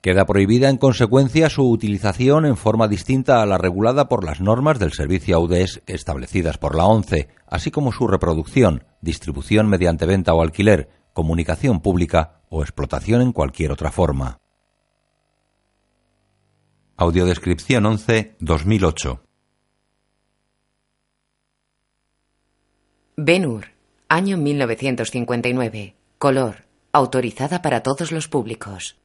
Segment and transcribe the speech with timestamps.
[0.00, 4.78] Queda prohibida en consecuencia su utilización en forma distinta a la regulada por las normas
[4.78, 10.42] del servicio AUDES establecidas por la ONCE, así como su reproducción, distribución mediante venta o
[10.42, 14.38] alquiler, comunicación pública o explotación en cualquier otra forma.
[16.96, 19.22] Audiodescripción 11 2008
[23.18, 23.68] Ben-Hur,
[24.10, 25.94] año 1959.
[26.18, 26.66] Color.
[26.92, 28.98] Autorizada para todos los públicos.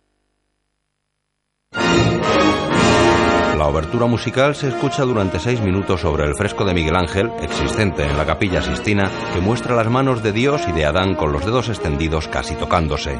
[3.61, 8.03] La obertura musical se escucha durante seis minutos sobre el fresco de Miguel Ángel, existente
[8.03, 11.45] en la capilla Sistina, que muestra las manos de Dios y de Adán con los
[11.45, 13.19] dedos extendidos casi tocándose.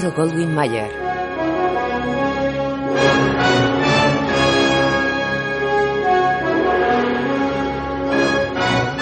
[0.00, 0.90] Metro Goldwyn Mayer.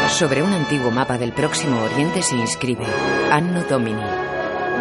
[0.08, 2.84] Sobre un antiguo mapa del Próximo Oriente se inscribe
[3.30, 4.02] Anno Domini.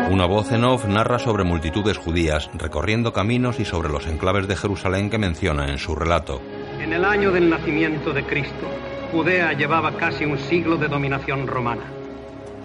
[0.09, 4.55] Una voz en off narra sobre multitudes judías recorriendo caminos y sobre los enclaves de
[4.55, 6.41] Jerusalén que menciona en su relato.
[6.79, 8.65] En el año del nacimiento de Cristo,
[9.11, 11.83] Judea llevaba casi un siglo de dominación romana.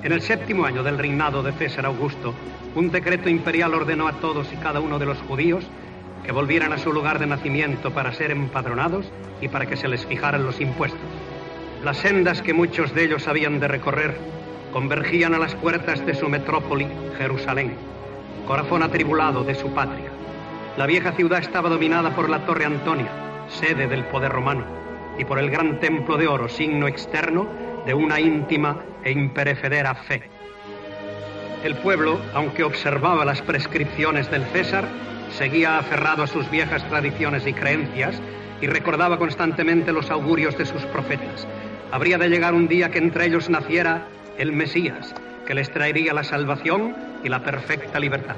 [0.03, 2.35] En el séptimo año del reinado de César Augusto,
[2.75, 5.67] un decreto imperial ordenó a todos y cada uno de los judíos
[6.25, 9.07] que volvieran a su lugar de nacimiento para ser empadronados
[9.41, 11.01] y para que se les fijaran los impuestos.
[11.85, 14.17] Las sendas que muchos de ellos habían de recorrer
[14.73, 16.89] convergían a las puertas de su metrópoli,
[17.19, 17.75] Jerusalén,
[18.47, 20.11] corazón atribulado de su patria.
[20.79, 23.11] La vieja ciudad estaba dominada por la Torre Antonia,
[23.49, 24.65] sede del poder romano,
[25.19, 27.47] y por el gran templo de oro, signo externo
[27.85, 30.31] de una íntima e imperecedera fe.
[31.63, 34.85] El pueblo, aunque observaba las prescripciones del César,
[35.31, 38.21] seguía aferrado a sus viejas tradiciones y creencias
[38.61, 41.47] y recordaba constantemente los augurios de sus profetas.
[41.93, 45.15] Habría de llegar un día que entre ellos naciera el Mesías,
[45.47, 48.37] que les traería la salvación y la perfecta libertad.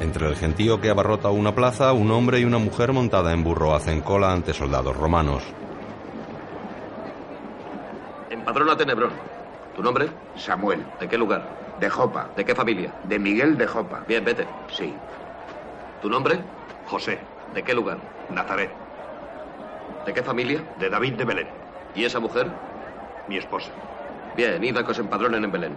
[0.00, 3.74] Entre el gentío que abarrota una plaza, un hombre y una mujer montada en burro
[3.74, 5.42] hacen cola ante soldados romanos.
[8.44, 9.10] Padrona Tenebrón.
[9.74, 10.08] ¿Tu nombre?
[10.36, 10.84] Samuel.
[11.00, 11.63] ¿De qué lugar?
[11.84, 12.30] De Jopa.
[12.34, 12.94] ¿De qué familia?
[13.04, 14.04] De Miguel de Jopa.
[14.08, 14.46] Bien, vete.
[14.68, 14.94] Sí.
[16.00, 16.38] ¿Tu nombre?
[16.86, 17.18] José.
[17.52, 17.98] ¿De qué lugar?
[18.30, 18.70] Nazaret.
[20.06, 20.64] ¿De qué familia?
[20.78, 21.48] De David de Belén.
[21.94, 22.50] ¿Y esa mujer?
[23.28, 23.70] Mi esposa.
[24.34, 25.76] Bien, id a que os empadronen en Belén.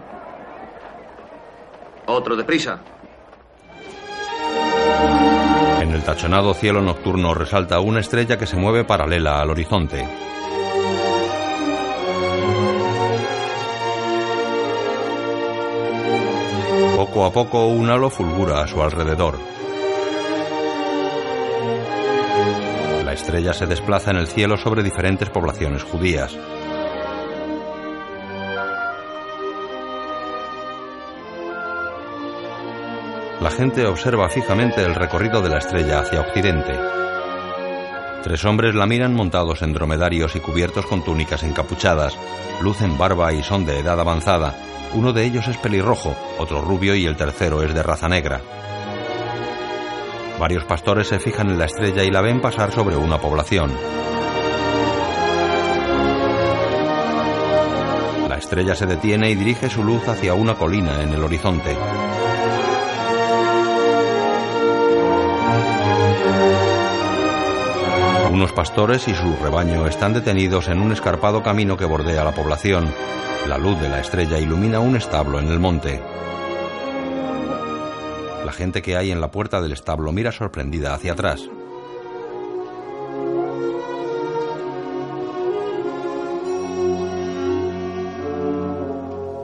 [2.06, 2.78] Otro deprisa.
[5.82, 10.08] En el tachonado cielo nocturno resalta una estrella que se mueve paralela al horizonte.
[17.18, 19.40] Poco a poco un halo fulgura a su alrededor.
[23.04, 26.38] La estrella se desplaza en el cielo sobre diferentes poblaciones judías.
[33.40, 36.78] La gente observa fijamente el recorrido de la estrella hacia occidente.
[38.22, 42.16] Tres hombres la miran montados en dromedarios y cubiertos con túnicas encapuchadas,
[42.60, 44.54] lucen barba y son de edad avanzada,
[44.94, 48.40] uno de ellos es pelirrojo, otro rubio y el tercero es de raza negra.
[50.38, 53.72] Varios pastores se fijan en la estrella y la ven pasar sobre una población.
[58.28, 61.76] La estrella se detiene y dirige su luz hacia una colina en el horizonte.
[68.38, 72.94] Unos pastores y su rebaño están detenidos en un escarpado camino que bordea la población.
[73.48, 76.00] La luz de la estrella ilumina un establo en el monte.
[78.44, 81.50] La gente que hay en la puerta del establo mira sorprendida hacia atrás.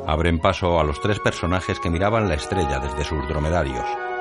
[0.06, 4.13] Abren paso a los tres personajes que miraban la estrella desde sus dromedarios.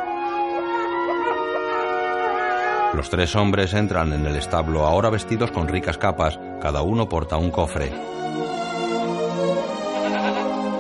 [2.93, 7.38] Los tres hombres entran en el establo ahora vestidos con ricas capas, cada uno porta
[7.38, 7.91] un cofre.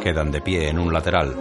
[0.01, 1.35] Quedan de pie en un lateral.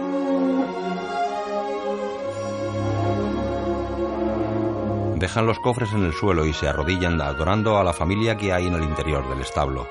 [5.15, 8.65] Dejan los cofres en el suelo y se arrodillan adorando a la familia que hay
[8.67, 9.87] en el interior del establo.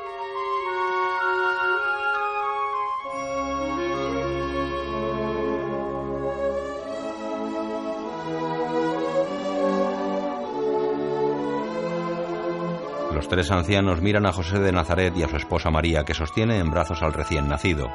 [13.33, 16.71] Tres ancianos miran a José de Nazaret y a su esposa María que sostiene en
[16.71, 17.91] brazos al recién nacido.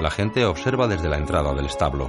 [0.00, 2.08] La gente observa desde la entrada del establo.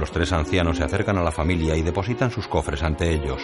[0.00, 3.42] Los tres ancianos se acercan a la familia y depositan sus cofres ante ellos.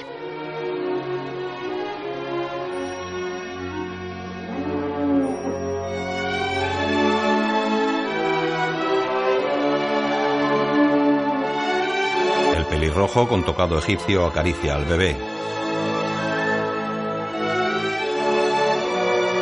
[12.97, 15.15] Pelirrojo con tocado egipcio acaricia al bebé.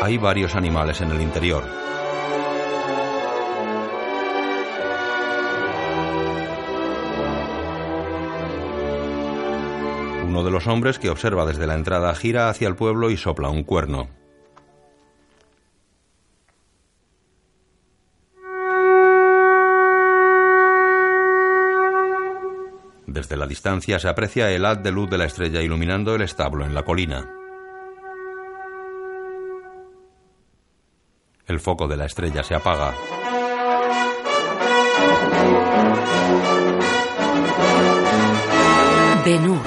[0.02, 1.62] Hay varios animales en el interior.
[10.26, 13.50] Uno de los hombres que observa desde la entrada gira hacia el pueblo y sopla
[13.50, 14.23] un cuerno.
[23.14, 26.64] Desde la distancia se aprecia el haz de luz de la estrella iluminando el establo
[26.64, 27.30] en la colina.
[31.46, 32.92] El foco de la estrella se apaga.
[39.24, 39.62] Ben-Hur.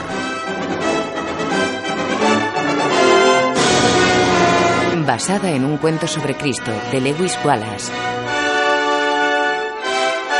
[5.05, 7.93] Basada en un cuento sobre Cristo de Lewis Wallace.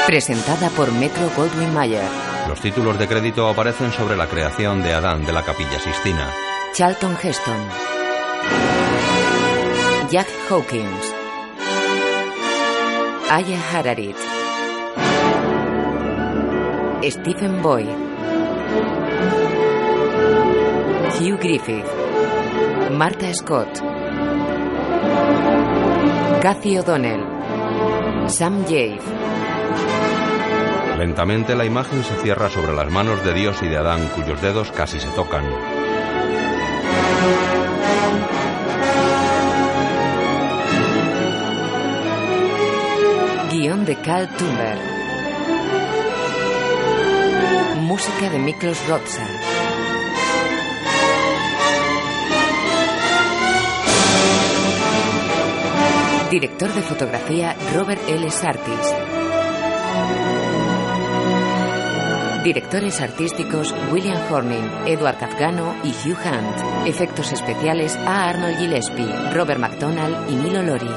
[0.06, 2.37] Presentada por Metro Goldwyn Mayer.
[2.48, 6.30] Los títulos de crédito aparecen sobre la creación de Adán de la Capilla Sistina.
[6.74, 7.58] Charlton Heston.
[10.10, 11.14] Jack Hawkins.
[13.30, 14.16] Aya Hararit.
[17.04, 17.88] Stephen Boyd.
[21.20, 21.86] Hugh Griffith.
[22.92, 23.82] Martha Scott.
[26.42, 28.30] Cathy O'Donnell.
[28.30, 29.02] Sam Jave.
[30.98, 34.72] Lentamente la imagen se cierra sobre las manos de Dios y de Adán cuyos dedos
[34.72, 35.46] casi se tocan.
[43.52, 44.80] Guión de Carl Tumber.
[47.82, 49.28] Música de Miklos Rotsa.
[56.32, 58.32] Director de fotografía Robert L.
[58.32, 59.17] Sartis.
[62.48, 66.88] Directores artísticos William Horning, Edward Afgano y Hugh Hunt.
[66.88, 68.30] Efectos especiales A.
[68.30, 70.90] Arnold Gillespie, Robert McDonald y Milo Lori.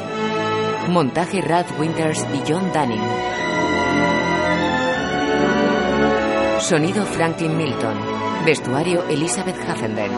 [0.90, 3.02] Montaje Ralph Winters y John Dunning.
[6.60, 7.98] Sonido Franklin Milton.
[8.46, 10.12] Vestuario Elizabeth Huffenden.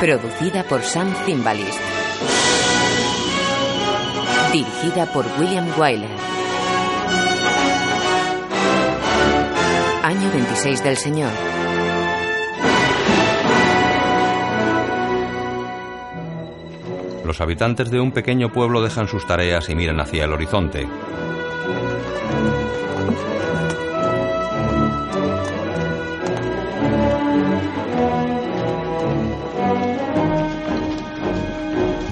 [0.00, 1.78] Producida por Sam Zimbalist.
[4.52, 6.19] Dirigida por William Wyler.
[10.10, 11.30] Año 26 del Señor.
[17.24, 20.88] Los habitantes de un pequeño pueblo dejan sus tareas y miran hacia el horizonte.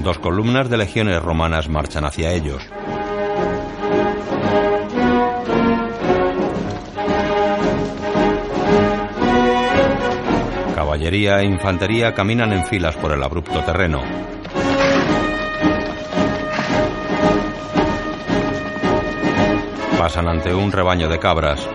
[0.05, 2.63] Dos columnas de legiones romanas marchan hacia ellos.
[11.09, 14.03] Caballería e infantería caminan en filas por el abrupto terreno.
[19.97, 21.67] Pasan ante un rebaño de cabras.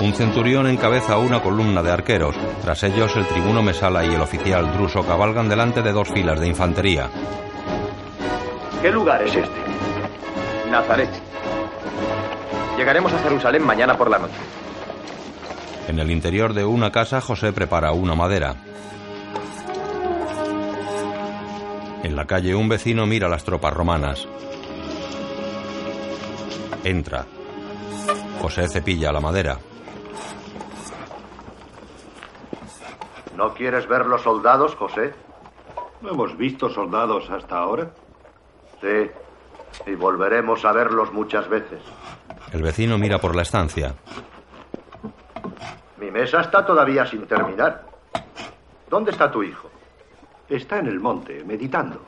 [0.00, 2.36] Un centurión encabeza una columna de arqueros.
[2.62, 6.46] Tras ellos, el tribuno Mesala y el oficial Druso cabalgan delante de dos filas de
[6.46, 7.10] infantería.
[8.80, 9.60] ¿Qué lugar es este?
[10.70, 11.10] Nazaret.
[12.78, 14.59] Llegaremos a Jerusalén mañana por la noche.
[15.88, 18.54] En el interior de una casa, José prepara una madera.
[22.02, 24.26] En la calle, un vecino mira las tropas romanas.
[26.84, 27.26] Entra.
[28.40, 29.58] José cepilla la madera.
[33.36, 35.12] ¿No quieres ver los soldados, José?
[36.00, 37.90] ¿No hemos visto soldados hasta ahora?
[38.80, 39.10] Sí,
[39.86, 41.80] y volveremos a verlos muchas veces.
[42.52, 43.94] El vecino mira por la estancia.
[45.98, 47.84] Mi mesa está todavía sin terminar.
[48.88, 49.70] ¿Dónde está tu hijo?
[50.48, 52.00] Está en el monte, meditando.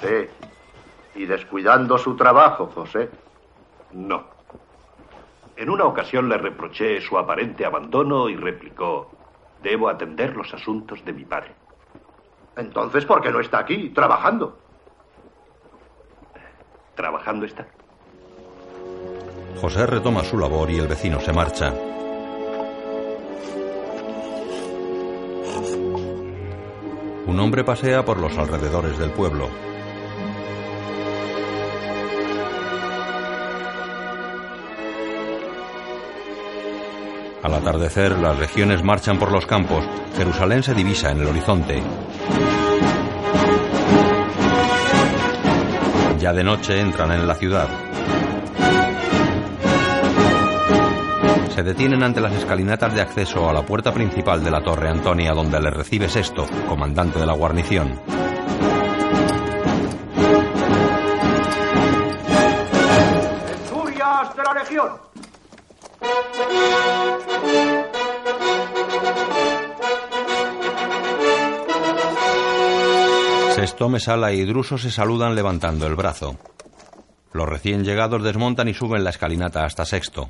[0.00, 0.28] Sí.
[1.16, 3.10] Y descuidando su trabajo, José.
[3.92, 4.24] No.
[5.56, 9.10] En una ocasión le reproché su aparente abandono y replicó,
[9.62, 11.54] debo atender los asuntos de mi padre.
[12.56, 14.58] Entonces, ¿por qué no está aquí, trabajando?
[16.94, 17.66] Trabajando está.
[19.60, 21.72] José retoma su labor y el vecino se marcha.
[27.26, 29.48] Un hombre pasea por los alrededores del pueblo.
[37.42, 39.84] Al atardecer, las legiones marchan por los campos.
[40.16, 41.82] Jerusalén se divisa en el horizonte.
[46.18, 47.68] Ya de noche entran en la ciudad.
[51.56, 55.32] Se detienen ante las escalinatas de acceso a la puerta principal de la Torre Antonia,
[55.32, 57.98] donde le recibe Sesto, comandante de la guarnición.
[63.46, 64.90] ¡Centurias de la Legión!
[73.54, 76.36] Sesto, Mesala y Druso se saludan levantando el brazo.
[77.32, 80.28] Los recién llegados desmontan y suben la escalinata hasta Sexto.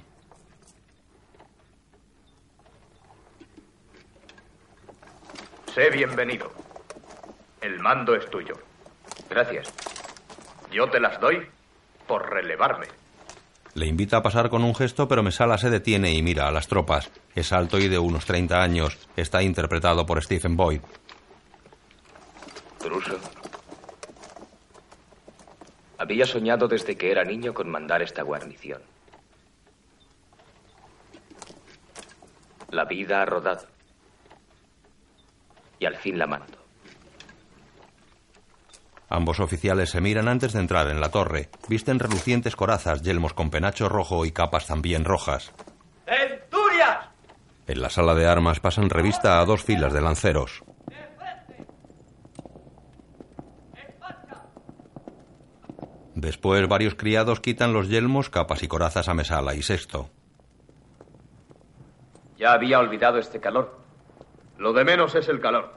[5.76, 6.50] Sé bienvenido.
[7.60, 8.54] El mando es tuyo.
[9.28, 9.70] Gracias.
[10.72, 11.46] Yo te las doy
[12.06, 12.86] por relevarme.
[13.74, 16.66] Le invita a pasar con un gesto, pero Mesala se detiene y mira a las
[16.66, 17.10] tropas.
[17.34, 18.96] Es alto y de unos 30 años.
[19.18, 20.80] Está interpretado por Stephen Boyd.
[22.80, 23.18] Druso.
[25.98, 28.80] Había soñado desde que era niño con mandar esta guarnición.
[32.70, 33.75] La vida ha rodado.
[35.78, 36.58] Y al fin la mando.
[39.08, 41.48] Ambos oficiales se miran antes de entrar en la torre.
[41.68, 45.52] Visten relucientes corazas, yelmos con penacho rojo y capas también rojas.
[46.06, 47.08] ¡Centurias!
[47.68, 50.62] En la sala de armas pasan revista a dos filas de lanceros.
[56.16, 60.08] Después varios criados quitan los yelmos, capas y corazas a Mesala y Sexto.
[62.38, 63.85] Ya había olvidado este calor.
[64.58, 65.72] Lo de menos es el calor.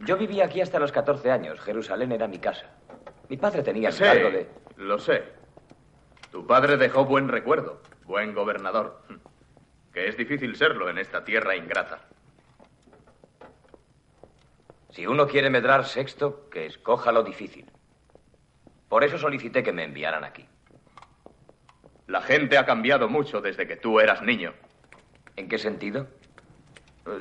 [0.00, 1.60] Yo vivía aquí hasta los 14 años.
[1.60, 2.66] Jerusalén era mi casa.
[3.28, 4.48] Mi padre tenía el cargo de...
[4.76, 5.24] lo sé.
[6.30, 9.02] Tu padre dejó buen recuerdo, buen gobernador.
[9.92, 12.00] Que es difícil serlo en esta tierra ingrata.
[14.90, 17.70] Si uno quiere medrar sexto, que escoja lo difícil.
[18.88, 20.46] Por eso solicité que me enviaran aquí.
[22.06, 24.52] La gente ha cambiado mucho desde que tú eras niño.
[25.36, 26.08] ¿En qué sentido?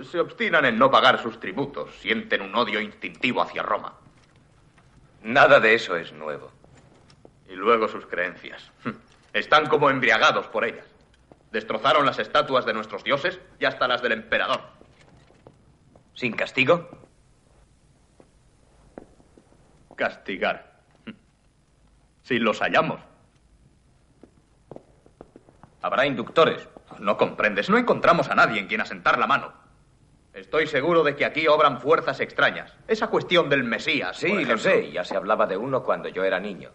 [0.04, 3.94] Se obstinan en no pagar sus tributos, sienten un odio instintivo hacia Roma.
[5.24, 6.52] Nada de eso es nuevo.
[7.48, 8.72] Y luego sus creencias.
[9.34, 10.86] Están como embriagados por ellas.
[11.52, 14.62] Destrozaron las estatuas de nuestros dioses y hasta las del emperador.
[16.14, 16.90] ¿Sin castigo?
[19.96, 20.72] Castigar.
[22.24, 23.02] Si los hallamos.
[25.82, 26.70] Habrá inductores.
[27.00, 29.61] No comprendes, no encontramos a nadie en quien asentar la mano.
[30.34, 32.78] Estoy seguro de que aquí obran fuerzas extrañas.
[32.88, 34.18] Esa cuestión del Mesías.
[34.18, 34.92] Sí, por lo sé.
[34.92, 36.72] Ya se hablaba de uno cuando yo era niño.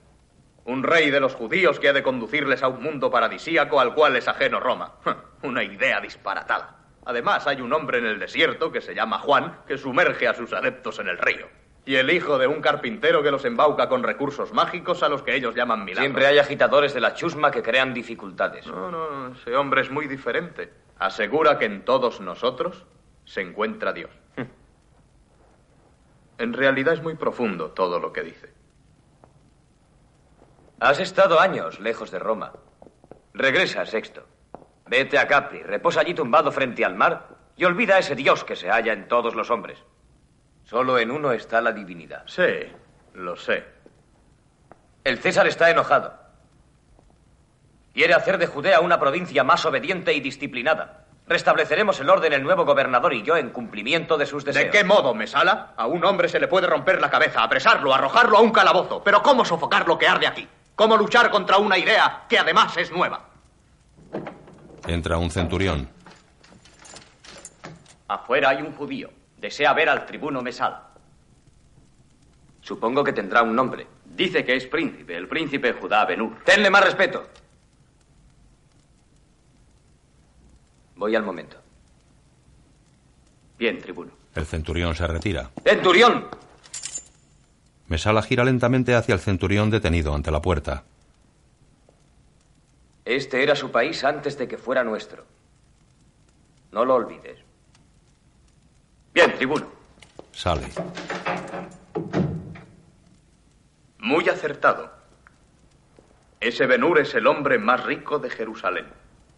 [0.64, 4.16] Un rey de los judíos que ha de conducirles a un mundo paradisíaco al cual
[4.16, 4.96] es ajeno Roma.
[5.42, 6.76] Una idea disparatada.
[7.06, 10.52] Además, hay un hombre en el desierto que se llama Juan que sumerge a sus
[10.52, 11.46] adeptos en el río.
[11.86, 15.36] Y el hijo de un carpintero que los embauca con recursos mágicos a los que
[15.36, 16.02] ellos llaman milagros.
[16.02, 18.66] Siempre hay agitadores de la chusma que crean dificultades.
[18.66, 20.72] No, no, ese hombre es muy diferente.
[20.98, 22.84] Asegura que en todos nosotros
[23.26, 24.10] se encuentra Dios.
[26.38, 28.52] En realidad es muy profundo todo lo que dice.
[30.80, 32.52] Has estado años lejos de Roma.
[33.32, 34.26] Regresa, Sexto.
[34.86, 38.54] Vete a Capri, reposa allí tumbado frente al mar y olvida a ese Dios que
[38.54, 39.82] se halla en todos los hombres.
[40.64, 42.24] Solo en uno está la divinidad.
[42.26, 42.42] Sí,
[43.14, 43.64] lo sé.
[45.04, 46.14] El César está enojado.
[47.94, 51.05] Quiere hacer de Judea una provincia más obediente y disciplinada.
[51.28, 54.66] Restableceremos el orden el nuevo gobernador y yo en cumplimiento de sus deseos.
[54.66, 55.72] ¿De qué modo, Mesala?
[55.76, 59.02] A un hombre se le puede romper la cabeza, apresarlo, arrojarlo a un calabozo.
[59.02, 60.46] Pero ¿cómo sofocar lo que arde aquí?
[60.76, 63.28] ¿Cómo luchar contra una idea que además es nueva?
[64.86, 65.88] Entra un centurión.
[68.06, 69.10] Afuera hay un judío.
[69.36, 70.90] Desea ver al tribuno Mesala.
[72.60, 73.86] Supongo que tendrá un nombre.
[74.04, 76.38] Dice que es príncipe, el príncipe Judá Benur.
[76.44, 77.26] Tenle más respeto.
[80.96, 81.56] Voy al momento.
[83.58, 84.12] Bien, tribuno.
[84.34, 85.50] El centurión se retira.
[85.62, 86.26] ¡Centurión!
[87.88, 90.84] Mesala gira lentamente hacia el centurión detenido ante la puerta.
[93.04, 95.24] Este era su país antes de que fuera nuestro.
[96.72, 97.38] No lo olvides.
[99.14, 99.66] Bien, tribuno.
[100.32, 100.68] Sale.
[103.98, 104.92] Muy acertado.
[106.40, 108.86] Ese Benur es el hombre más rico de Jerusalén.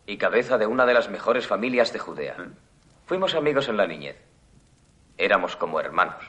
[0.09, 2.35] Y cabeza de una de las mejores familias de Judea.
[3.05, 4.17] Fuimos amigos en la niñez.
[5.19, 6.25] Éramos como hermanos.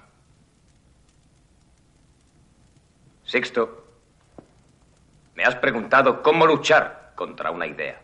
[3.24, 3.86] Sexto,
[5.34, 8.02] me has preguntado cómo luchar contra una idea.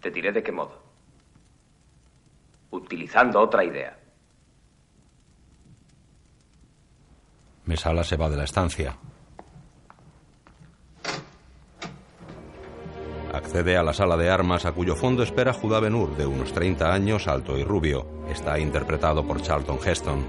[0.00, 0.82] Te diré de qué modo.
[2.70, 3.98] Utilizando otra idea.
[7.66, 8.96] Mesala se va de la estancia.
[13.44, 16.90] Accede a la sala de armas a cuyo fondo espera Judá Benur, de unos 30
[16.90, 18.06] años, alto y rubio.
[18.26, 20.24] Está interpretado por Charlton Heston.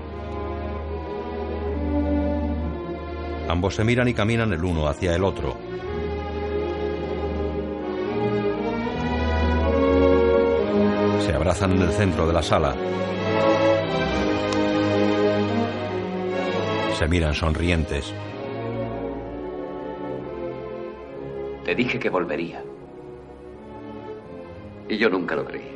[3.47, 5.56] Ambos se miran y caminan el uno hacia el otro.
[11.25, 12.75] Se abrazan en el centro de la sala.
[16.99, 18.13] Se miran sonrientes.
[21.63, 22.62] Te dije que volvería.
[24.88, 25.71] Y yo nunca lo creí.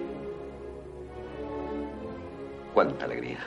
[2.74, 3.40] Cuánta alegría.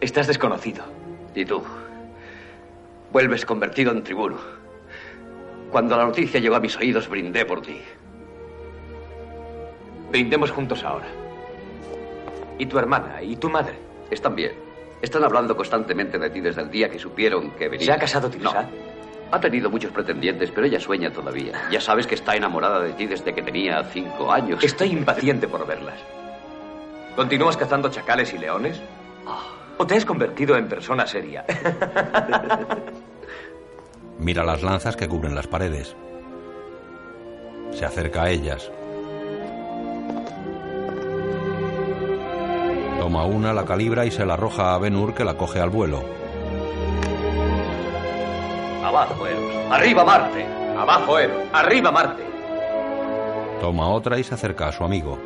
[0.00, 0.84] Estás desconocido.
[1.34, 1.62] ¿Y tú?
[3.12, 4.38] Vuelves convertido en tribuno.
[5.70, 7.80] Cuando la noticia llegó a mis oídos, brindé por ti.
[10.10, 11.06] Brindemos juntos ahora.
[12.58, 13.22] ¿Y tu hermana?
[13.22, 13.74] ¿Y tu madre?
[14.10, 14.63] Están bien.
[15.04, 17.84] Están hablando constantemente de ti desde el día que supieron que venías.
[17.84, 18.62] ¿Se ha casado Tirsa?
[18.62, 18.68] No.
[19.32, 21.68] Ha tenido muchos pretendientes, pero ella sueña todavía.
[21.70, 24.64] Ya sabes que está enamorada de ti desde que tenía cinco años.
[24.64, 26.00] Estoy impaciente por verlas.
[27.14, 28.80] ¿Continúas cazando chacales y leones?
[29.76, 31.44] ¿O te has convertido en persona seria?
[34.18, 35.94] Mira las lanzas que cubren las paredes.
[37.72, 38.72] Se acerca a ellas.
[43.04, 46.02] Toma una, la calibra y se la arroja a Benur que la coge al vuelo.
[48.82, 49.52] Abajo, Eros.
[49.70, 50.46] Arriba, Marte.
[50.74, 51.36] Abajo, Eros.
[51.52, 52.22] Arriba, Marte.
[53.60, 55.18] Toma otra y se acerca a su amigo.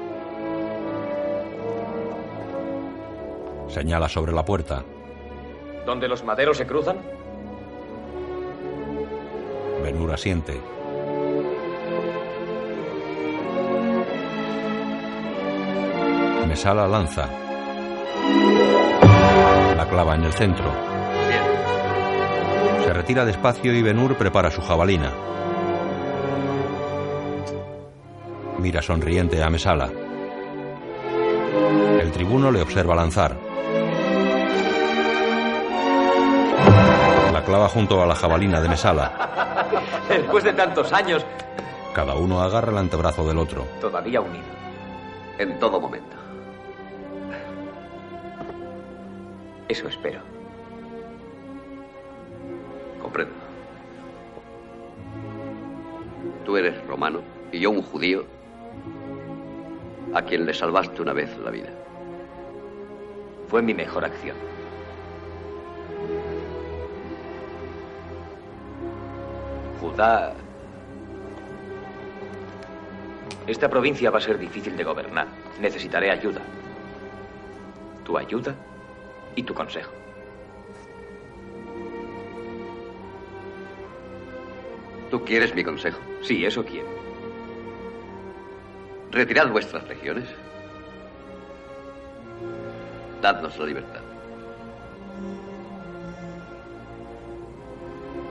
[3.68, 4.82] Señala sobre la puerta.
[5.86, 6.96] ¿Donde los maderos se cruzan?
[9.84, 10.60] Benur asiente.
[16.48, 17.47] Mesala lanza.
[19.78, 20.70] La clava en el centro.
[22.84, 25.12] Se retira despacio y Benur prepara su jabalina.
[28.58, 29.88] Mira sonriente a Mesala.
[32.00, 33.36] El tribuno le observa lanzar.
[37.32, 39.12] La clava junto a la jabalina de Mesala.
[40.08, 41.24] Después de tantos años,
[41.94, 43.64] Cada uno agarra el antebrazo del otro.
[43.80, 44.44] todavía unido.
[45.38, 46.16] En todo momento.
[49.68, 50.20] Eso espero.
[53.02, 53.34] Comprendo.
[56.46, 57.20] Tú eres romano
[57.52, 58.24] y yo un judío
[60.14, 61.68] a quien le salvaste una vez la vida.
[63.48, 64.36] Fue mi mejor acción.
[69.80, 70.32] Judá...
[73.46, 75.26] Esta provincia va a ser difícil de gobernar.
[75.58, 76.40] Necesitaré ayuda.
[78.04, 78.54] Tu ayuda
[79.38, 79.92] y tu consejo.
[85.12, 85.98] ¿Tú quieres mi consejo?
[86.22, 86.88] Sí, eso quiero.
[89.12, 90.28] Retirad vuestras legiones.
[93.22, 94.00] Dadnos la libertad.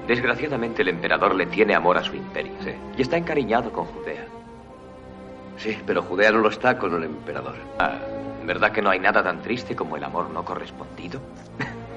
[0.08, 2.54] Desgraciadamente el emperador le tiene amor a su imperio.
[2.98, 4.28] Y está encariñado con Judea.
[5.58, 7.56] Sí, pero Judea no lo está con el emperador.
[7.80, 7.98] Ah,
[8.48, 11.20] ¿Verdad que no hay nada tan triste como el amor no correspondido?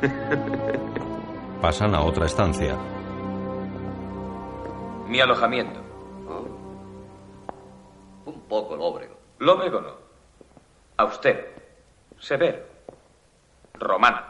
[1.63, 2.77] Pasan a otra estancia.
[5.07, 5.81] Mi alojamiento.
[8.25, 9.17] Un poco lóbrego.
[9.39, 9.95] Lóbrego no.
[10.97, 11.41] Austero.
[12.19, 12.65] Severo.
[13.75, 14.21] Romano.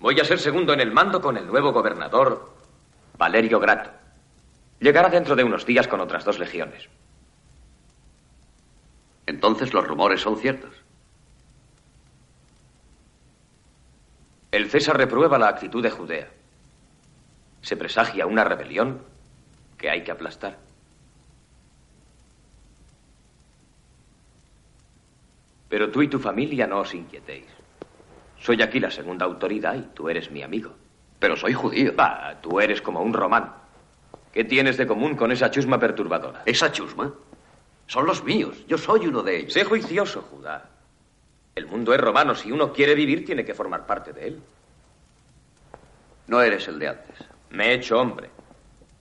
[0.00, 2.54] Voy a ser segundo en el mando con el nuevo gobernador,
[3.18, 3.90] Valerio Grato.
[4.80, 6.88] Llegará dentro de unos días con otras dos legiones.
[9.26, 10.74] Entonces los rumores son ciertos.
[14.50, 16.28] El César reprueba la actitud de Judea.
[17.62, 19.02] Se presagia una rebelión
[19.78, 20.58] que hay que aplastar.
[25.68, 27.46] Pero tú y tu familia no os inquietéis.
[28.38, 30.72] Soy aquí la segunda autoridad y tú eres mi amigo.
[31.18, 31.96] Pero soy judío.
[31.96, 33.54] Va, tú eres como un romano.
[34.32, 36.42] ¿Qué tienes de común con esa chusma perturbadora?
[36.44, 37.12] ¿Esa chusma?
[37.86, 38.64] Son los míos.
[38.66, 39.52] Yo soy uno de ellos.
[39.52, 40.70] Sé juicioso, Judá.
[41.54, 42.34] El mundo es romano.
[42.34, 44.42] Si uno quiere vivir, tiene que formar parte de él.
[46.26, 47.18] No eres el de antes.
[47.50, 48.30] Me he hecho hombre.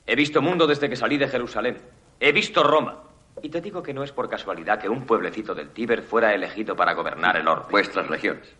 [0.05, 1.77] He visto mundo desde que salí de Jerusalén.
[2.19, 3.03] He visto Roma.
[3.41, 6.75] Y te digo que no es por casualidad que un pueblecito del Tíber fuera elegido
[6.75, 7.71] para gobernar el orbe.
[7.71, 8.53] Vuestras legiones.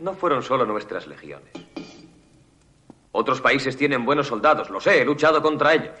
[0.00, 1.52] No fueron solo nuestras legiones.
[3.12, 5.94] Otros países tienen buenos soldados, lo sé, he luchado contra ellos.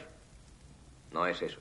[1.12, 1.60] No es eso.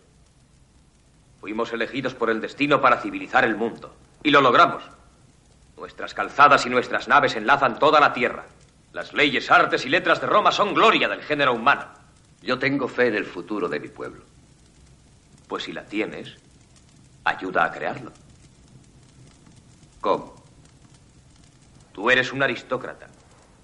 [1.41, 3.95] Fuimos elegidos por el destino para civilizar el mundo.
[4.21, 4.83] Y lo logramos.
[5.75, 8.45] Nuestras calzadas y nuestras naves enlazan toda la tierra.
[8.93, 11.85] Las leyes, artes y letras de Roma son gloria del género humano.
[12.43, 14.23] Yo tengo fe en el futuro de mi pueblo.
[15.47, 16.37] Pues si la tienes,
[17.23, 18.11] ayuda a crearlo.
[19.99, 20.35] ¿Cómo?
[21.91, 23.07] Tú eres un aristócrata.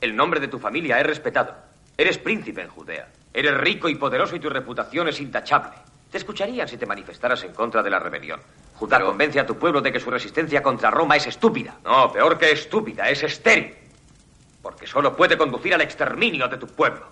[0.02, 1.56] El nombre de tu familia es respetado.
[1.96, 3.08] Eres príncipe en Judea.
[3.34, 5.78] Eres rico y poderoso y tu reputación es intachable.
[6.12, 8.40] Te escucharían si te manifestaras en contra de la rebelión.
[8.76, 11.80] Judá convence a tu pueblo de que su resistencia contra Roma es estúpida.
[11.84, 13.76] No, peor que estúpida, es estéril.
[14.62, 17.08] Porque solo puede conducir al exterminio de tu pueblo.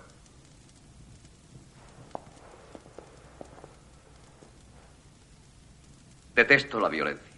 [6.34, 7.36] Detesto la violencia.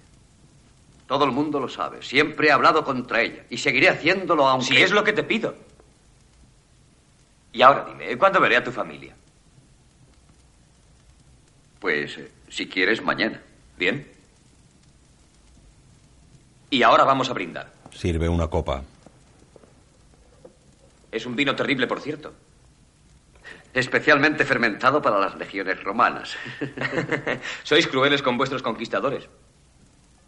[1.07, 2.03] Todo el mundo lo sabe.
[2.03, 4.67] Siempre he hablado contra ella y seguiré haciéndolo aunque...
[4.67, 5.55] Si es lo que te pido.
[7.53, 9.17] Y ahora dime, ¿cuándo veré a tu familia?
[11.81, 13.41] Pues, eh, si quieres, mañana.
[13.77, 14.07] Bien.
[16.71, 17.73] Y ahora vamos a brindar.
[17.93, 18.83] Sirve una copa.
[21.11, 22.35] Es un vino terrible, por cierto.
[23.73, 26.37] Especialmente fermentado para las legiones romanas.
[27.63, 29.29] Sois crueles con vuestros conquistadores.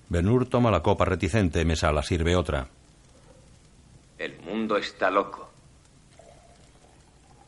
[0.09, 2.69] Benur toma la copa reticente, Mesala sirve otra.
[4.19, 5.51] El mundo está loco.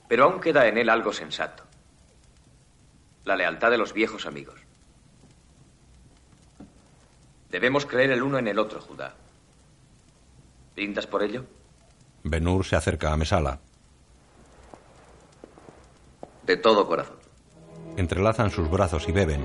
[0.09, 1.65] Pero aún queda en él algo sensato.
[3.25, 4.59] La lealtad de los viejos amigos.
[7.51, 9.15] Debemos creer el uno en el otro, Judá.
[10.75, 11.45] ¿Brindas por ello?
[12.25, 13.59] Benur se acerca a Mesala.
[16.45, 17.17] De todo corazón.
[17.97, 19.45] Entrelazan sus brazos y beben.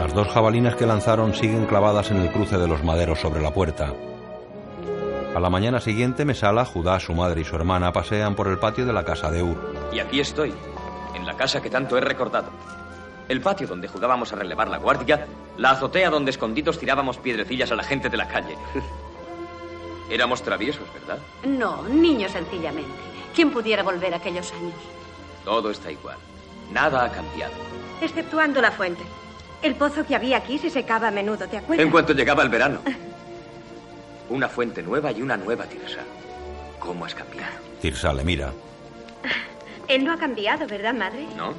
[0.00, 3.52] Las dos jabalinas que lanzaron siguen clavadas en el cruce de los maderos sobre la
[3.52, 3.92] puerta.
[5.38, 8.84] A la mañana siguiente, Mesala, Judá, su madre y su hermana pasean por el patio
[8.84, 9.72] de la casa de Ur.
[9.92, 10.52] Y aquí estoy,
[11.14, 12.50] en la casa que tanto he recordado.
[13.28, 17.76] El patio donde jugábamos a relevar la guardia, la azotea donde escondidos tirábamos piedrecillas a
[17.76, 18.56] la gente de la calle.
[20.10, 21.20] Éramos traviesos, ¿verdad?
[21.46, 22.90] No, niños sencillamente.
[23.32, 24.74] ¿Quién pudiera volver a aquellos años?
[25.44, 26.16] Todo está igual.
[26.72, 27.54] Nada ha cambiado.
[28.00, 29.04] Exceptuando la fuente.
[29.62, 31.84] El pozo que había aquí se secaba a menudo, ¿te acuerdas?
[31.86, 32.80] En cuanto llegaba el verano.
[34.28, 36.00] Una fuente nueva y una nueva Tirsa.
[36.78, 37.54] ¿Cómo has cambiado?
[37.80, 38.52] Tirsa le mira.
[39.88, 41.26] Él no ha cambiado, ¿verdad, madre?
[41.36, 41.54] ¿No?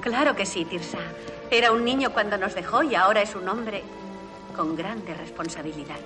[0.00, 0.98] Claro que sí, Tirsa.
[1.50, 3.82] Era un niño cuando nos dejó y ahora es un hombre
[4.54, 6.02] con grandes responsabilidades.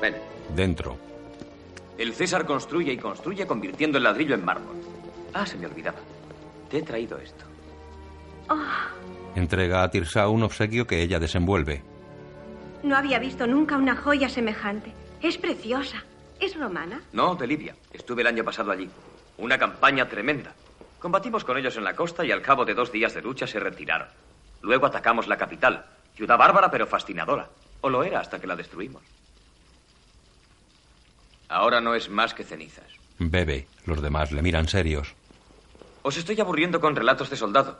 [0.00, 0.16] Ven.
[0.54, 0.96] Dentro.
[1.98, 4.76] El César construye y construye convirtiendo el ladrillo en mármol.
[5.34, 5.98] Ah, se me olvidaba.
[6.70, 7.44] Te he traído esto.
[8.48, 8.56] Oh,
[9.34, 11.82] Entrega a Tirsa un obsequio que ella desenvuelve.
[12.82, 14.92] No había visto nunca una joya semejante.
[15.22, 16.04] Es preciosa.
[16.38, 17.02] ¿Es romana?
[17.12, 17.76] No, de Libia.
[17.92, 18.88] Estuve el año pasado allí.
[19.38, 20.54] Una campaña tremenda.
[20.98, 23.60] Combatimos con ellos en la costa y al cabo de dos días de lucha se
[23.60, 24.08] retiraron.
[24.62, 25.84] Luego atacamos la capital.
[26.14, 27.48] Ciudad bárbara pero fascinadora.
[27.82, 29.02] O lo era hasta que la destruimos.
[31.48, 32.86] Ahora no es más que cenizas.
[33.18, 33.66] Bebe.
[33.86, 35.14] Los demás le miran serios.
[36.02, 37.78] Os estoy aburriendo con relatos de soldado.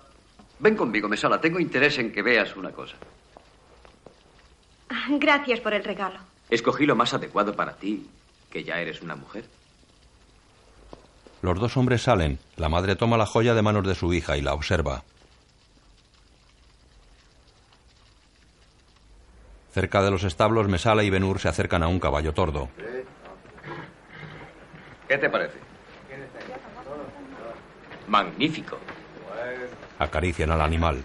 [0.58, 1.40] Ven conmigo, Mesala.
[1.40, 2.96] Tengo interés en que veas una cosa.
[5.18, 6.18] Gracias por el regalo.
[6.48, 8.06] Escogí lo más adecuado para ti
[8.50, 9.44] ¿Que ya eres una mujer?
[11.40, 12.38] Los dos hombres salen.
[12.56, 15.04] La madre toma la joya de manos de su hija y la observa.
[19.72, 22.68] Cerca de los establos, Mesala y Benur se acercan a un caballo tordo.
[25.06, 25.58] ¿Qué te parece?
[28.08, 28.78] Magnífico.
[30.00, 31.04] Acarician al animal.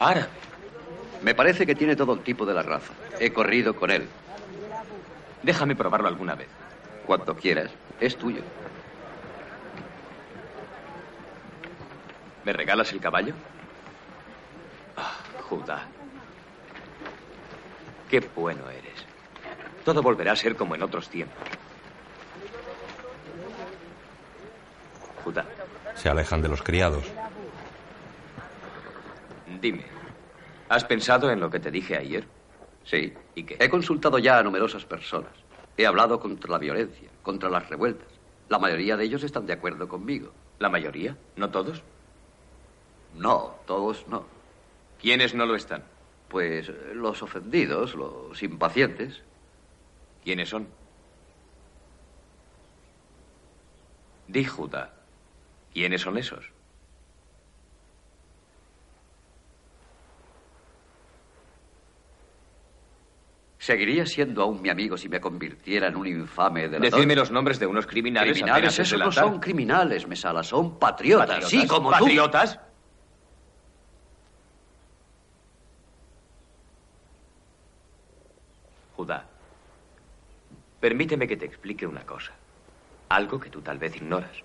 [0.00, 0.47] Árabe.
[1.22, 2.92] Me parece que tiene todo el tipo de la raza.
[3.18, 4.08] He corrido con él.
[5.42, 6.48] Déjame probarlo alguna vez.
[7.06, 7.70] Cuanto quieras.
[8.00, 8.42] Es tuyo.
[12.44, 13.34] ¿Me regalas el caballo?
[14.96, 15.16] Ah,
[15.48, 15.82] Judá.
[18.08, 19.04] Qué bueno eres.
[19.84, 21.36] Todo volverá a ser como en otros tiempos.
[25.24, 25.44] Judá,
[25.94, 27.04] Se alejan de los criados.
[29.60, 29.84] dime,
[30.68, 32.26] ¿has pensado en lo que te dije ayer?
[32.84, 33.12] Sí.
[33.34, 33.56] ¿Y qué?
[33.58, 35.32] He consultado ya a numerosas personas.
[35.76, 38.08] He hablado contra la violencia, contra las revueltas.
[38.48, 40.32] La mayoría de ellos están de acuerdo conmigo.
[40.58, 41.16] ¿La mayoría?
[41.36, 41.82] ¿No todos?
[43.14, 44.26] No, todos no.
[45.00, 45.84] ¿Quiénes no lo están?
[46.28, 49.22] Pues eh, los ofendidos, los impacientes.
[50.24, 50.68] ¿Quiénes son?
[54.26, 54.92] Di, Judá,
[55.72, 56.50] ¿quiénes son esos?
[63.68, 67.58] Seguiría siendo aún mi amigo si me convirtiera en un infame de Decidme los nombres
[67.58, 68.32] de unos criminales.
[68.32, 71.28] Criminales, esos es no son criminales, Mesala, son patriotas.
[71.28, 71.50] ¿Patriotas?
[71.50, 71.98] Sí, como tú.
[71.98, 72.58] ¿Patriotas?
[78.96, 79.26] Judá,
[80.80, 82.32] permíteme que te explique una cosa.
[83.10, 84.38] Algo que tú tal vez ignoras.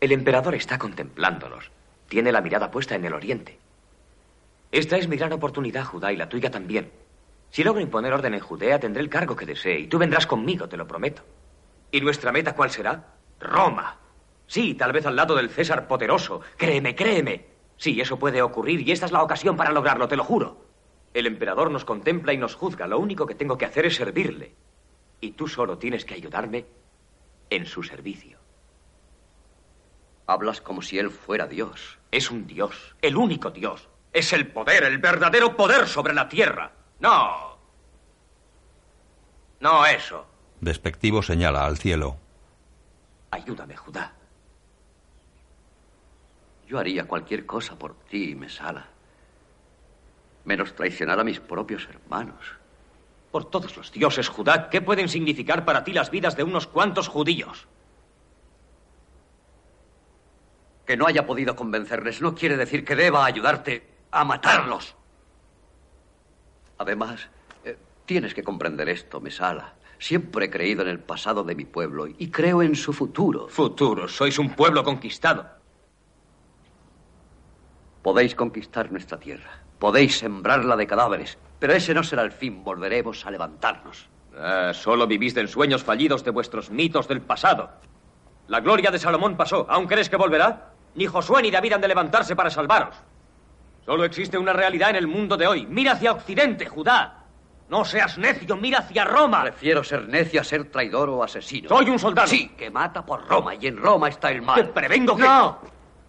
[0.00, 1.70] El emperador está contemplándolos.
[2.08, 3.58] Tiene la mirada puesta en el oriente.
[4.72, 6.90] Esta es mi gran oportunidad, Judá, y la tuya también.
[7.50, 10.68] Si logro imponer orden en Judea, tendré el cargo que desee, y tú vendrás conmigo,
[10.68, 11.22] te lo prometo.
[11.90, 13.14] ¿Y nuestra meta cuál será?
[13.40, 13.98] Roma.
[14.46, 16.40] Sí, tal vez al lado del César poderoso.
[16.56, 17.46] Créeme, créeme.
[17.76, 20.66] Sí, eso puede ocurrir, y esta es la ocasión para lograrlo, te lo juro.
[21.14, 22.86] El emperador nos contempla y nos juzga.
[22.86, 24.54] Lo único que tengo que hacer es servirle.
[25.20, 26.66] Y tú solo tienes que ayudarme
[27.50, 28.38] en su servicio.
[30.26, 31.98] Hablas como si él fuera Dios.
[32.10, 33.88] Es un Dios, el único Dios.
[34.12, 36.72] Es el poder, el verdadero poder sobre la tierra.
[37.00, 37.56] No.
[39.60, 40.26] No eso.
[40.60, 42.16] Despectivo señala al cielo.
[43.30, 44.12] Ayúdame, Judá.
[46.66, 48.86] Yo haría cualquier cosa por ti, Mesala.
[50.44, 52.58] Menos traicionar a mis propios hermanos.
[53.30, 57.08] Por todos los dioses, Judá, ¿qué pueden significar para ti las vidas de unos cuantos
[57.08, 57.66] judíos?
[60.86, 64.94] Que no haya podido convencerles no quiere decir que deba ayudarte a matarlos.
[66.78, 67.28] Además,
[67.64, 69.74] eh, tienes que comprender esto, Mesala.
[69.98, 73.48] Siempre he creído en el pasado de mi pueblo y creo en su futuro.
[73.48, 75.46] Futuro, sois un pueblo conquistado.
[78.02, 83.26] Podéis conquistar nuestra tierra, podéis sembrarla de cadáveres, pero ese no será el fin, volveremos
[83.26, 84.08] a levantarnos.
[84.36, 87.70] Ah, solo vivís de ensueños fallidos de vuestros mitos del pasado.
[88.46, 89.66] La gloria de Salomón pasó.
[89.68, 90.72] ¿Aún crees que volverá?
[90.94, 92.94] Ni Josué ni David han de levantarse para salvaros.
[93.88, 95.64] Solo existe una realidad en el mundo de hoy.
[95.64, 97.24] Mira hacia Occidente, Judá.
[97.70, 99.40] No seas necio, mira hacia Roma.
[99.44, 101.70] Prefiero ser necio a ser traidor o asesino.
[101.70, 102.28] Soy un soldado.
[102.28, 104.60] Sí, que mata por Roma y en Roma está el mal.
[104.60, 105.22] Te prevengo que...
[105.22, 105.60] No,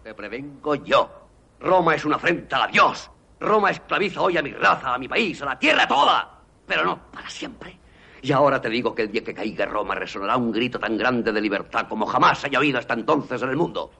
[0.02, 1.10] te prevengo yo.
[1.58, 3.10] Roma es una afrenta a Dios.
[3.40, 6.38] Roma esclaviza hoy a mi raza, a mi país, a la tierra toda.
[6.66, 7.78] Pero no para siempre.
[8.20, 11.32] Y ahora te digo que el día que caiga Roma resonará un grito tan grande
[11.32, 13.90] de libertad como jamás haya oído hasta entonces en el mundo.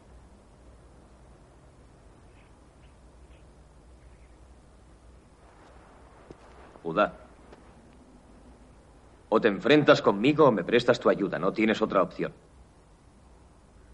[9.28, 11.38] O te enfrentas conmigo o me prestas tu ayuda.
[11.38, 12.32] No tienes otra opción.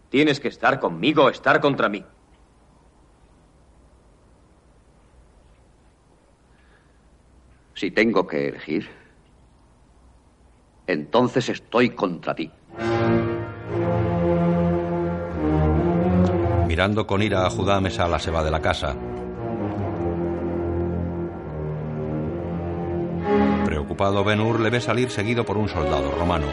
[0.09, 2.03] Tienes que estar conmigo o estar contra mí.
[7.75, 8.89] Si tengo que elegir,
[10.87, 12.51] entonces estoy contra ti.
[16.65, 18.95] Mirando con ira a Judá, Mesala se va de la casa.
[23.97, 26.45] Preocupado, Ben-Hur le ve salir seguido por un soldado romano.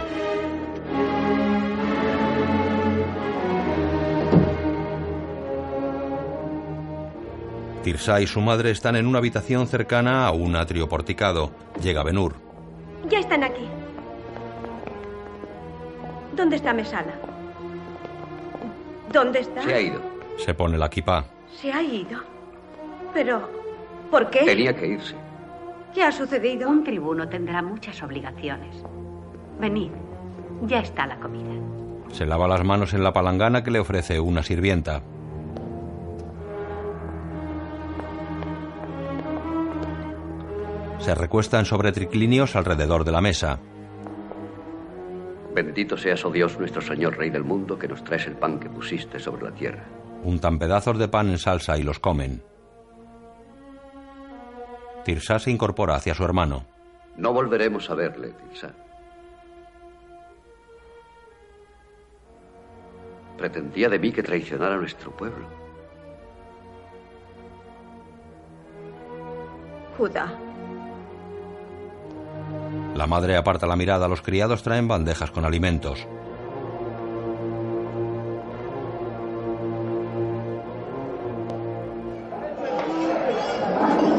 [7.83, 11.51] Tirsa y su madre están en una habitación cercana a un atrio porticado.
[11.83, 12.35] Llega Ben-Hur.
[13.11, 13.69] Ya están aquí.
[16.35, 17.13] ¿Dónde está Mesala?
[19.13, 19.63] ¿Dónde está?
[19.65, 20.01] Se ha ido.
[20.39, 21.27] Se pone la kipá.
[21.61, 22.23] Se ha ido.
[23.13, 23.47] Pero,
[24.11, 24.47] ¿por qué?
[24.47, 25.24] Tenía que irse.
[25.95, 26.69] ¿Qué ha sucedido?
[26.69, 28.85] Un tribuno tendrá muchas obligaciones.
[29.61, 29.93] Venid,
[30.67, 31.53] ya está la comida.
[32.11, 35.03] Se lava las manos en la palangana que le ofrece una sirvienta.
[40.99, 43.61] Se recuestan sobre triclinios alrededor de la mesa.
[45.55, 48.69] Bendito seas, oh Dios, nuestro Señor, Rey del mundo, que nos traes el pan que
[48.69, 49.85] pusiste sobre la tierra.
[50.25, 52.43] Untan pedazos de pan en salsa y los comen.
[55.05, 56.65] Tirsa se incorpora hacia su hermano.
[57.17, 58.73] No volveremos a verle, Tirsa.
[63.37, 65.47] Pretendía de mí que traicionara a nuestro pueblo.
[69.99, 70.33] Judá.
[72.95, 74.09] La madre aparta la mirada.
[74.09, 76.07] Los criados traen bandejas con alimentos.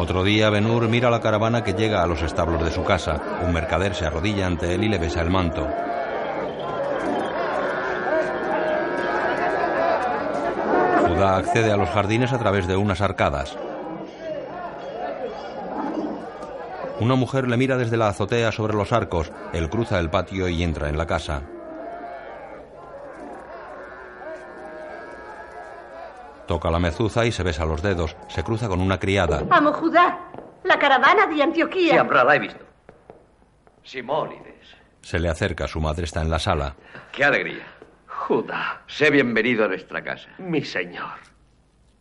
[0.05, 3.19] Otro día, Benur mira la caravana que llega a los establos de su casa.
[3.43, 5.67] Un mercader se arrodilla ante él y le besa el manto.
[11.07, 13.57] Judá accede a los jardines a través de unas arcadas.
[16.99, 19.31] Una mujer le mira desde la azotea sobre los arcos.
[19.53, 21.41] Él cruza el patio y entra en la casa.
[26.47, 28.15] Toca la mezuza y se besa los dedos.
[28.27, 29.41] Se cruza con una criada.
[29.49, 30.19] Amo Judá,
[30.63, 31.93] la caravana de Antioquía.
[31.93, 32.63] Siempre la he visto.
[33.83, 34.75] Simónides.
[35.01, 35.67] Se le acerca.
[35.67, 36.75] Su madre está en la sala.
[37.11, 37.65] ¡Qué alegría!
[38.07, 40.29] Judá, Sé bienvenido a nuestra casa.
[40.37, 41.19] mi señor.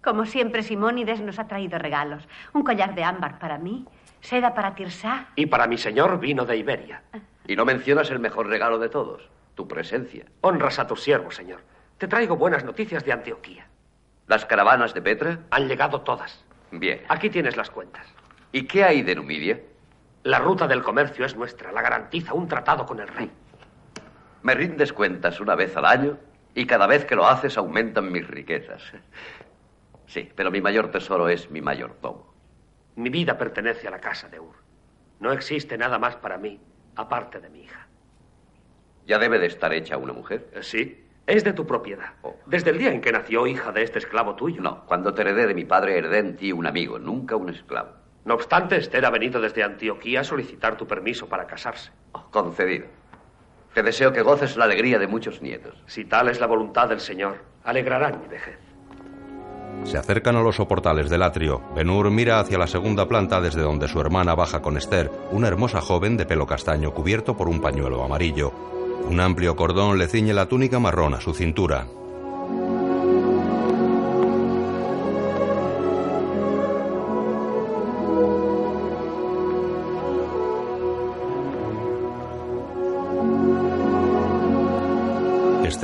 [0.02, 2.26] Como siempre, Simónides nos ha traído regalos.
[2.52, 3.86] Un collar de ámbar para mí,
[4.20, 5.26] seda para Tirsá.
[5.34, 7.02] Y para mi señor vino de Iberia.
[7.46, 10.26] Y no mencionas el mejor regalo de todos, tu presencia.
[10.42, 11.60] Honras a tu siervo, señor.
[11.98, 13.66] Te traigo buenas noticias de Antioquía.
[14.26, 15.38] ¿Las caravanas de Petra?
[15.50, 16.44] Han llegado todas.
[16.70, 17.02] Bien.
[17.08, 18.06] Aquí tienes las cuentas.
[18.52, 19.60] ¿Y qué hay de Numidia?
[20.22, 21.72] La ruta del comercio es nuestra.
[21.72, 23.30] La garantiza un tratado con el rey.
[24.42, 26.18] Me rindes cuentas una vez al año
[26.54, 28.82] y cada vez que lo haces aumentan mis riquezas.
[30.06, 32.32] Sí, pero mi mayor tesoro es mi mayordomo.
[32.96, 34.54] Mi vida pertenece a la casa de Ur.
[35.20, 36.60] No existe nada más para mí,
[36.96, 37.86] aparte de mi hija.
[39.06, 40.48] Ya debe de estar hecha una mujer.
[40.54, 42.12] Eh, Sí, es de tu propiedad.
[42.46, 44.60] Desde el día en que nació hija de este esclavo tuyo.
[44.60, 47.90] No, cuando te heredé de mi padre heredé en ti un amigo, nunca un esclavo.
[48.24, 51.90] No obstante, Esther ha venido desde Antioquía a solicitar tu permiso para casarse.
[52.30, 52.86] Concedido.
[53.74, 55.74] Te deseo que goces la alegría de muchos nietos.
[55.86, 58.58] Si tal es la voluntad del Señor, alegrarán mi vejez.
[59.82, 61.60] Se acercan a los soportales del atrio.
[61.74, 65.80] Benur mira hacia la segunda planta desde donde su hermana baja con Esther, una hermosa
[65.80, 68.52] joven de pelo castaño cubierto por un pañuelo amarillo.
[69.08, 71.86] Un amplio cordón le ciñe la túnica marrón a su cintura.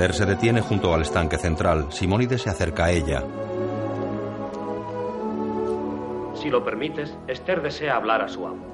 [0.01, 1.93] Esther se detiene junto al estanque central.
[1.93, 3.23] Simónides se acerca a ella.
[6.35, 8.65] Si lo permites, Esther desea hablar a su amo.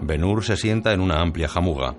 [0.00, 1.94] Benur se sienta en una amplia jamuga.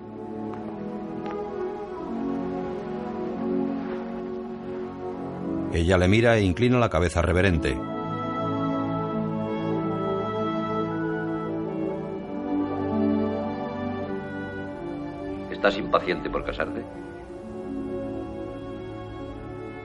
[5.72, 7.74] Ella le mira e inclina la cabeza reverente.
[15.50, 16.84] ¿Estás impaciente por casarte?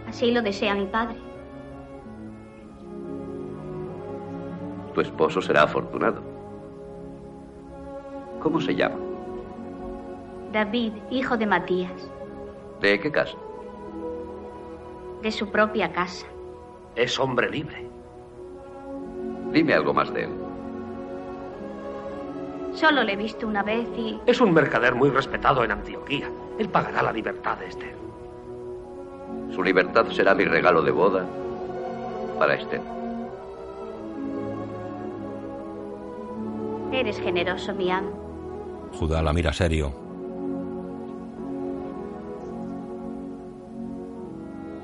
[0.08, 1.16] Así lo desea mi padre.
[4.94, 6.22] Tu esposo será afortunado.
[8.42, 8.98] ¿Cómo se llama?
[10.52, 12.12] David, hijo de Matías,
[12.82, 13.38] ¿De qué casa?
[15.22, 16.28] De su propia casa.
[16.96, 17.88] Es hombre libre.
[19.52, 20.30] Dime algo más de él.
[22.74, 26.30] Solo le he visto una vez y Es un mercader muy respetado en Antioquía.
[26.60, 27.96] Él pagará la libertad de Esther.
[29.54, 31.26] Su libertad será mi regalo de boda
[32.38, 32.82] para Esther.
[37.00, 38.10] eres generoso, mi amo.
[38.94, 40.07] Judá la mira serio.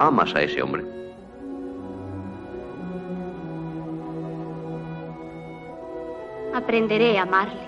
[0.05, 0.83] ¿Amas a ese hombre?
[6.53, 7.61] Aprenderé a amarle.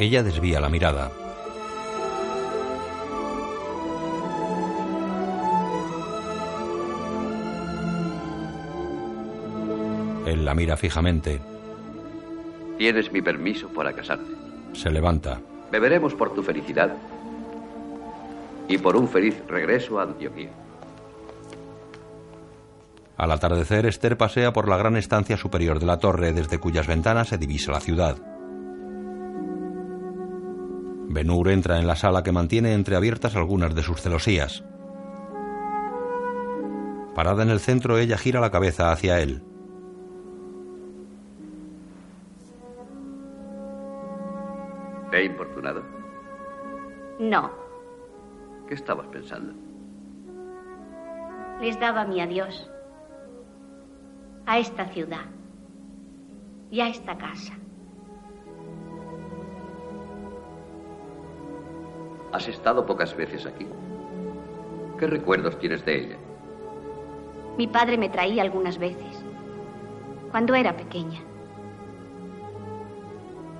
[0.00, 1.12] Ella desvía la mirada.
[10.24, 11.42] Él la mira fijamente.
[12.78, 14.32] Tienes mi permiso para casarte.
[14.72, 15.38] Se levanta.
[15.70, 16.94] Beberemos por tu felicidad
[18.68, 20.50] y por un feliz regreso a Antioquía.
[23.16, 27.28] Al atardecer, Esther pasea por la gran estancia superior de la torre, desde cuyas ventanas
[27.28, 28.16] se divisa la ciudad.
[31.08, 34.64] Benur entra en la sala que mantiene entreabiertas algunas de sus celosías.
[37.14, 39.42] Parada en el centro, ella gira la cabeza hacia él.
[47.28, 47.50] No,
[48.68, 49.52] ¿Qué estabas pensando?
[51.60, 52.70] les daba mi adiós
[54.44, 55.24] a esta ciudad
[56.70, 57.54] y a esta casa.
[62.32, 63.66] ¿Has estado pocas veces aquí?
[64.98, 66.16] ¿Qué recuerdos tienes de ella?
[67.56, 69.24] Mi padre me traía algunas veces,
[70.30, 71.20] cuando era pequeña.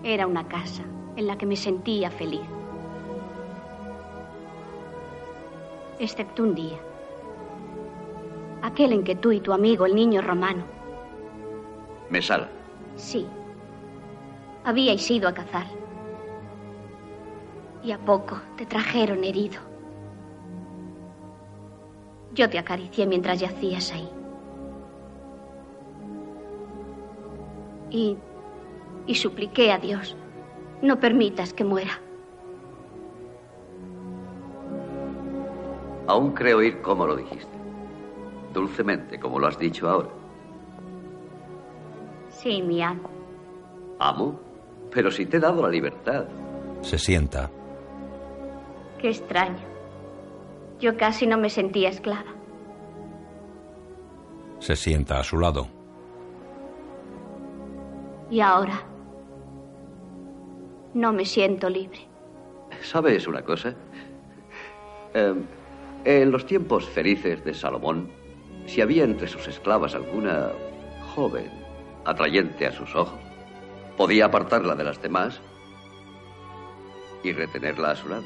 [0.04, 0.84] Era una casa
[1.16, 2.55] en la que me sentía feliz.
[5.98, 6.78] Excepto un día.
[8.62, 10.64] Aquel en que tú y tu amigo, el niño romano,
[12.10, 12.48] Mesala.
[12.96, 13.26] sí,
[14.64, 15.66] habíais ido a cazar.
[17.82, 19.60] Y a poco te trajeron herido.
[22.34, 24.08] Yo te acaricié mientras yacías ahí.
[27.90, 28.16] Y,
[29.06, 30.16] y supliqué a Dios,
[30.82, 32.00] no permitas que muera.
[36.06, 37.56] Aún creo oír cómo lo dijiste.
[38.52, 40.08] Dulcemente, como lo has dicho ahora.
[42.30, 43.10] Sí, mi amo.
[43.98, 44.38] Amo,
[44.92, 46.26] pero si te he dado la libertad.
[46.82, 47.50] Se sienta.
[48.98, 49.64] Qué extraño.
[50.78, 52.34] Yo casi no me sentía esclava.
[54.58, 55.66] Se sienta a su lado.
[58.30, 58.82] Y ahora
[60.94, 62.00] no me siento libre.
[62.82, 63.74] ¿Sabes una cosa?
[65.14, 65.34] Eh,
[66.06, 68.08] en los tiempos felices de Salomón,
[68.66, 70.52] si había entre sus esclavas alguna
[71.14, 71.50] joven,
[72.04, 73.18] atrayente a sus ojos,
[73.96, 75.40] podía apartarla de las demás
[77.24, 78.22] y retenerla a su lado.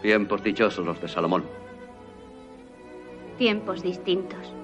[0.00, 1.44] Tiempos dichosos los de Salomón.
[3.36, 4.54] Tiempos distintos.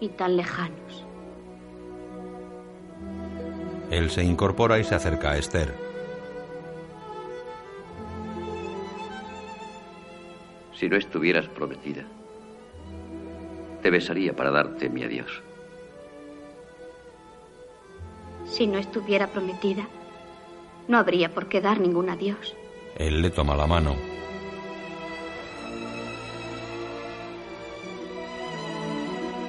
[0.00, 1.06] Y tan lejanos.
[3.92, 5.83] Él se incorpora y se acerca a Esther.
[10.84, 12.02] Si no estuvieras prometida,
[13.80, 15.42] te besaría para darte mi adiós.
[18.44, 19.88] Si no estuviera prometida,
[20.86, 22.54] no habría por qué dar ningún adiós.
[22.98, 23.96] Él le toma la mano.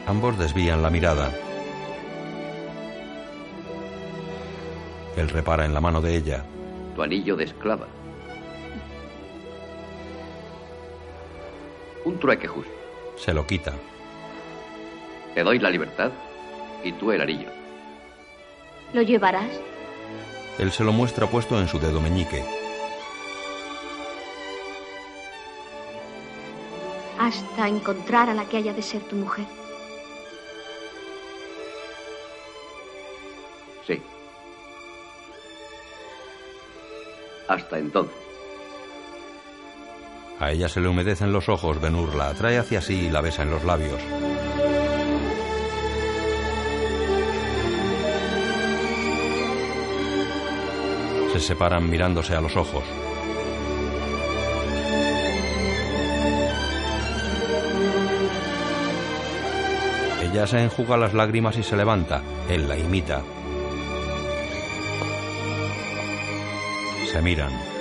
[0.07, 1.33] Ambos desvían la mirada.
[5.17, 6.45] Él repara en la mano de ella.
[6.95, 7.87] Tu anillo de esclava.
[12.05, 12.71] Un trueque justo.
[13.17, 13.73] Se lo quita.
[15.33, 16.11] Te doy la libertad
[16.83, 17.49] y tú el anillo.
[18.93, 19.49] ¿Lo llevarás?
[20.59, 22.45] Él se lo muestra puesto en su dedo meñique.
[27.19, 29.45] Hasta encontrar a la que haya de ser tu mujer.
[33.87, 34.01] Sí.
[37.47, 38.24] Hasta entonces.
[40.39, 43.43] A ella se le humedecen los ojos, Benur la atrae hacia sí y la besa
[43.43, 44.01] en los labios.
[51.31, 52.83] Se separan mirándose a los ojos.
[60.21, 62.21] Ella se enjuga las lágrimas y se levanta.
[62.49, 63.21] Él la imita.
[67.09, 67.74] Se miran.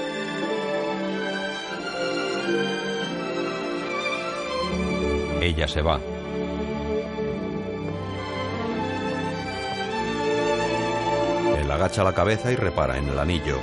[5.45, 6.01] Ella se va.
[11.61, 13.59] Él agacha la cabeza y repara en el anillo.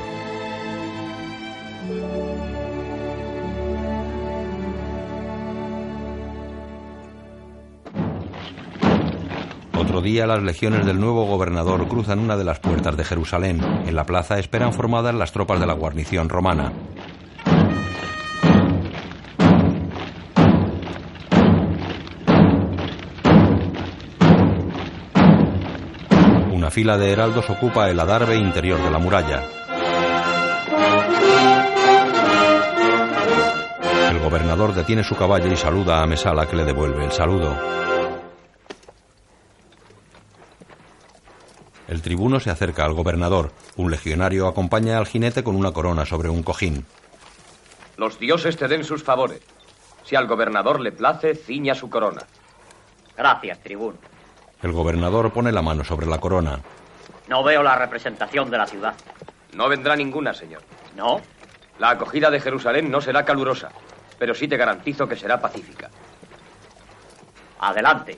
[9.75, 13.59] Otro día las legiones del nuevo gobernador cruzan una de las puertas de Jerusalén.
[13.87, 16.71] En la plaza esperan formadas las tropas de la guarnición romana.
[26.71, 29.43] Una fila de heraldos ocupa el adarve interior de la muralla.
[34.09, 37.57] El gobernador detiene su caballo y saluda a Mesala que le devuelve el saludo.
[41.89, 43.51] El tribuno se acerca al gobernador.
[43.75, 46.85] Un legionario acompaña al jinete con una corona sobre un cojín.
[47.97, 49.41] Los dioses te den sus favores.
[50.05, 52.21] Si al gobernador le place, ciña su corona.
[53.17, 54.10] Gracias, tribuno.
[54.61, 56.59] El gobernador pone la mano sobre la corona.
[57.27, 58.93] No veo la representación de la ciudad.
[59.53, 60.61] No vendrá ninguna, señor.
[60.95, 61.19] ¿No?
[61.79, 63.69] La acogida de Jerusalén no será calurosa,
[64.19, 65.89] pero sí te garantizo que será pacífica.
[67.59, 68.17] Adelante.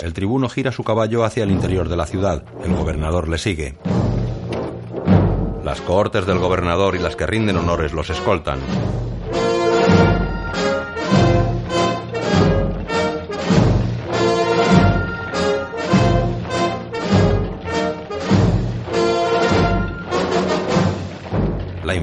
[0.00, 2.42] El tribuno gira su caballo hacia el interior de la ciudad.
[2.64, 3.76] El gobernador le sigue.
[5.62, 8.58] Las cohortes del gobernador y las que rinden honores los escoltan.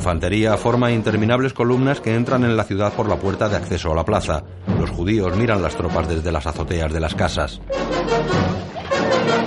[0.09, 3.95] Infantería forma interminables columnas que entran en la ciudad por la puerta de acceso a
[3.95, 4.43] la plaza.
[4.79, 7.61] Los judíos miran las tropas desde las azoteas de las casas.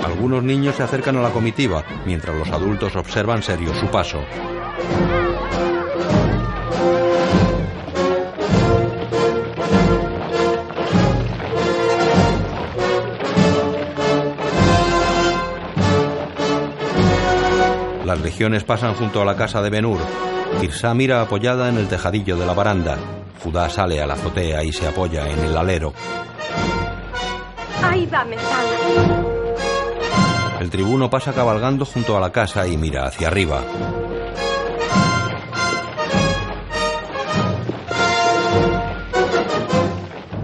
[0.05, 4.19] Algunos niños se acercan a la comitiva, mientras los adultos observan serios su paso.
[18.13, 19.97] Las legiones pasan junto a la casa de Benur.
[20.59, 22.95] Tirsá mira apoyada en el tejadillo de la baranda.
[23.43, 25.95] Judá sale a la azotea y se apoya en el alero.
[27.81, 28.23] Ahí va.
[30.59, 33.63] El tribuno pasa cabalgando junto a la casa y mira hacia arriba.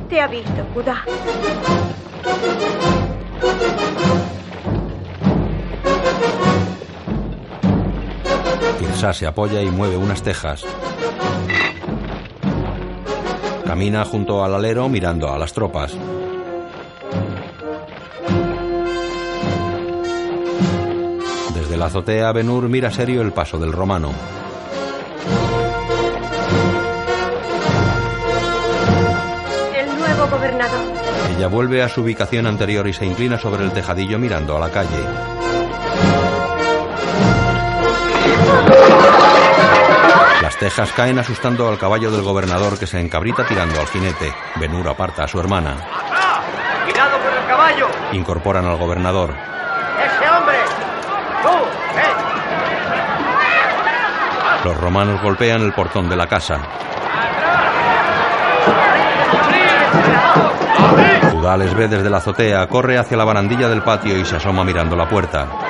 [0.09, 1.05] Te ha visto, Judá.
[8.77, 10.63] Tirsá se apoya y mueve unas tejas.
[13.65, 15.93] Camina junto al alero mirando a las tropas.
[21.53, 24.11] Desde la azotea, Benur mira serio el paso del romano.
[29.75, 30.79] El nuevo gobernador.
[31.37, 34.69] Ella vuelve a su ubicación anterior y se inclina sobre el tejadillo mirando a la
[34.69, 35.48] calle.
[40.49, 44.33] Las tejas caen asustando al caballo del gobernador que se encabrita tirando al jinete.
[44.55, 45.75] Benur aparta a su hermana.
[46.85, 47.87] ¡Cuidado con el caballo!
[48.13, 49.29] Incorporan al gobernador.
[49.29, 50.57] ¡Ese hombre!
[51.43, 51.49] ¡Tú!
[51.95, 52.15] ¡Ven!
[54.65, 56.59] Los romanos golpean el portón de la casa.
[61.31, 64.63] Judá les ve desde la azotea, corre hacia la barandilla del patio y se asoma
[64.63, 65.68] mirando la puerta.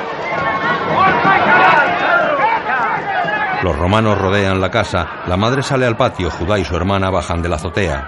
[3.63, 5.07] Los romanos rodean la casa.
[5.27, 6.29] La madre sale al patio.
[6.31, 8.07] Judá y su hermana bajan de la azotea.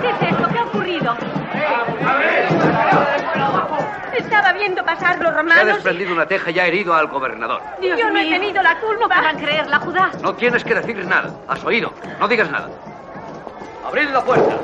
[0.00, 0.48] ¿Qué es esto?
[0.52, 1.16] ¿Qué ha ocurrido?
[4.18, 5.66] Estaba viendo pasar los Se ha romanos.
[5.66, 7.60] desprendido una teja y ha herido al gobernador.
[7.80, 9.00] Dios Yo no he tenido la culpa.
[9.00, 10.10] No podrán creerla, Judá.
[10.22, 11.30] No tienes que decir nada.
[11.48, 11.92] Has oído.
[12.20, 12.68] No digas nada.
[13.86, 14.56] ¡Abrid la puerta!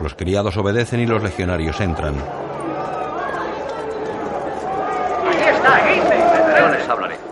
[0.00, 2.14] Los criados obedecen y los legionarios entran.
[5.28, 7.29] ¡Aquí está, Yo les hablaré.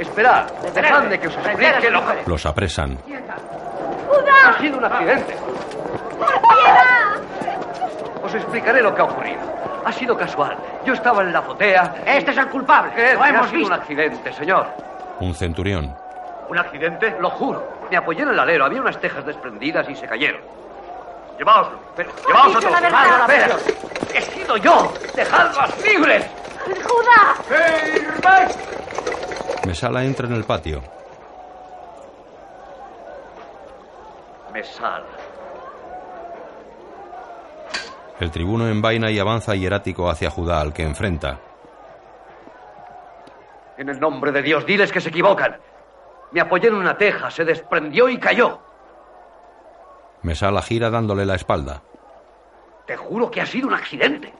[0.00, 0.50] Esperad.
[0.74, 2.22] Dejadme que os explique lo que...
[2.26, 2.96] Los apresan.
[4.08, 4.48] ¡Judá!
[4.48, 5.36] Ha sido un accidente.
[8.22, 9.40] Os explicaré lo que ha ocurrido.
[9.84, 10.56] Ha sido casual.
[10.84, 11.94] Yo estaba en la azotea.
[12.06, 12.92] Este es el culpable.
[12.92, 13.74] Creed Lo que hemos ha sido visto.
[13.74, 14.66] un accidente, señor.
[15.20, 15.94] Un centurión.
[16.48, 17.16] ¿Un accidente?
[17.20, 17.62] Lo juro.
[17.90, 18.64] Me apoyé en el alero.
[18.64, 20.40] Había unas tejas desprendidas y se cayeron.
[21.38, 21.78] Llevaoslo.
[21.96, 22.72] Pero, Llevaos a dicho todos.
[22.72, 23.04] la verdad.
[23.04, 23.48] Llevaos a Espera.
[23.48, 24.14] todos.
[24.14, 24.92] ¡He sido yo!
[25.14, 26.26] ¡Dejadlas libres!
[26.64, 27.34] ¡Judá!
[29.70, 30.82] Mesala entra en el patio.
[34.52, 35.04] Me sal.
[38.18, 41.38] El tribuno envaina y avanza hierático hacia Judá al que enfrenta.
[43.78, 45.56] En el nombre de Dios, diles que se equivocan.
[46.32, 48.58] Me apoyé en una teja, se desprendió y cayó.
[50.22, 51.80] Mesala gira dándole la espalda.
[52.88, 54.34] Te juro que ha sido un accidente.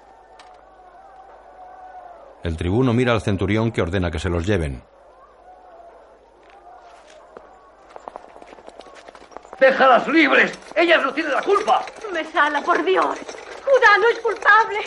[2.42, 4.82] El tribuno mira al centurión que ordena que se los lleven.
[9.60, 10.58] ¡Déjalas libres!
[10.74, 11.84] ¡Ellas no tienen la culpa!
[12.12, 13.18] Mesala, por Dios.
[13.62, 14.78] Judá no es culpable.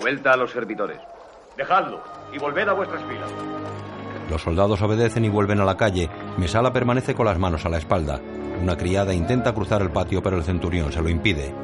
[0.00, 0.98] Vuelta a los servidores.
[1.56, 3.30] Dejadlo y volved a vuestras filas.
[4.28, 6.10] Los soldados obedecen y vuelven a la calle.
[6.36, 8.20] Mesala permanece con las manos a la espalda.
[8.60, 11.54] Una criada intenta cruzar el patio, pero el centurión se lo impide.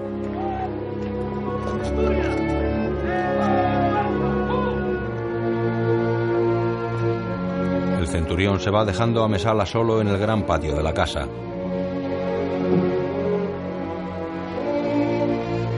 [8.12, 11.26] centurión se va dejando a Mesala solo en el gran patio de la casa.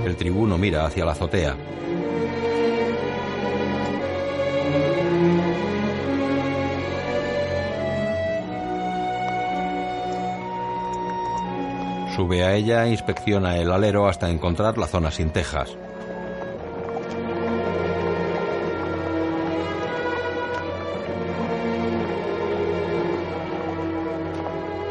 [0.04, 1.56] El tribuno mira hacia la azotea.
[12.16, 15.76] Sube a ella e inspecciona el alero hasta encontrar la zona sin tejas.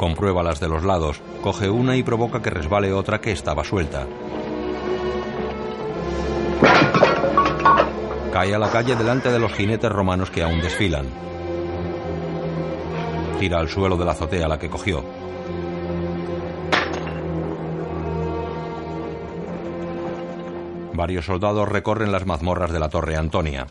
[0.03, 4.05] Comprueba las de los lados, coge una y provoca que resbale otra que estaba suelta.
[8.33, 11.05] Cae a la calle delante de los jinetes romanos que aún desfilan.
[13.39, 15.05] Tira al suelo de la azotea la que cogió.
[20.91, 23.67] Varios soldados recorren las mazmorras de la Torre Antonia.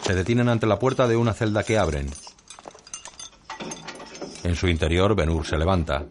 [0.00, 2.08] Se detienen ante la puerta de una celda que abren.
[4.42, 6.04] En su interior, Benur se levanta.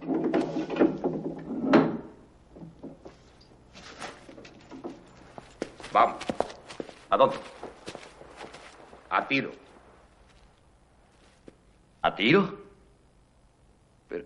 [5.92, 6.24] Vamos.
[7.10, 7.36] ¿A dónde?
[9.10, 9.52] A tiro.
[12.04, 12.60] ¿A tiro?
[14.08, 14.26] Pero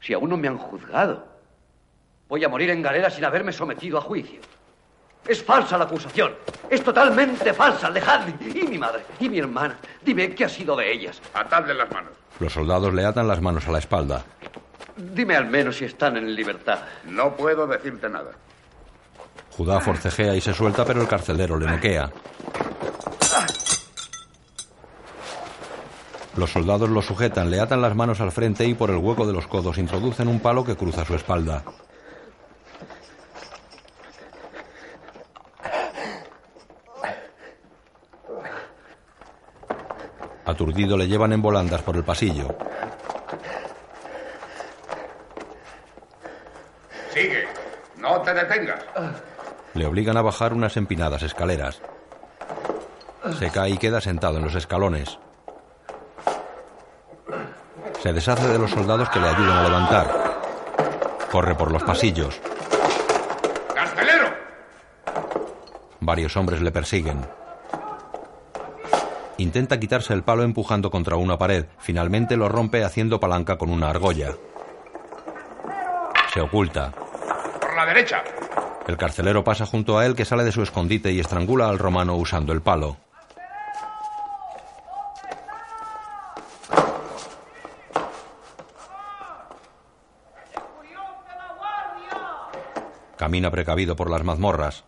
[0.00, 1.26] si aún no me han juzgado.
[2.28, 4.40] Voy a morir en galera sin haberme sometido a juicio.
[5.26, 6.34] Es falsa la acusación.
[6.68, 7.90] Es totalmente falsa.
[7.90, 8.34] Dejadme.
[8.54, 9.04] Y mi madre.
[9.18, 9.78] Y mi hermana.
[10.02, 11.20] Dime qué ha sido de ellas.
[11.34, 12.19] Atadle las manos.
[12.40, 14.24] Los soldados le atan las manos a la espalda.
[14.96, 16.80] Dime al menos si están en libertad.
[17.04, 18.32] No puedo decirte nada.
[19.56, 22.10] Judá forcejea y se suelta, pero el carcelero le noquea.
[26.36, 29.32] Los soldados lo sujetan, le atan las manos al frente y por el hueco de
[29.32, 31.62] los codos introducen un palo que cruza su espalda.
[40.60, 42.54] Aturdido le llevan en volandas por el pasillo.
[47.14, 47.48] Sigue.
[47.96, 48.84] No te detengas.
[49.72, 51.80] Le obligan a bajar unas empinadas escaleras.
[53.38, 55.18] Se cae y queda sentado en los escalones.
[58.02, 60.40] Se deshace de los soldados que le ayudan a levantar.
[61.32, 62.38] Corre por los pasillos.
[63.74, 64.28] ¡Carcelero!
[66.00, 67.39] Varios hombres le persiguen.
[69.40, 71.64] Intenta quitarse el palo empujando contra una pared.
[71.78, 74.34] Finalmente lo rompe haciendo palanca con una argolla.
[76.34, 76.92] Se oculta.
[77.58, 78.22] Por la derecha.
[78.86, 82.16] El carcelero pasa junto a él que sale de su escondite y estrangula al romano
[82.16, 82.98] usando el palo.
[93.16, 94.84] Camina precavido por las mazmorras.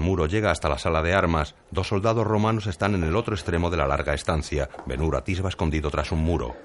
[0.00, 1.54] Al muro llega hasta la sala de armas.
[1.70, 4.70] Dos soldados romanos están en el otro extremo de la larga estancia.
[4.86, 6.56] Benur atisba escondido tras un muro.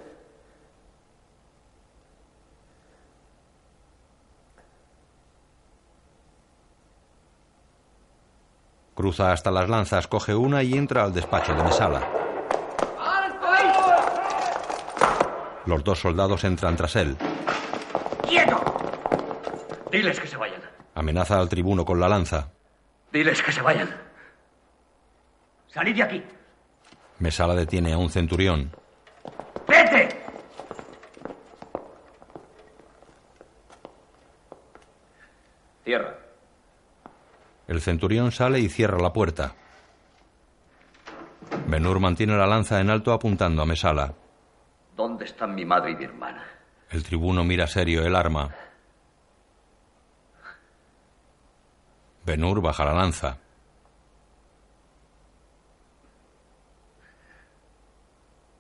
[8.96, 12.08] Cruza hasta las lanzas, coge una y entra al despacho de Mesala.
[15.66, 17.18] Los dos soldados entran tras él.
[18.26, 18.64] ¡Quieto!
[19.92, 20.62] Diles que se vayan.
[20.94, 22.55] Amenaza al tribuno con la lanza.
[23.16, 23.90] Diles que se vayan.
[25.68, 26.24] Salid de aquí.
[27.20, 28.76] Mesala detiene a un centurión.
[29.66, 30.10] ¡Vete!
[35.86, 36.14] Cierra.
[37.70, 39.56] El centurión sale y cierra la puerta.
[41.68, 44.14] Benur mantiene la lanza en alto apuntando a Mesala.
[44.94, 46.44] ¿Dónde están mi madre y mi hermana?
[46.90, 48.54] El tribuno mira serio el arma.
[52.26, 53.38] Benur baja la lanza.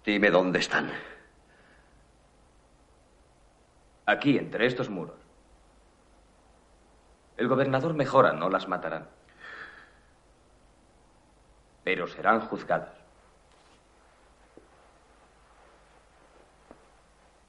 [0.05, 0.91] Dime dónde están.
[4.05, 5.17] Aquí, entre estos muros.
[7.37, 9.09] El gobernador mejora, no las matarán.
[11.83, 12.93] Pero serán juzgadas.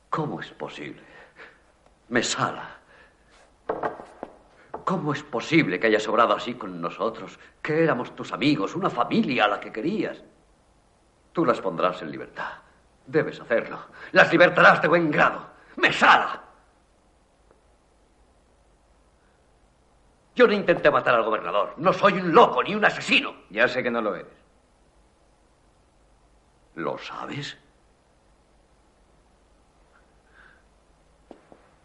[0.09, 1.03] ¿Cómo es posible?
[2.09, 2.76] Mesala.
[4.87, 7.41] ¿Cómo es posible que hayas obrado así con nosotros?
[7.61, 10.23] Que éramos tus amigos, una familia a la que querías.
[11.33, 12.53] Tú las pondrás en libertad.
[13.05, 13.81] Debes hacerlo.
[14.13, 15.45] Las libertarás de buen grado.
[15.75, 16.41] ¡Mesala!
[20.37, 21.75] Yo no intenté matar al gobernador.
[21.79, 23.35] No soy un loco ni un asesino.
[23.51, 24.33] Ya sé que no lo eres.
[26.77, 27.59] ¿Lo sabes?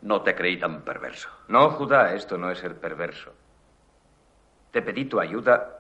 [0.02, 1.30] No te creí tan perverso.
[1.48, 3.34] No, Judá, esto no es ser perverso.
[4.72, 5.80] Te pedí tu ayuda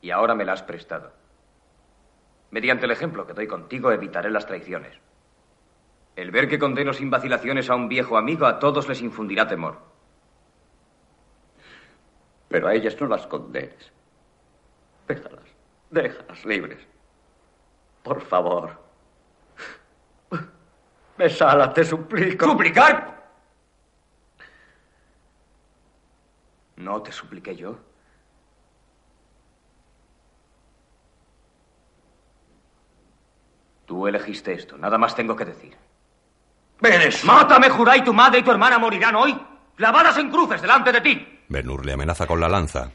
[0.00, 1.12] y ahora me la has prestado.
[2.50, 4.98] Mediante el ejemplo que doy contigo evitaré las traiciones.
[6.16, 9.78] El ver que condeno sin vacilaciones a un viejo amigo a todos les infundirá temor.
[12.48, 13.92] Pero a ellas no las condenes.
[15.08, 15.44] Déjalas,
[15.90, 16.86] déjalas libres.
[18.02, 18.78] Por favor.
[21.22, 22.46] Mesala, te suplico.
[22.46, 23.22] ¿Suplicar?
[26.76, 27.78] ¿No te supliqué yo?
[33.86, 35.76] Tú elegiste esto, nada más tengo que decir.
[36.80, 37.24] ¡Venes!
[37.24, 39.40] ¡Mátame, Judá, y tu madre y tu hermana morirán hoy,
[39.76, 41.44] clavadas en cruces delante de ti!
[41.48, 42.90] Benur le amenaza con la lanza.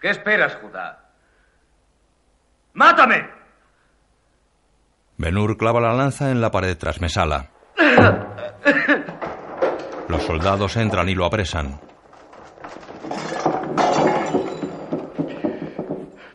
[0.00, 1.10] ¿Qué esperas, Judá?
[2.72, 3.35] ¡Mátame!
[5.18, 7.50] Benur clava la lanza en la pared tras Mesala.
[10.08, 11.80] Los soldados entran y lo apresan.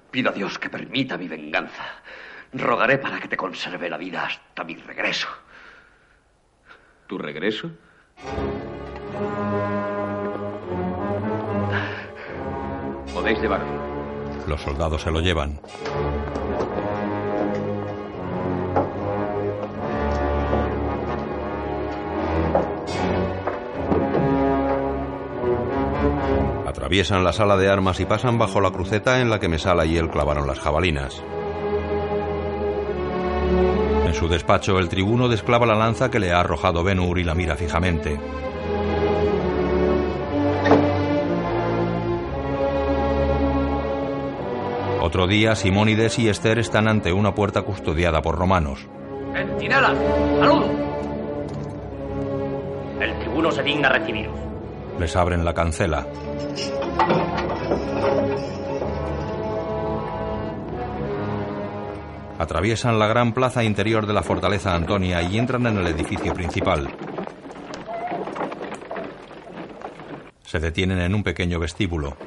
[0.10, 1.84] Pido a Dios que permita mi venganza.
[2.54, 5.28] Rogaré para que te conserve la vida hasta mi regreso.
[7.08, 7.72] ¿Tu regreso?
[13.14, 13.92] Podéis llevarlo.
[14.48, 15.60] Los soldados se lo llevan.
[26.92, 29.96] Atraviesan la sala de armas y pasan bajo la cruceta en la que Mesala y
[29.96, 31.24] él clavaron las jabalinas.
[34.06, 37.34] En su despacho, el tribuno desclava la lanza que le ha arrojado Benur y la
[37.34, 38.20] mira fijamente.
[45.00, 48.86] Otro día, Simónides y Esther están ante una puerta custodiada por romanos.
[49.34, 49.98] ¡Centinelas!
[50.42, 50.66] ¡Salud!
[53.00, 54.36] El tribuno se digna recibiros.
[55.00, 56.06] Les abren la cancela.
[62.42, 66.92] Atraviesan la gran plaza interior de la fortaleza Antonia y entran en el edificio principal.
[70.44, 72.18] Se detienen en un pequeño vestíbulo.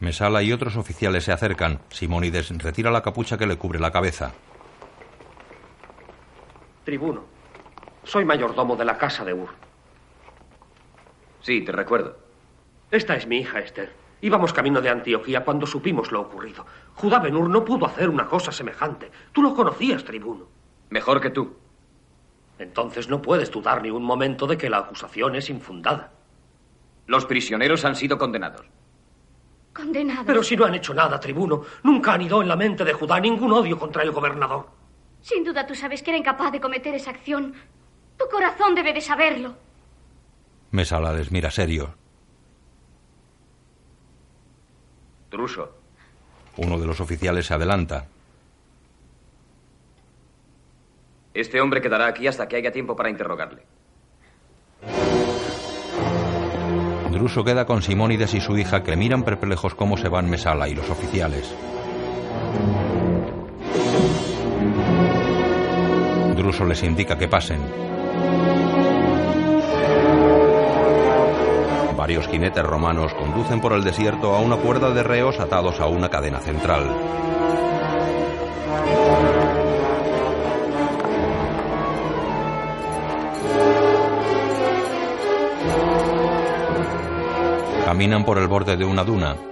[0.00, 1.80] Mesala y otros oficiales se acercan.
[1.90, 4.32] Simónides retira la capucha que le cubre la cabeza.
[6.84, 7.24] Tribuno,
[8.04, 9.50] soy mayordomo de la casa de Ur.
[11.40, 12.16] Sí, te recuerdo.
[12.90, 13.92] Esta es mi hija Esther.
[14.20, 16.66] Íbamos camino de Antioquía cuando supimos lo ocurrido.
[16.94, 19.10] Judá Benur no pudo hacer una cosa semejante.
[19.32, 20.48] Tú lo conocías, tribuno.
[20.90, 21.56] Mejor que tú.
[22.58, 26.12] Entonces no puedes dudar ni un momento de que la acusación es infundada.
[27.06, 28.66] Los prisioneros han sido condenados.
[29.72, 30.24] Condenados.
[30.26, 33.52] Pero si no han hecho nada, tribuno, nunca anidó en la mente de Judá ningún
[33.52, 34.66] odio contra el gobernador.
[35.20, 37.54] Sin duda tú sabes que era incapaz de cometer esa acción.
[38.18, 39.54] Tu corazón debe de saberlo.
[40.72, 41.94] Mesala les mira serio.
[45.30, 45.74] Druso.
[46.56, 48.06] Uno de los oficiales se adelanta.
[51.32, 53.62] Este hombre quedará aquí hasta que haya tiempo para interrogarle.
[57.12, 60.74] Druso queda con Simónides y su hija que miran perplejos cómo se van Mesala y
[60.74, 61.54] los oficiales.
[66.36, 67.87] Druso les indica que pasen.
[71.96, 76.08] Varios jinetes romanos conducen por el desierto a una cuerda de reos atados a una
[76.08, 76.86] cadena central.
[87.84, 89.47] Caminan por el borde de una duna.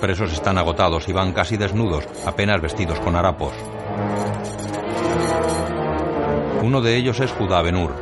[0.00, 3.52] Presos están agotados y van casi desnudos, apenas vestidos con harapos.
[6.62, 7.94] Uno de ellos es Judá Benur.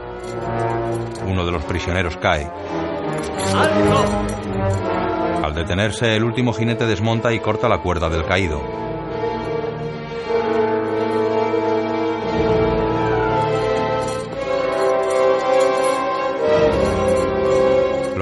[1.26, 2.50] Uno de los prisioneros cae.
[5.42, 8.87] Al detenerse, el último jinete desmonta y corta la cuerda del caído.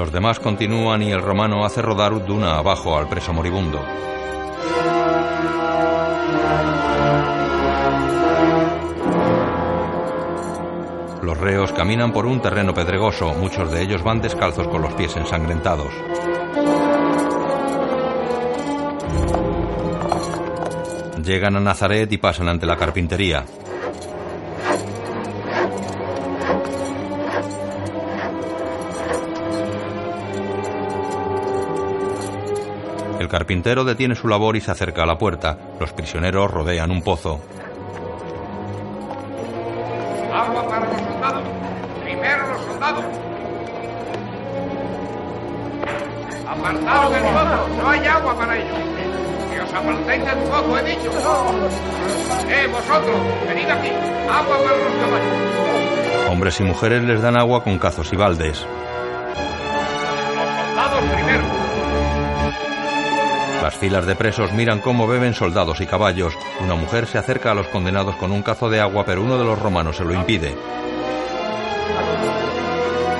[0.07, 3.83] Los demás continúan y el romano hace rodar duna abajo al preso moribundo.
[11.21, 15.13] Los reos caminan por un terreno pedregoso, muchos de ellos van descalzos con los pies
[15.17, 15.93] ensangrentados.
[21.21, 23.43] Llegan a Nazaret y pasan ante la carpintería.
[33.27, 35.57] El carpintero detiene su labor y se acerca a la puerta.
[35.81, 37.41] Los prisioneros rodean un pozo.
[40.33, 41.43] Agua para los soldados.
[42.05, 43.03] Primero los soldados.
[46.47, 47.67] Apartaos del pozo.
[47.81, 48.77] No hay agua para ellos.
[49.51, 51.11] Que os apartéis del fuego, he dicho.
[52.47, 53.15] ¡Eh, vosotros!
[53.45, 53.89] Venid aquí.
[54.31, 56.29] Agua para los caballos.
[56.31, 58.65] Hombres y mujeres les dan agua con cazos y baldes.
[63.67, 66.33] Las filas de presos miran cómo beben soldados y caballos.
[66.61, 69.43] Una mujer se acerca a los condenados con un cazo de agua, pero uno de
[69.43, 70.55] los romanos se lo impide.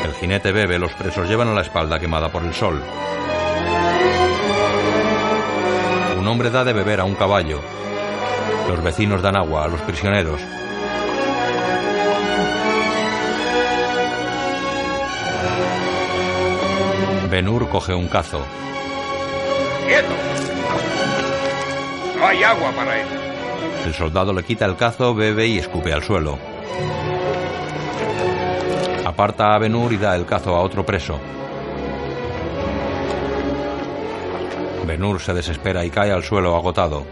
[0.06, 2.82] El jinete bebe, los presos llevan a la espalda quemada por el sol.
[6.18, 7.60] Un hombre da de beber a un caballo.
[8.70, 10.40] Los vecinos dan agua a los prisioneros.
[17.30, 18.46] Benur coge un cazo.
[19.88, 20.14] ¡Quieto!
[22.20, 23.08] No hay agua para él.
[23.86, 26.38] El soldado le quita el cazo, bebe y escupe al suelo.
[29.06, 31.20] Aparta a Benur y da el cazo a otro preso.
[34.86, 37.06] Benur se desespera y cae al suelo agotado.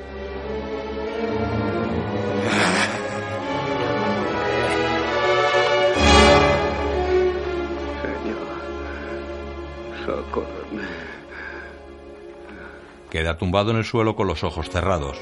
[13.16, 15.18] Queda tumbado en el suelo con los ojos cerrados.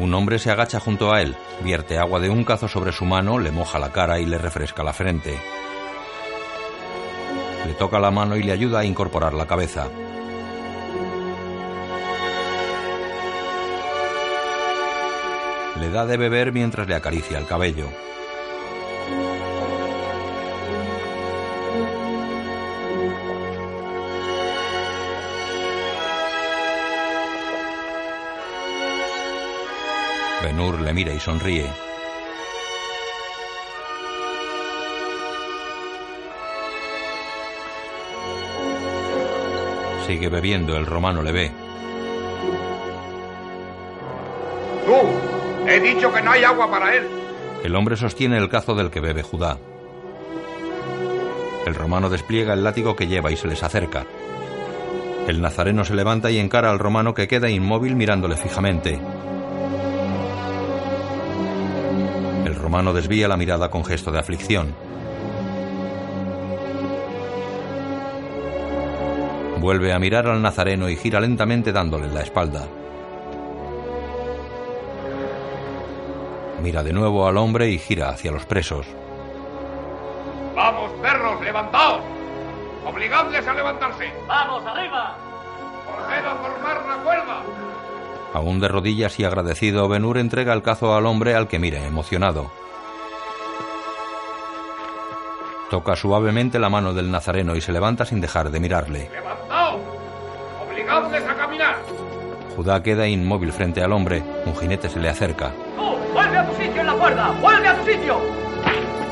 [0.00, 3.38] Un hombre se agacha junto a él, vierte agua de un cazo sobre su mano,
[3.38, 5.38] le moja la cara y le refresca la frente.
[7.66, 9.86] Le toca la mano y le ayuda a incorporar la cabeza.
[15.78, 17.88] Le da de beber mientras le acaricia el cabello.
[30.58, 31.66] Benur le mira y sonríe.
[40.04, 41.52] Sigue bebiendo, el romano le ve.
[44.84, 45.68] ¡Tú!
[45.70, 47.06] He dicho que no hay agua para él.
[47.62, 49.58] El hombre sostiene el cazo del que bebe Judá.
[51.66, 54.06] El romano despliega el látigo que lleva y se les acerca.
[55.28, 58.98] El nazareno se levanta y encara al romano que queda inmóvil mirándole fijamente.
[62.68, 64.74] Romano desvía la mirada con gesto de aflicción.
[69.58, 72.68] Vuelve a mirar al nazareno y gira lentamente dándole la espalda.
[76.62, 78.86] Mira de nuevo al hombre y gira hacia los presos.
[80.54, 82.02] ¡Vamos, perros, levantaos!
[82.84, 84.12] ¡Obligadles a levantarse!
[84.26, 85.16] ¡Vamos, arriba!
[85.86, 87.67] ¡Procedo a formar la cuerda!
[88.38, 92.52] Aún de rodillas y agradecido, Benur entrega el cazo al hombre al que mira emocionado.
[95.70, 99.10] Toca suavemente la mano del nazareno y se levanta sin dejar de mirarle.
[99.10, 99.80] ¡Levantaos!
[100.64, 101.78] ¡Obligadles a caminar!
[102.54, 104.22] Judá queda inmóvil frente al hombre.
[104.46, 105.50] Un jinete se le acerca.
[105.74, 105.96] ¡Tú!
[106.14, 107.32] ¡Vuelve a tu sitio en la cuerda!
[107.40, 108.20] ¡Vuelve a tu sitio!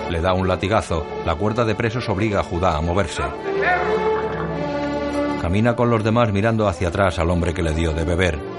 [0.08, 1.04] Le da un latigazo.
[1.24, 3.24] La cuerda de presos obliga a Judá a moverse.
[5.42, 8.55] Camina con los demás mirando hacia atrás al hombre que le dio de beber.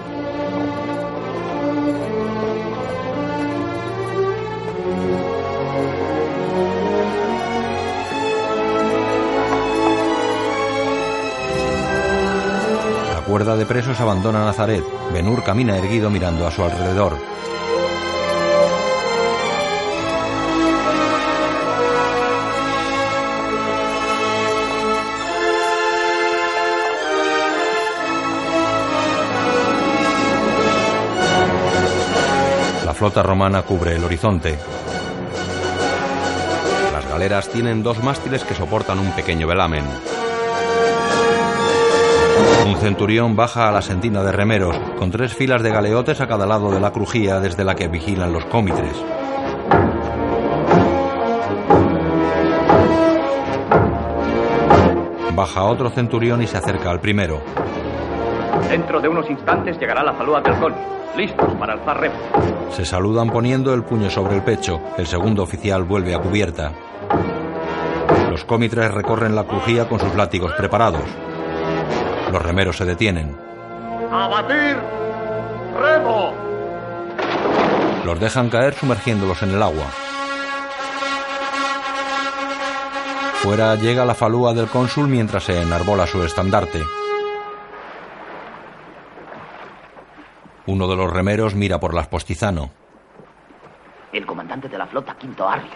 [13.37, 14.83] Cuerda de presos abandona Nazaret.
[15.13, 17.15] Benur camina erguido mirando a su alrededor.
[32.83, 34.57] La flota romana cubre el horizonte.
[36.91, 39.85] Las galeras tienen dos mástiles que soportan un pequeño velamen.
[42.65, 46.45] Un centurión baja a la sentina de remeros, con tres filas de galeotes a cada
[46.45, 48.95] lado de la crujía desde la que vigilan los cómitres.
[55.33, 57.41] Baja otro centurión y se acerca al primero.
[58.69, 60.73] Dentro de unos instantes llegará la falúa del halcón.
[61.15, 62.15] Listos para alzar remo.
[62.71, 64.79] Se saludan poniendo el puño sobre el pecho.
[64.97, 66.71] El segundo oficial vuelve a cubierta.
[68.29, 71.05] Los cómitres recorren la crujía con sus látigos preparados.
[72.31, 73.35] Los remeros se detienen.
[74.11, 74.77] ¡A batir!
[75.79, 76.33] ¡Remo!
[78.05, 79.85] Los dejan caer sumergiéndolos en el agua.
[83.35, 86.83] Fuera llega la falúa del cónsul mientras se enarbola su estandarte.
[90.65, 92.71] Uno de los remeros mira por las postizano.
[94.11, 95.71] El comandante de la flota, Quinto Arrio.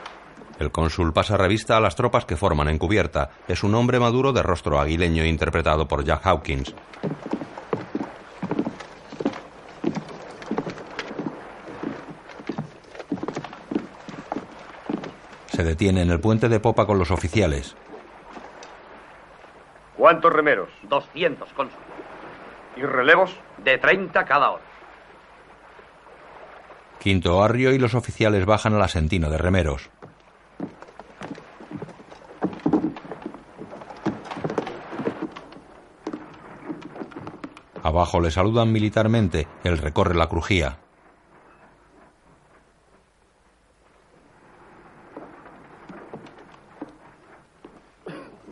[0.61, 3.31] El cónsul pasa revista a las tropas que forman en cubierta.
[3.47, 6.75] Es un hombre maduro de rostro aguileño interpretado por Jack Hawkins.
[15.47, 17.75] Se detiene en el puente de popa con los oficiales.
[19.97, 20.69] ¿Cuántos remeros?
[20.83, 21.79] 200, cónsul.
[22.77, 23.35] ¿Y relevos?
[23.63, 24.63] De 30 cada hora.
[26.99, 29.89] Quinto Arrio y los oficiales bajan al asentino de remeros.
[37.83, 39.47] Abajo le saludan militarmente.
[39.63, 40.77] Él recorre la crujía.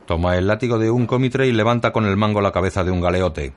[0.06, 3.00] Toma el látigo de un cómitre y levanta con el mango la cabeza de un
[3.00, 3.54] galeote.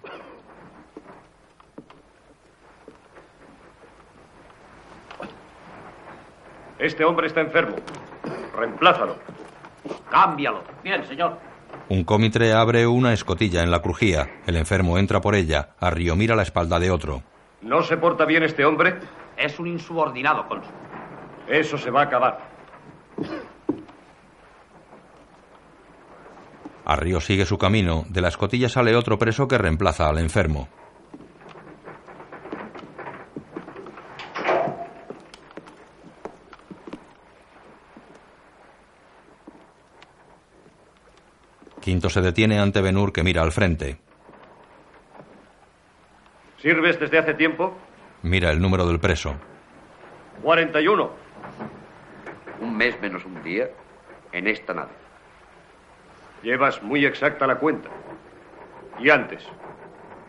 [6.79, 7.77] Este hombre está enfermo.
[8.55, 9.17] Reemplázalo.
[10.11, 10.63] Cámbialo.
[10.83, 11.39] Bien, señor.
[11.89, 14.41] Un cómitre abre una escotilla en la crujía.
[14.47, 15.71] El enfermo entra por ella.
[15.79, 17.23] Arrio mira la espalda de otro.
[17.61, 18.99] ¿No se porta bien este hombre?
[19.37, 20.73] Es un insubordinado, cónsul.
[21.49, 22.39] Eso se va a acabar.
[26.85, 28.05] Arrio sigue su camino.
[28.09, 30.69] De la escotilla sale otro preso que reemplaza al enfermo.
[41.83, 43.99] Quinto se detiene ante Benur que mira al frente.
[46.59, 47.77] ¿Sirves desde hace tiempo?
[48.23, 49.35] Mira el número del preso.
[50.43, 51.11] 41.
[52.61, 53.69] Un mes menos un día
[54.31, 54.93] en esta nave.
[56.45, 57.91] Llevas muy exacta la cuenta.
[59.01, 59.45] ¿Y antes?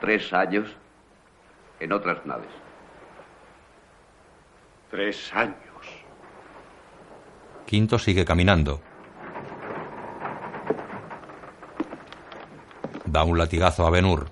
[0.01, 0.75] Tres años
[1.79, 2.49] en otras naves.
[4.89, 5.55] Tres años.
[7.67, 8.81] Quinto sigue caminando.
[13.13, 14.25] Da un latigazo a Benur.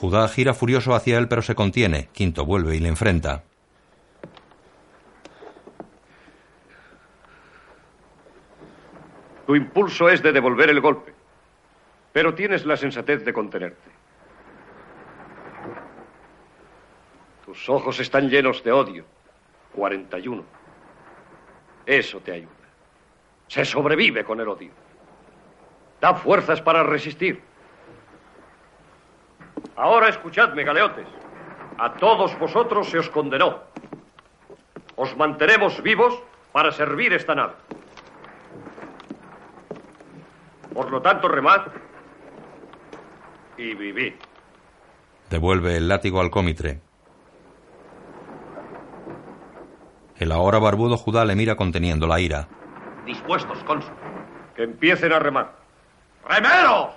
[0.00, 2.08] Judá gira furioso hacia él pero se contiene.
[2.12, 3.44] Quinto vuelve y le enfrenta.
[9.46, 11.14] Tu impulso es de devolver el golpe,
[12.12, 13.90] pero tienes la sensatez de contenerte.
[17.46, 19.04] Tus ojos están llenos de odio.
[19.76, 20.44] 41.
[21.86, 22.50] Eso te ayuda.
[23.46, 24.87] Se sobrevive con el odio.
[26.00, 27.42] Da fuerzas para resistir.
[29.76, 31.06] Ahora escuchadme, galeotes.
[31.78, 33.62] A todos vosotros se os condenó.
[34.96, 36.20] Os mantenemos vivos
[36.52, 37.54] para servir esta nave.
[40.74, 41.62] Por lo tanto, remad
[43.56, 44.14] y vivid.
[45.30, 46.80] Devuelve el látigo al cómitre.
[50.16, 52.48] El ahora barbudo Judá le mira conteniendo la ira.
[53.06, 53.92] Dispuestos, cónsul.
[54.56, 55.52] Que empiecen a remar.
[56.28, 56.88] ¡Remeros!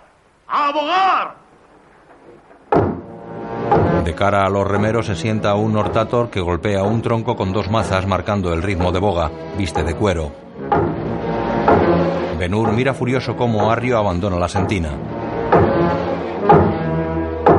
[0.47, 1.35] ¡A abogar!
[4.03, 7.69] De cara a los remeros se sienta un hortator que golpea un tronco con dos
[7.69, 9.31] mazas marcando el ritmo de boga.
[9.57, 10.31] Viste de cuero.
[12.37, 14.89] Benur mira furioso cómo Arrio abandona la sentina.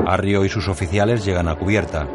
[0.06, 2.06] Arrio y sus oficiales llegan a cubierta.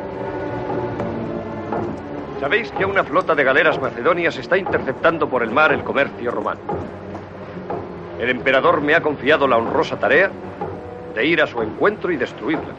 [2.39, 6.59] Sabéis que una flota de galeras macedonias está interceptando por el mar el comercio romano.
[8.19, 10.31] El emperador me ha confiado la honrosa tarea
[11.13, 12.73] de ir a su encuentro y destruirla.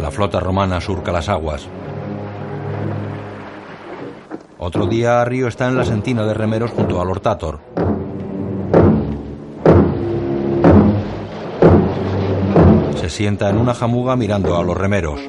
[0.00, 1.68] La flota romana surca las aguas.
[4.58, 7.60] Otro día Arrio está en la sentina de remeros junto al Hortator.
[12.96, 15.20] Se sienta en una jamuga mirando a los remeros.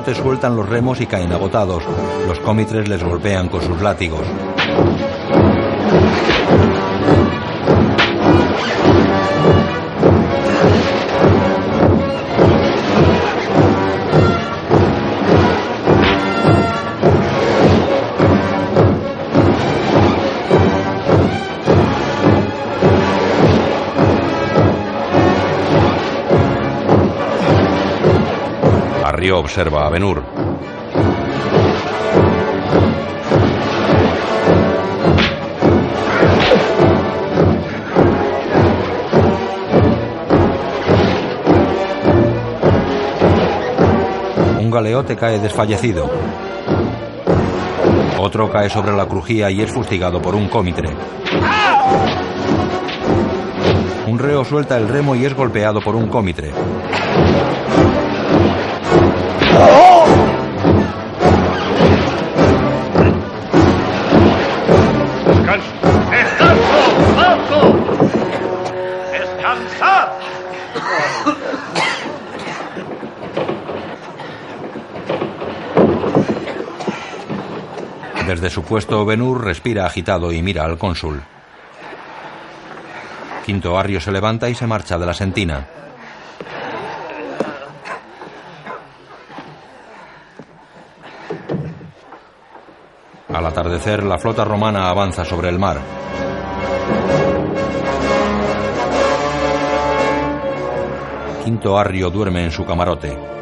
[0.00, 1.82] Galeotes sueltan los remos y caen agotados.
[2.26, 4.26] Los cómitres les golpean con sus látigos.
[29.40, 30.22] Observa a Benur.
[44.58, 46.08] Un galeote cae desfallecido.
[48.18, 50.90] Otro cae sobre la crujía y es fustigado por un cómitre.
[54.06, 56.52] Un reo suelta el remo y es golpeado por un cómitre.
[78.50, 81.22] Desde su puesto, Benur respira agitado y mira al cónsul.
[83.46, 85.68] Quinto Arrio se levanta y se marcha de la sentina.
[93.32, 95.80] Al atardecer, la flota romana avanza sobre el mar.
[101.44, 103.39] Quinto Arrio duerme en su camarote.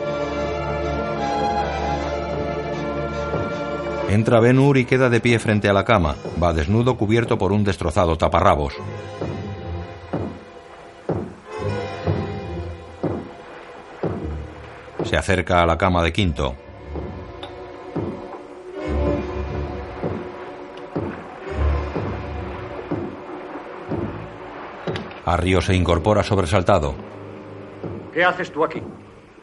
[4.09, 6.17] Entra Ben-Hur y queda de pie frente a la cama.
[6.43, 8.75] Va desnudo cubierto por un destrozado taparrabos.
[15.05, 16.55] Se acerca a la cama de Quinto.
[25.27, 26.95] Arrio se incorpora sobresaltado.
[28.15, 28.83] ¿Qué haces tú aquí?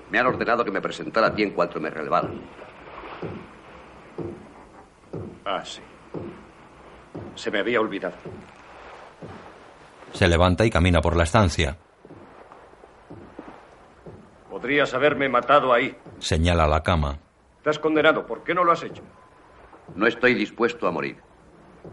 [0.09, 2.41] Me han ordenado que me presentara a ti en cuanto me relevaran.
[5.45, 5.81] Ah, sí.
[7.35, 8.15] Se me había olvidado.
[10.13, 11.77] Se levanta y camina por la estancia.
[14.49, 15.95] Podrías haberme matado ahí.
[16.19, 17.19] Señala la cama.
[17.57, 18.25] Estás condenado.
[18.25, 19.03] ¿Por qué no lo has hecho?
[19.95, 21.17] No estoy dispuesto a morir.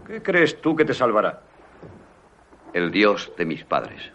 [0.06, 1.42] ¿Qué crees tú que te salvará?
[2.72, 4.12] El Dios de mis padres.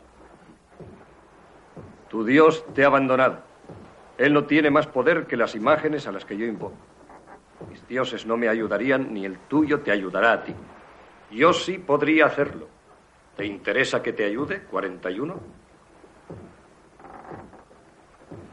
[2.09, 3.39] Tu Dios te ha abandonado.
[4.18, 6.77] Él no tiene más poder que las imágenes a las que yo impongo.
[7.69, 10.53] Mis dioses no me ayudarían, ni el tuyo te ayudará a ti.
[11.31, 12.68] Yo sí podría hacerlo.
[13.35, 15.39] ¿Te interesa que te ayude, 41?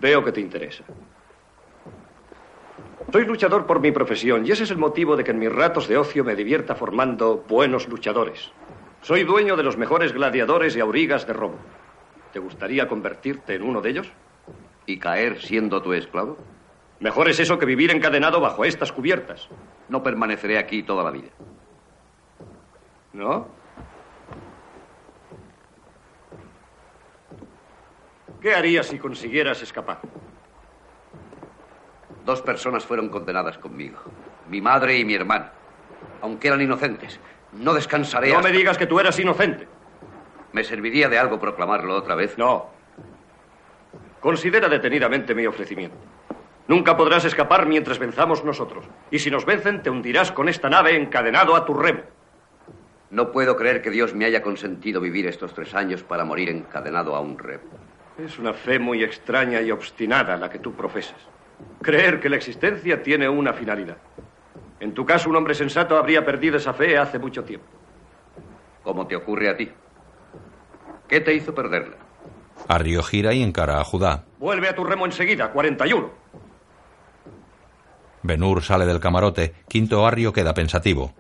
[0.01, 0.85] Veo que te interesa.
[3.13, 5.87] Soy luchador por mi profesión y ese es el motivo de que en mis ratos
[5.87, 8.51] de ocio me divierta formando buenos luchadores.
[9.03, 11.59] Soy dueño de los mejores gladiadores y aurigas de Roma.
[12.33, 14.13] ¿Te gustaría convertirte en uno de ellos?
[14.87, 16.37] ¿Y caer siendo tu esclavo?
[17.01, 19.49] Mejor es eso que vivir encadenado bajo estas cubiertas.
[19.89, 21.29] No permaneceré aquí toda la vida.
[23.13, 23.47] ¿No?
[28.41, 30.01] ¿Qué harías si consiguieras escapar?
[32.25, 33.99] Dos personas fueron condenadas conmigo.
[34.49, 35.47] Mi madre y mi hermano.
[36.23, 37.19] Aunque eran inocentes.
[37.53, 39.69] No descansaré No hasta- me digas que tú eras inocente.
[40.53, 42.37] ¿Me serviría de algo proclamarlo otra vez?
[42.39, 42.67] No.
[44.21, 45.97] Considera detenidamente mi ofrecimiento.
[46.67, 48.87] Nunca podrás escapar mientras venzamos nosotros.
[49.11, 52.03] Y si nos vencen, te hundirás con esta nave encadenado a tu remo.
[53.11, 57.15] No puedo creer que Dios me haya consentido vivir estos tres años para morir encadenado
[57.15, 57.65] a un remo.
[58.19, 61.19] Es una fe muy extraña y obstinada la que tú profesas.
[61.83, 63.99] Creer que la existencia tiene una finalidad.
[64.81, 67.67] En tu caso, un hombre sensato habría perdido esa fe hace mucho tiempo.
[68.83, 69.71] ¿Cómo te ocurre a ti?
[71.09, 71.97] ¿Qué te hizo perderla?
[72.69, 74.25] Arrio gira y encara a Judá.
[74.39, 76.11] Vuelve a tu remo enseguida, 41.
[78.25, 79.53] Benur sale del camarote.
[79.69, 81.13] Quinto Arrio queda pensativo.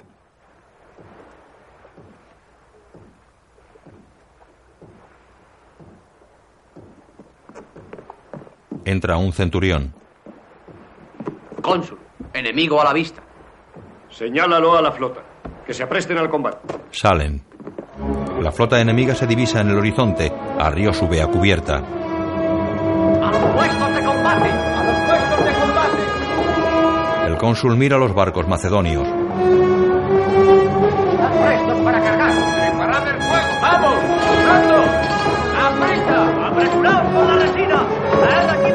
[8.86, 9.94] Entra un centurión.
[11.60, 11.98] Cónsul,
[12.32, 13.22] enemigo a la vista.
[14.08, 15.20] Señálalo a la flota.
[15.66, 16.58] Que se apresten al combate.
[16.90, 17.42] Salen.
[18.40, 20.32] La flota enemiga se divisa en el horizonte.
[20.58, 21.82] Arrio sube a cubierta.
[27.44, 29.06] Cónsul mira los barcos macedonios.
[29.06, 29.32] ¡Están
[31.44, 32.32] prestos para cargar!
[32.32, 33.60] ¡Preparad el fuego!
[33.60, 33.96] ¡Vamos!
[34.46, 34.76] ¡Dando!
[35.60, 36.46] ¡A prisa!
[36.48, 37.86] ¡Apresuraos con la resina!
[38.22, 38.72] ¡Traed aquí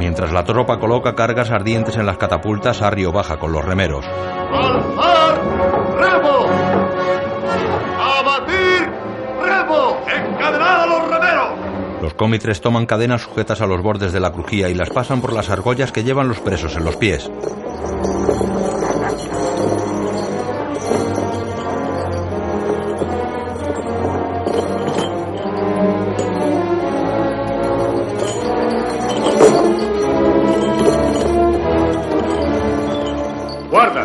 [0.00, 4.04] Mientras la tropa coloca cargas ardientes en las catapultas, Arrio baja con los remeros.
[4.04, 5.38] ¡Alzar
[6.00, 6.61] remo!
[12.12, 15.32] Los cómitres toman cadenas sujetas a los bordes de la crujía y las pasan por
[15.32, 17.30] las argollas que llevan los presos en los pies.
[33.70, 34.04] ¡Guarda!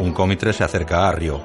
[0.00, 1.40] Un cómitre se acerca a Arrio.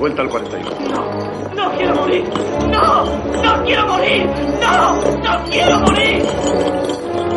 [0.00, 1.54] Suelta el 41.
[1.54, 2.24] ¡No quiero morir!
[2.70, 3.04] ¡No!
[3.42, 4.26] ¡No quiero morir!
[4.58, 4.94] ¡No!
[5.18, 6.22] ¡No quiero morir!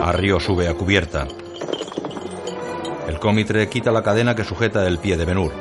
[0.02, 1.28] Arrio sube a cubierta.
[3.06, 5.52] El cómitre quita la cadena que sujeta el pie de Benur.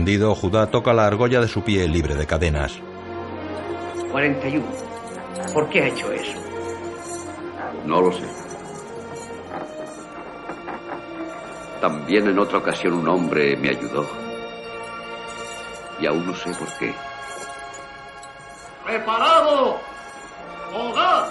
[0.00, 2.80] Sorprendido, Judá toca la argolla de su pie libre de cadenas.
[4.10, 4.64] 41.
[5.52, 6.38] ¿Por qué ha hecho eso?
[7.84, 8.24] No lo sé.
[11.82, 14.06] También en otra ocasión un hombre me ayudó.
[16.00, 16.94] Y aún no sé por qué.
[18.86, 19.80] ¡Preparado!
[20.72, 21.28] ¡Hogad!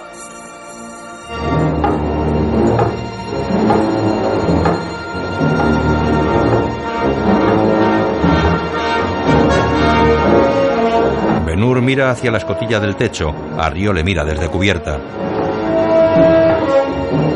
[11.90, 13.34] Mira hacia la escotilla del techo.
[13.58, 14.96] Arrio le mira desde cubierta.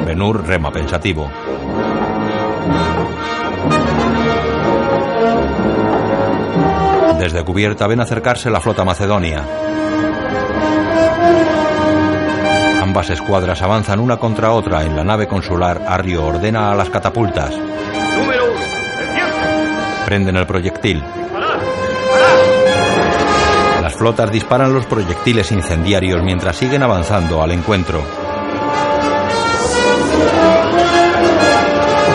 [0.06, 1.28] Benur rema pensativo.
[7.18, 9.44] Desde cubierta ven acercarse la flota macedonia.
[12.80, 15.82] Ambas escuadras avanzan una contra otra en la nave consular.
[15.84, 17.52] Arrio ordena a las catapultas.
[20.06, 21.02] Prenden el proyectil.
[23.94, 28.02] Las flotas disparan los proyectiles incendiarios mientras siguen avanzando al encuentro.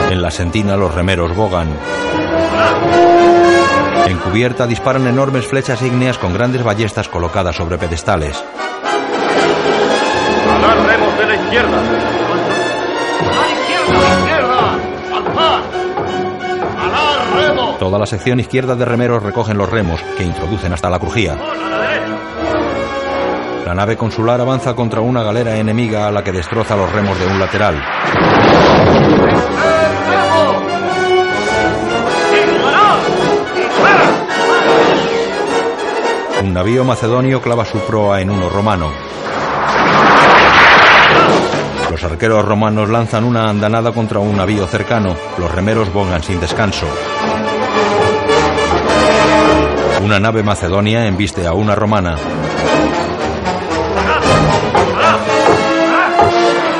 [0.09, 1.69] En la sentina los remeros bogan.
[4.07, 8.43] En cubierta disparan enormes flechas ígneas con grandes ballestas colocadas sobre pedestales.
[10.51, 11.79] ¡Alad remos de la izquierda!
[13.21, 14.19] ¡A la izquierda!
[14.19, 14.77] ¡Izquierda!
[15.15, 15.61] ¡Alzad!
[16.77, 17.79] ¡Alad remos!
[17.79, 21.37] Toda la sección izquierda de remeros recogen los remos, que introducen hasta la crujía.
[23.69, 27.27] La nave consular avanza contra una galera enemiga a la que destroza los remos de
[27.27, 27.79] un lateral.
[36.41, 38.91] Un navío macedonio clava su proa en uno romano.
[41.91, 45.15] Los arqueros romanos lanzan una andanada contra un navío cercano.
[45.37, 46.87] Los remeros bogan sin descanso.
[50.03, 52.17] Una nave macedonia embiste a una romana.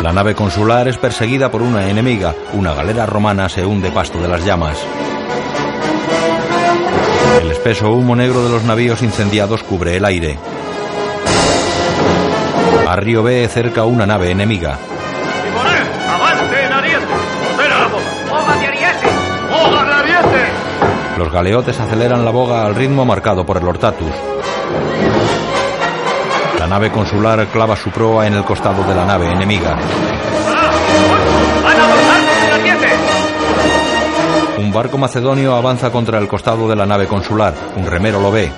[0.02, 2.34] La nave consular es perseguida por una enemiga.
[2.54, 4.78] Una galera romana se hunde pasto de las llamas.
[7.42, 10.40] El espeso humo negro de los navíos incendiados cubre el aire.
[12.88, 14.78] Arrio ve cerca una nave enemiga.
[15.44, 15.80] ¡Timoné!
[16.10, 17.06] ¡Avante en ariete!
[17.54, 18.04] ¡Ordena la boga!
[18.30, 19.08] ¡Boga de ariete!
[19.52, 20.46] ¡Boga de ariete!
[21.18, 24.14] Los galeotes aceleran la boga al ritmo marcado por el Hortatus.
[26.70, 29.76] La nave consular clava su proa en el costado de la nave enemiga.
[34.60, 37.56] Un barco macedonio avanza contra el costado de la nave consular.
[37.76, 38.52] Un remero lo ve.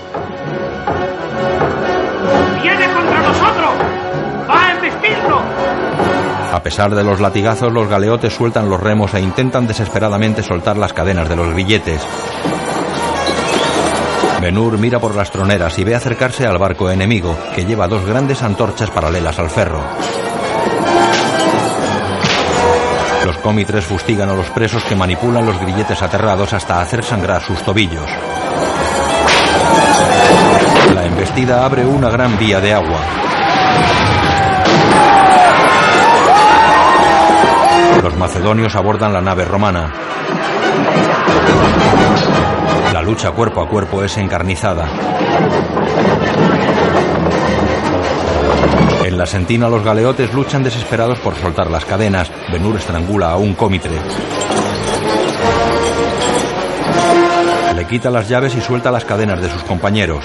[2.62, 3.70] ¡Viene contra nosotros!
[4.50, 5.42] ¡Va a embestirlo!
[6.52, 10.92] A pesar de los latigazos, los galeotes sueltan los remos e intentan desesperadamente soltar las
[10.92, 12.06] cadenas de los grilletes.
[14.42, 18.42] Benur mira por las troneras y ve acercarse al barco enemigo, que lleva dos grandes
[18.42, 19.84] antorchas paralelas al ferro.
[23.24, 27.62] Los cómitres fustigan a los presos que manipulan los grilletes aterrados hasta hacer sangrar sus
[27.62, 28.10] tobillos.
[30.96, 33.00] La embestida abre una gran vía de agua.
[38.02, 39.94] Los macedonios abordan la nave romana.
[43.02, 44.88] La lucha cuerpo a cuerpo es encarnizada.
[49.04, 52.32] En la sentina los galeotes luchan desesperados por soltar las cadenas.
[52.52, 53.94] Benur estrangula a un cómitre.
[57.76, 60.24] Le quita las llaves y suelta las cadenas de sus compañeros.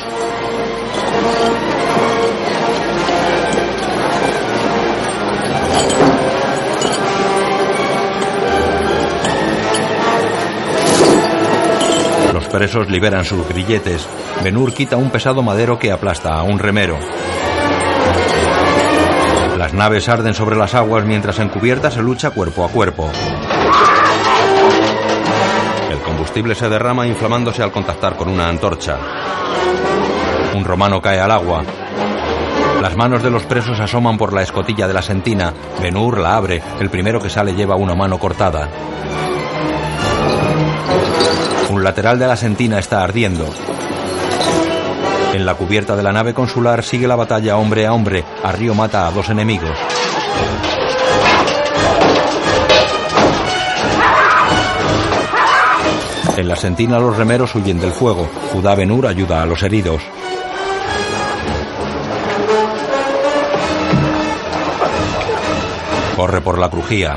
[12.57, 14.09] Presos liberan sus grilletes.
[14.43, 16.97] Benur quita un pesado madero que aplasta a un remero.
[19.59, 23.11] Las naves arden sobre las aguas mientras en cubierta se lucha cuerpo a cuerpo.
[25.91, 28.97] El combustible se derrama inflamándose al contactar con una antorcha.
[30.55, 31.63] Un romano cae al agua.
[32.81, 35.53] Las manos de los presos asoman por la escotilla de la sentina.
[35.83, 36.63] Benur la abre.
[36.81, 38.71] El primero que sale lleva una mano cortada.
[41.87, 43.49] Lateral de la sentina está ardiendo.
[45.33, 48.25] En la cubierta de la nave consular sigue la batalla hombre a hombre.
[48.43, 49.71] Arrio mata a dos enemigos.
[56.37, 58.29] En la sentina los remeros huyen del fuego.
[58.53, 60.03] Judá Benur ayuda a los heridos.
[66.17, 67.17] Corre por la crujía.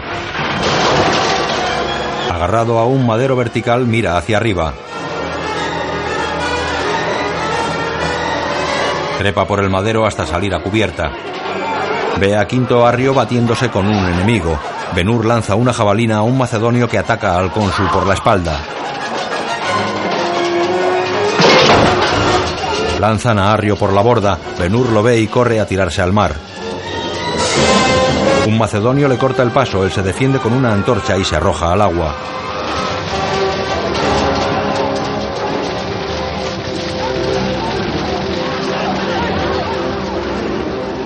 [2.40, 4.74] Agarrado a un madero vertical, mira hacia arriba.
[9.18, 11.12] Trepa por el madero hasta salir a cubierta.
[12.18, 14.58] Ve a Quinto Arrio batiéndose con un enemigo.
[14.96, 18.58] Benur lanza una jabalina a un macedonio que ataca al cónsul por la espalda.
[23.02, 24.38] Lanzan a Arrio por la borda.
[24.58, 26.49] Benur lo ve y corre a tirarse al mar.
[28.50, 31.72] Un macedonio le corta el paso, él se defiende con una antorcha y se arroja
[31.72, 32.16] al agua.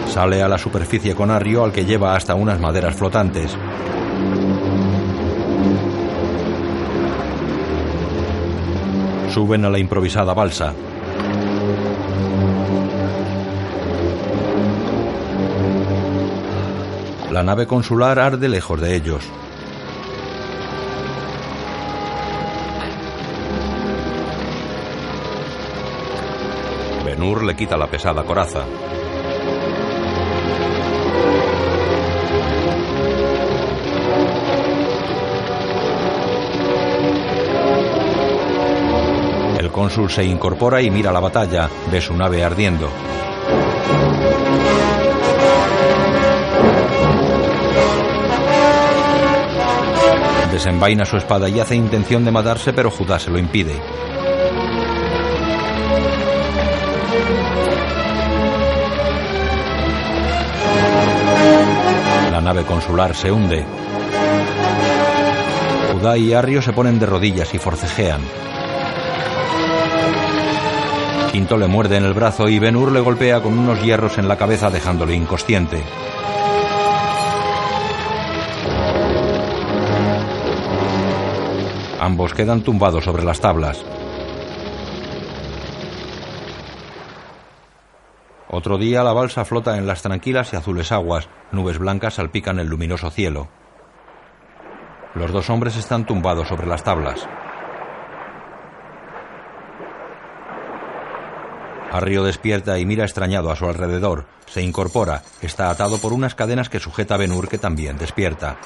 [0.07, 3.57] Sale a la superficie con Arrio al que lleva hasta unas maderas flotantes.
[9.33, 10.73] Suben a la improvisada balsa.
[17.33, 19.23] La nave consular arde lejos de ellos.
[27.03, 28.65] Benur le quita la pesada coraza.
[39.57, 41.67] El cónsul se incorpora y mira la batalla.
[41.91, 42.91] Ve su nave ardiendo.
[50.53, 53.73] Desenvaina su espada y hace intención de matarse, pero Judá se lo impide.
[62.31, 63.65] La nave consular se hunde.
[65.91, 68.21] Judá y Arrio se ponen de rodillas y forcejean.
[71.31, 74.37] Quinto le muerde en el brazo y Benur le golpea con unos hierros en la
[74.37, 75.81] cabeza dejándole inconsciente.
[82.03, 83.81] Ambos quedan tumbados sobre las tablas.
[88.49, 92.67] Otro día la balsa flota en las tranquilas y azules aguas, nubes blancas salpican el
[92.67, 93.47] luminoso cielo.
[95.15, 97.25] Los dos hombres están tumbados sobre las tablas.
[101.89, 104.25] Arrio despierta y mira extrañado a su alrededor.
[104.47, 105.21] Se incorpora.
[105.41, 108.57] Está atado por unas cadenas que sujeta a Benur, que también despierta.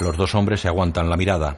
[0.00, 1.56] Los dos hombres se aguantan la mirada.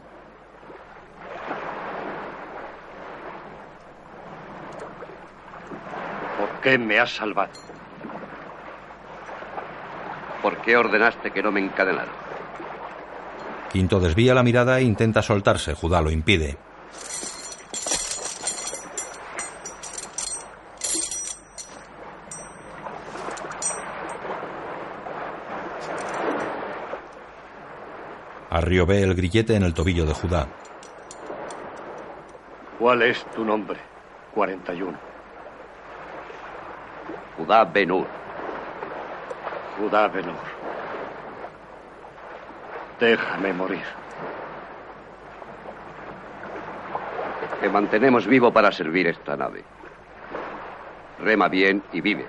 [6.39, 7.53] ¿Por qué me has salvado?
[10.43, 12.13] ¿Por qué ordenaste que no me encadenara?
[13.73, 15.75] Quinto desvía la mirada e intenta soltarse.
[15.75, 16.57] Judá lo impide.
[28.57, 30.47] Arrio ve el grillete en el tobillo de Judá.
[32.78, 33.78] ¿Cuál es tu nombre?
[34.35, 34.97] 41.
[37.37, 38.07] Judá Benur.
[39.78, 40.37] Judá Benur.
[42.99, 43.85] Déjame morir.
[47.61, 49.65] Te mantenemos vivo para servir esta nave.
[51.19, 52.24] Rema bien y vive.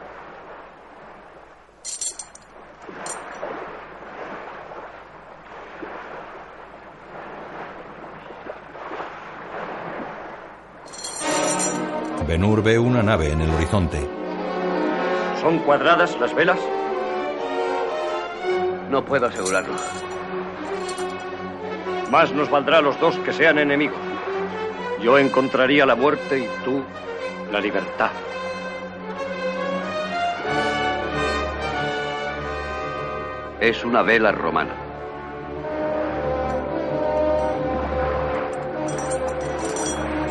[12.28, 14.06] Benur ve una nave en el horizonte.
[15.40, 16.60] ¿Son cuadradas las velas?
[18.90, 19.74] No puedo asegurarlo.
[22.12, 24.02] Más nos valdrá a los dos que sean enemigos.
[25.02, 26.84] Yo encontraría la muerte y tú
[27.50, 28.12] la libertad.
[33.62, 34.87] Es una vela romana.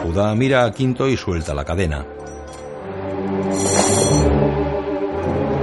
[0.07, 2.07] Judá mira a Quinto y suelta la cadena.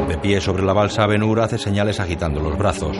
[0.09, 2.97] De pie sobre la balsa, Benur hace señales agitando los brazos.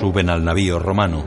[0.00, 1.24] Suben al navío romano.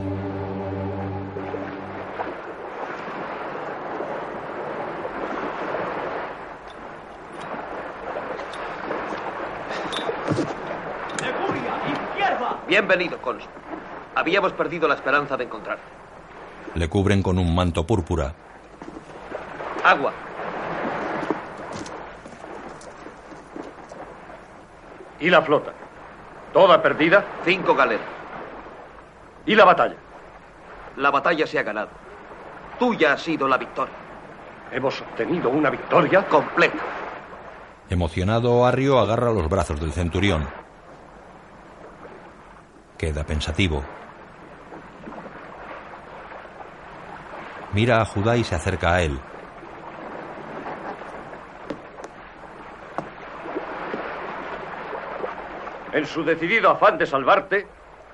[12.66, 13.48] Bienvenido, cónsul.
[14.16, 16.01] Habíamos perdido la esperanza de encontrar.
[16.74, 18.32] Le cubren con un manto púrpura.
[19.84, 20.12] Agua.
[25.20, 25.72] ¿Y la flota?
[26.52, 27.24] ¿Toda perdida?
[27.44, 28.06] Cinco galeras.
[29.46, 29.96] ¿Y la batalla?
[30.96, 31.88] La batalla se ha ganado.
[32.78, 33.94] Tuya ha sido la victoria.
[34.70, 36.26] ¿Hemos obtenido una victoria?
[36.26, 36.82] Completa.
[37.90, 40.48] Emocionado, Arrio agarra los brazos del centurión.
[42.96, 43.82] Queda pensativo.
[47.72, 49.18] Mira a Judá y se acerca a él.
[55.92, 57.66] En su decidido afán de salvarte,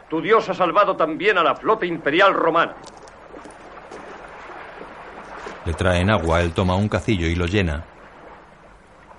[0.09, 2.75] tu Dios ha salvado también a la flota imperial romana.
[5.65, 7.85] Le traen agua, él toma un cacillo y lo llena.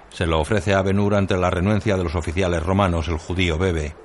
[0.09, 3.95] Se lo ofrece a Benur ante la renuencia de los oficiales romanos, el judío bebe.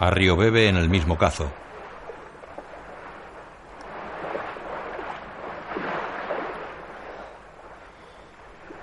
[0.00, 1.50] Arrio bebe en el mismo cazo.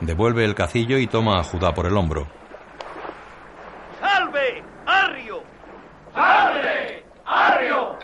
[0.02, 2.28] Devuelve el cacillo y toma a Judá por el hombro.
[4.02, 4.62] ¡Salve!
[4.86, 5.42] ¡Arrio!
[6.14, 7.06] ¡Salve!
[7.26, 7.98] ¡Arrio!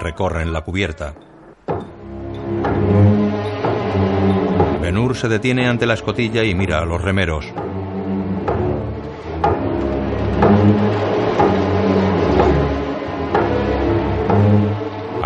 [0.00, 1.14] Recorren la cubierta.
[4.80, 7.52] Benur se detiene ante la escotilla y mira a los remeros.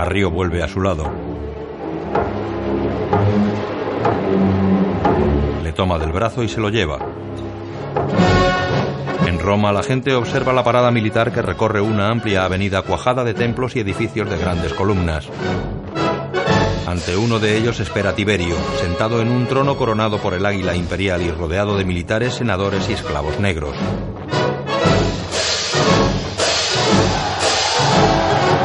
[0.04, 1.10] Arrio vuelve a su lado.
[5.62, 6.98] Le toma del brazo y se lo lleva.
[9.26, 13.32] En Roma la gente observa la parada militar que recorre una amplia avenida cuajada de
[13.32, 15.26] templos y edificios de grandes columnas.
[16.86, 21.22] Ante uno de ellos espera Tiberio, sentado en un trono coronado por el águila imperial
[21.22, 23.74] y rodeado de militares, senadores y esclavos negros.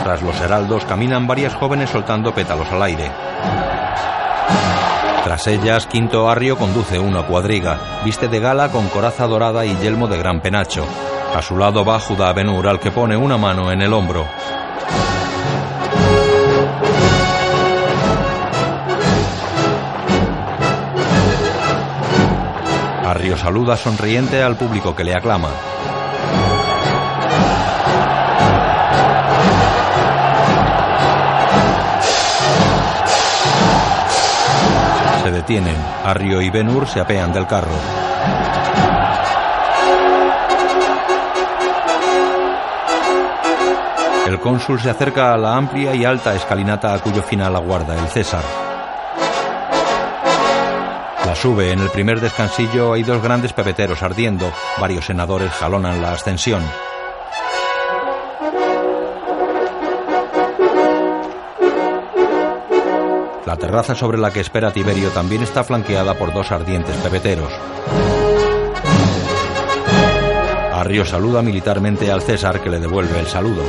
[0.10, 3.11] Tras los heraldos caminan varias jóvenes soltando pétalos al aire.
[5.23, 10.07] Tras ellas, Quinto Arrio conduce una cuadriga, viste de gala con coraza dorada y yelmo
[10.07, 10.84] de gran penacho.
[11.36, 14.26] A su lado va Judá Benur, al que pone una mano en el hombro.
[23.06, 25.49] Arrio saluda sonriente al público que le aclama.
[35.50, 37.72] Arrio y Benur se apean del carro.
[44.28, 48.08] El cónsul se acerca a la amplia y alta escalinata a cuyo final aguarda el
[48.10, 48.44] César.
[51.26, 51.72] La sube.
[51.72, 54.52] En el primer descansillo hay dos grandes pebeteros ardiendo.
[54.80, 56.62] Varios senadores jalonan la ascensión.
[63.50, 67.52] La terraza sobre la que espera Tiberio también está flanqueada por dos ardientes pebeteros.
[70.72, 73.64] Arrio saluda militarmente al César que le devuelve el saludo.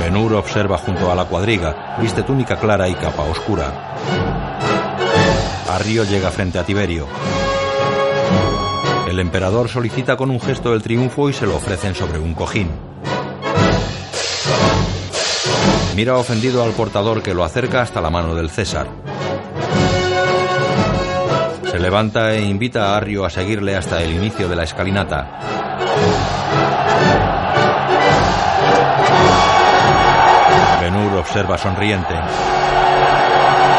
[0.00, 3.94] Benur observa junto a la cuadriga, viste túnica clara y capa oscura.
[5.70, 7.06] Arrio llega frente a Tiberio.
[9.08, 12.68] El emperador solicita con un gesto el triunfo y se lo ofrecen sobre un cojín.
[15.94, 18.88] Mira ofendido al portador que lo acerca hasta la mano del César.
[21.70, 25.38] Se levanta e invita a Arrio a seguirle hasta el inicio de la escalinata.
[30.80, 32.14] Benur observa sonriente.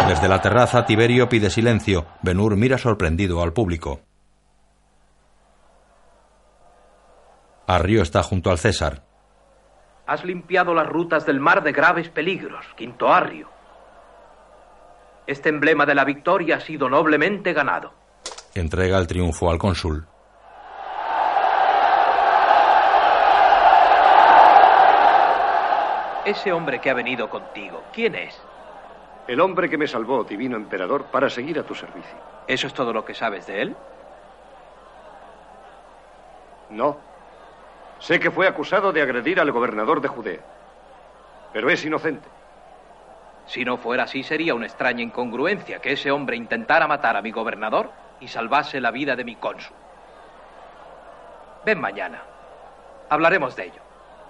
[0.07, 2.05] Desde la terraza, Tiberio pide silencio.
[2.21, 4.01] Benur mira sorprendido al público.
[7.65, 9.12] Arrio está junto al César.
[10.05, 13.49] Has limpiado las rutas del mar de graves peligros, Quinto Arrio.
[15.25, 17.93] Este emblema de la victoria ha sido noblemente ganado.
[18.53, 20.05] Entrega el triunfo al cónsul.
[26.25, 28.41] Ese hombre que ha venido contigo, ¿quién es?
[29.27, 32.17] El hombre que me salvó, divino emperador, para seguir a tu servicio.
[32.47, 33.75] ¿Eso es todo lo que sabes de él?
[36.69, 37.12] No.
[38.03, 40.41] Sé que fue acusado de agredir al gobernador de Judea.
[41.53, 42.27] Pero es inocente.
[43.45, 47.31] Si no fuera así, sería una extraña incongruencia que ese hombre intentara matar a mi
[47.31, 49.73] gobernador y salvase la vida de mi cónsul.
[51.65, 52.21] Ven mañana.
[53.09, 53.81] Hablaremos de ello.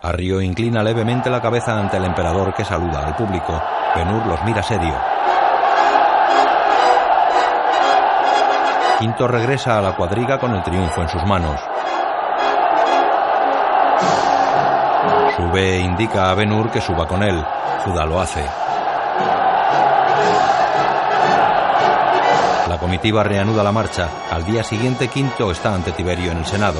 [0.04, 3.60] Arrio inclina levemente la cabeza ante el emperador que saluda al público.
[3.96, 4.94] Benur los mira serio.
[9.00, 11.60] Quinto regresa a la cuadriga con el triunfo en sus manos.
[15.36, 17.44] Sube e indica a Benur que suba con él.
[17.84, 18.44] Judá lo hace.
[22.70, 24.10] La comitiva reanuda la marcha.
[24.32, 26.80] Al día siguiente, Quinto está ante Tiberio en el Senado.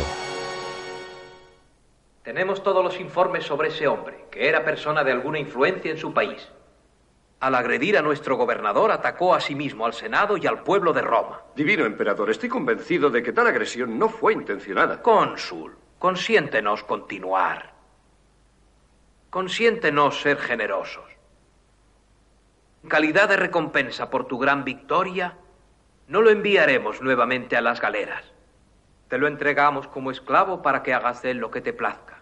[2.22, 6.14] Tenemos todos los informes sobre ese hombre, que era persona de alguna influencia en su
[6.14, 6.48] país.
[7.40, 11.02] Al agredir a nuestro gobernador, atacó a sí mismo al Senado y al pueblo de
[11.02, 11.42] Roma.
[11.56, 15.02] Divino emperador, estoy convencido de que tal agresión no fue intencionada.
[15.02, 17.73] Cónsul, consiéntenos continuar.
[19.34, 21.06] Consiéntenos ser generosos.
[22.84, 25.40] En calidad de recompensa por tu gran victoria,
[26.08, 28.24] no lo enviaremos nuevamente a las galeras.
[29.08, 32.22] Te lo entregamos como esclavo para que hagas de él lo que te plazca.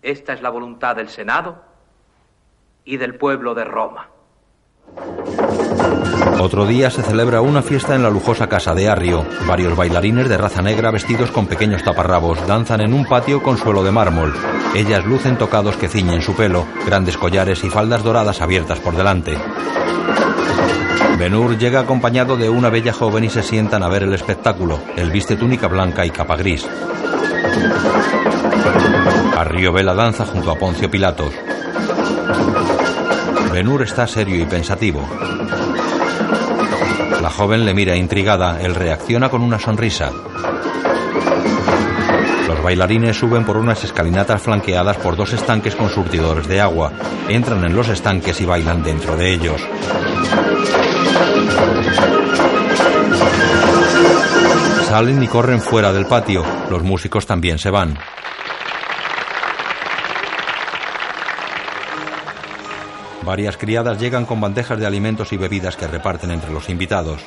[0.00, 1.62] Esta es la voluntad del Senado
[2.86, 4.08] y del pueblo de Roma.
[6.40, 9.26] Otro día se celebra una fiesta en la lujosa casa de Arrio.
[9.46, 13.82] Varios bailarines de raza negra vestidos con pequeños taparrabos danzan en un patio con suelo
[13.82, 14.34] de mármol.
[14.74, 19.36] Ellas lucen tocados que ciñen su pelo, grandes collares y faldas doradas abiertas por delante.
[21.18, 24.78] Benur llega acompañado de una bella joven y se sientan a ver el espectáculo.
[24.96, 26.66] Él viste túnica blanca y capa gris.
[29.36, 31.32] Arrio ve la danza junto a Poncio Pilatos.
[33.56, 35.02] Benur está serio y pensativo.
[37.22, 40.10] La joven le mira intrigada, él reacciona con una sonrisa.
[42.48, 46.92] Los bailarines suben por unas escalinatas flanqueadas por dos estanques con surtidores de agua.
[47.30, 49.62] Entran en los estanques y bailan dentro de ellos.
[54.86, 56.44] Salen y corren fuera del patio.
[56.68, 57.96] Los músicos también se van.
[63.26, 67.20] Varias criadas llegan con bandejas de alimentos y bebidas que reparten entre los invitados.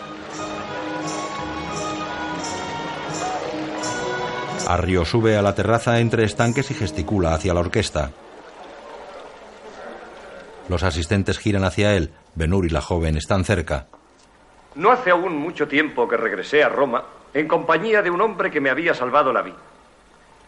[4.66, 8.12] Arrio sube a la terraza entre estanques y gesticula hacia la orquesta.
[10.70, 12.12] Los asistentes giran hacia él.
[12.34, 13.88] Benur y la joven están cerca.
[14.76, 17.04] No hace aún mucho tiempo que regresé a Roma
[17.34, 19.58] en compañía de un hombre que me había salvado la vida.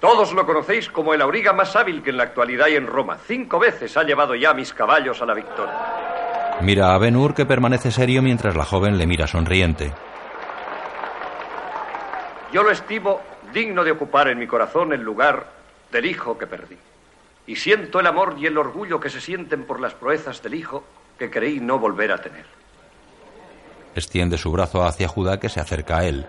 [0.01, 3.19] Todos lo conocéis como el auriga más hábil que en la actualidad hay en Roma.
[3.23, 6.57] Cinco veces ha llevado ya mis caballos a la victoria.
[6.61, 9.93] Mira a Benur que permanece serio mientras la joven le mira sonriente.
[12.51, 13.21] Yo lo estimo
[13.53, 15.45] digno de ocupar en mi corazón el lugar
[15.91, 16.77] del hijo que perdí.
[17.45, 20.83] Y siento el amor y el orgullo que se sienten por las proezas del hijo
[21.19, 22.45] que creí no volver a tener.
[23.93, 26.25] Extiende su brazo hacia Judá que se acerca a él.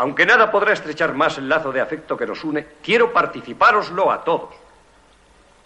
[0.00, 4.24] Aunque nada podrá estrechar más el lazo de afecto que nos une, quiero participároslo a
[4.24, 4.54] todos.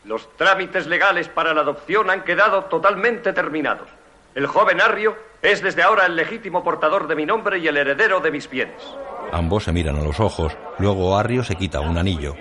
[0.04, 3.88] Los trámites legales para la adopción han quedado totalmente terminados.
[4.34, 8.18] El joven Arrio es desde ahora el legítimo portador de mi nombre y el heredero
[8.18, 8.82] de mis bienes.
[9.30, 10.56] Ambos se miran a los ojos.
[10.80, 12.34] Luego Arrio se quita un anillo.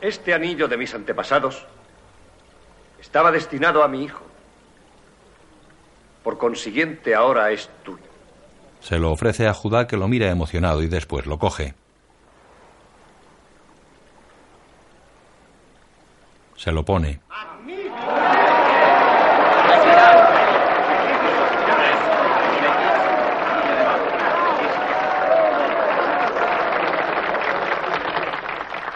[0.00, 1.66] Este anillo de mis antepasados
[3.00, 4.22] estaba destinado a mi hijo.
[6.22, 8.07] Por consiguiente, ahora es tuyo.
[8.80, 11.74] Se lo ofrece a Judá que lo mira emocionado y después lo coge.
[16.56, 17.20] Se lo pone.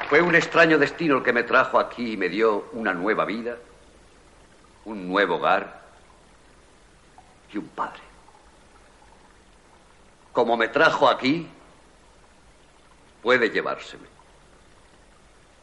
[0.09, 3.57] Fue un extraño destino el que me trajo aquí y me dio una nueva vida,
[4.85, 5.81] un nuevo hogar
[7.51, 8.12] y un padre.
[10.33, 11.47] Como me trajo aquí,
[13.23, 14.09] puede llevárseme.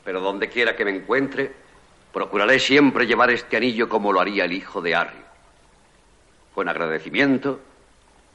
[0.03, 1.53] Pero donde quiera que me encuentre,
[2.13, 5.25] procuraré siempre llevar este anillo como lo haría el hijo de Arrio.
[6.53, 7.59] Con agradecimiento,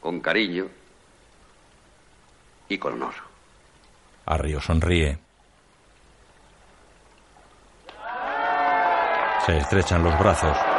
[0.01, 0.69] con cariño
[2.69, 3.15] y con honor.
[4.27, 5.19] Arrio sonríe.
[9.45, 10.74] Se estrechan los brazos.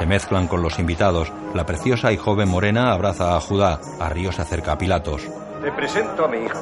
[0.00, 1.30] Se mezclan con los invitados.
[1.52, 3.78] La preciosa y joven morena abraza a Judá.
[4.00, 5.28] Arrio se acerca a Pilatos.
[5.60, 6.58] Te presento a mi hijo,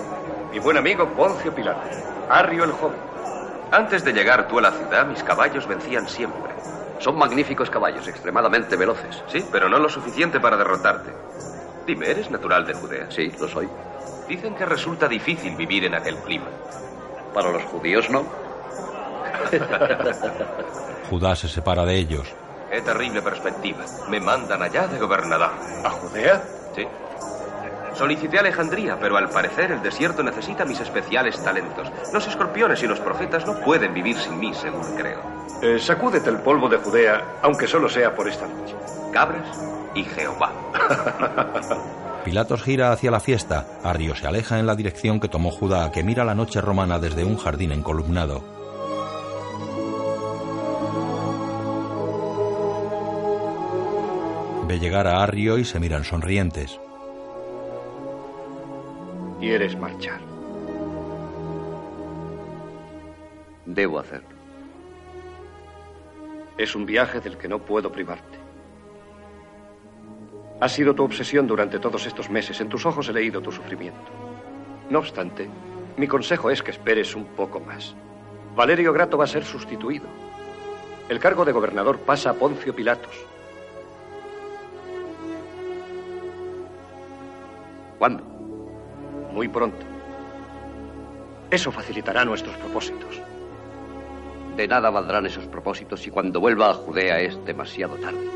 [0.51, 1.95] mi buen amigo Poncio Pilatos,
[2.29, 2.99] Arrio el joven.
[3.71, 6.53] Antes de llegar tú a la ciudad, mis caballos vencían siempre.
[6.99, 9.23] Son magníficos caballos, extremadamente veloces.
[9.29, 11.13] Sí, pero no lo suficiente para derrotarte.
[11.87, 13.07] Dime, ¿eres natural de Judea?
[13.09, 13.69] Sí, lo soy.
[14.29, 16.49] Dicen que resulta difícil vivir en aquel clima.
[17.33, 18.25] Para los judíos no.
[21.09, 22.35] Judá se separa de ellos.
[22.71, 23.85] Qué terrible perspectiva.
[24.09, 25.51] Me mandan allá de gobernador.
[25.85, 26.43] ¿A Judea?
[26.75, 26.87] Sí.
[27.95, 31.91] Solicité Alejandría, pero al parecer el desierto necesita mis especiales talentos.
[32.13, 35.21] Los escorpiones y los profetas no pueden vivir sin mí, según creo.
[35.63, 38.77] Eh, sacúdete el polvo de Judea, aunque solo sea por esta noche.
[39.13, 39.49] Cabras
[39.95, 40.53] y Jehová.
[42.25, 43.67] Pilatos gira hacia la fiesta.
[43.83, 47.25] Arrio se aleja en la dirección que tomó Judá, que mira la noche romana desde
[47.25, 48.58] un jardín encolumnado.
[54.69, 56.79] Ve llegar a Arrio y se miran sonrientes.
[59.41, 60.21] Quieres marchar.
[63.65, 64.29] Debo hacerlo.
[66.59, 68.39] Es un viaje del que no puedo privarte.
[70.61, 72.61] Ha sido tu obsesión durante todos estos meses.
[72.61, 74.11] En tus ojos he leído tu sufrimiento.
[74.91, 75.49] No obstante,
[75.97, 77.95] mi consejo es que esperes un poco más.
[78.55, 80.05] Valerio Grato va a ser sustituido.
[81.09, 83.17] El cargo de gobernador pasa a Poncio Pilatos.
[87.99, 88.23] ¿Cuándo?
[89.33, 89.85] Muy pronto.
[91.51, 93.21] Eso facilitará nuestros propósitos.
[94.57, 98.29] De nada valdrán esos propósitos si cuando vuelva a Judea es demasiado tarde.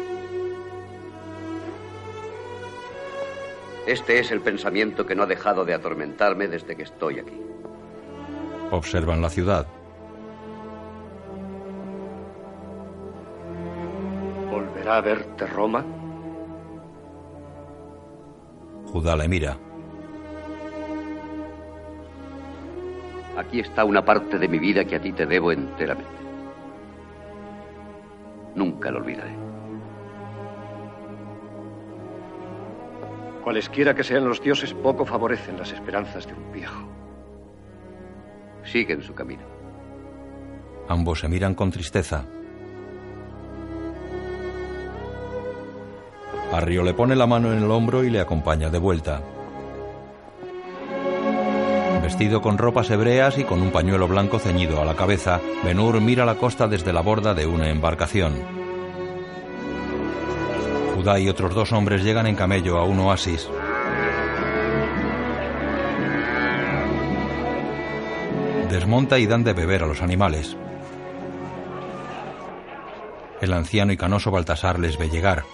[3.87, 7.41] Este es el pensamiento que no ha dejado de atormentarme desde que estoy aquí.
[8.71, 9.67] Observan la ciudad.
[14.51, 15.85] ¿Volverá a verte Roma?
[18.93, 19.57] Judá le mira.
[23.39, 26.11] Aquí está una parte de mi vida que a ti te debo enteramente.
[28.55, 29.35] Nunca lo olvidaré.
[33.43, 36.87] Cualesquiera que sean los dioses, poco favorecen las esperanzas de un viejo.
[38.63, 39.43] Siguen su camino.
[40.89, 42.27] Ambos se miran con tristeza.
[46.53, 49.23] Arrio le pone la mano en el hombro y le acompaña de vuelta.
[52.03, 56.27] Vestido con ropas hebreas y con un pañuelo blanco ceñido a la cabeza, Benur mira
[56.27, 58.35] la costa desde la borda de una embarcación.
[60.95, 63.49] Judá y otros dos hombres llegan en camello a un oasis.
[68.69, 70.57] Desmonta y dan de beber a los animales.
[73.41, 75.45] El anciano y canoso Baltasar les ve llegar.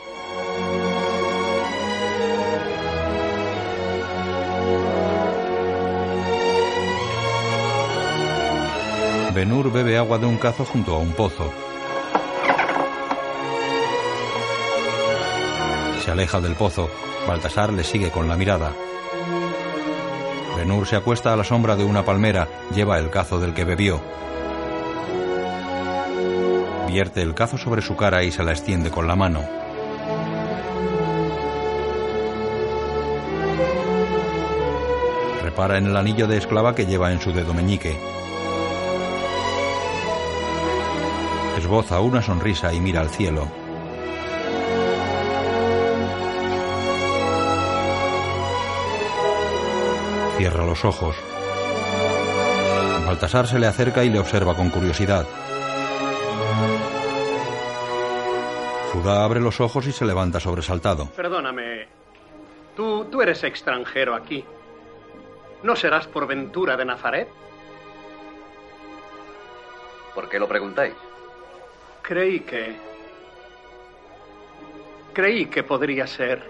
[9.39, 11.53] Benur bebe agua de un cazo junto a un pozo.
[16.03, 16.91] Se aleja del pozo.
[17.25, 18.73] Baltasar le sigue con la mirada.
[20.57, 24.01] Benur se acuesta a la sombra de una palmera, lleva el cazo del que bebió.
[26.89, 29.45] Vierte el cazo sobre su cara y se la extiende con la mano.
[35.45, 38.18] Repara en el anillo de esclava que lleva en su dedo meñique.
[41.69, 43.47] Esboza una sonrisa y mira al cielo.
[50.39, 51.15] Cierra los ojos.
[53.05, 55.27] Baltasar se le acerca y le observa con curiosidad.
[58.95, 61.11] Judá abre los ojos y se levanta sobresaltado.
[61.15, 61.87] Perdóname.
[62.75, 64.43] Tú, tú eres extranjero aquí.
[65.63, 67.29] ¿No serás por ventura de Nazaret?
[70.15, 70.95] ¿Por qué lo preguntáis?
[72.09, 72.75] Creí que...
[75.13, 76.43] Creí que podría ser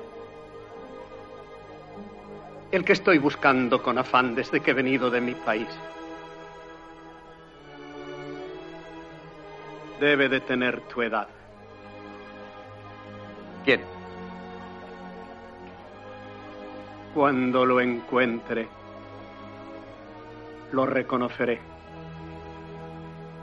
[2.71, 5.67] el que estoy buscando con afán desde que he venido de mi país.
[9.99, 11.27] Debe de tener tu edad.
[13.65, 13.81] ¿Quién?
[17.13, 18.69] Cuando lo encuentre,
[20.71, 21.68] lo reconoceré.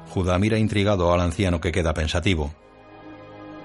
[0.10, 2.52] Judá mira intrigado al anciano que queda pensativo.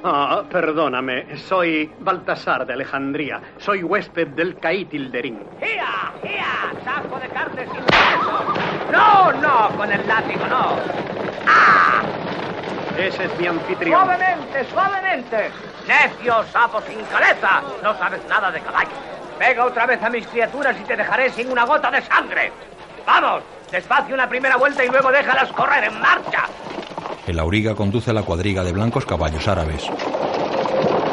[0.03, 3.41] Ah, perdóname, soy Baltasar de Alejandría.
[3.59, 5.39] Soy huésped del Caítilderín.
[5.61, 6.13] ¡Gia!
[6.23, 6.73] ¡Gia!
[6.85, 8.59] ¡Saco de carne sin huesos!
[8.91, 9.77] ¡No, no!
[9.77, 10.77] Con el látigo, no.
[11.47, 12.03] ¡Ah!
[12.97, 14.01] Ese es mi anfitrión.
[14.01, 15.51] ¡Suavemente, suavemente!
[15.87, 17.63] ¡Necio, sapo sin cabeza!
[17.83, 18.95] No sabes nada de caballos.
[19.39, 22.53] Pega otra vez a mis criaturas y te dejaré sin una gota de sangre.
[23.07, 23.43] ¡Vamos!
[23.73, 26.45] Despacio una primera vuelta y luego déjalas correr en marcha.
[27.27, 29.87] El auriga conduce la cuadriga de blancos caballos árabes.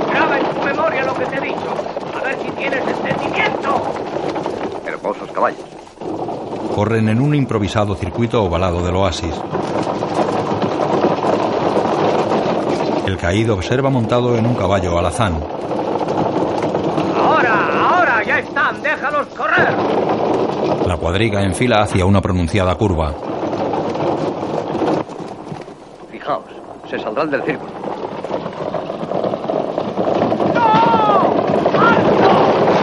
[0.10, 1.76] Graba en tu memoria lo que te he dicho.
[2.20, 3.94] A ver si tienes entendimiento.
[4.88, 5.60] Hermosos caballos.
[6.74, 9.36] Corren en un improvisado circuito ovalado del oasis.
[13.06, 15.40] El caído observa montado en un caballo alazán.
[17.16, 18.82] Ahora, ahora, ya están.
[18.82, 20.27] Déjalos correr.
[20.88, 23.14] La cuadriga enfila hacia una pronunciada curva.
[26.10, 26.46] Fijaos,
[26.90, 27.72] se saldrán del círculo.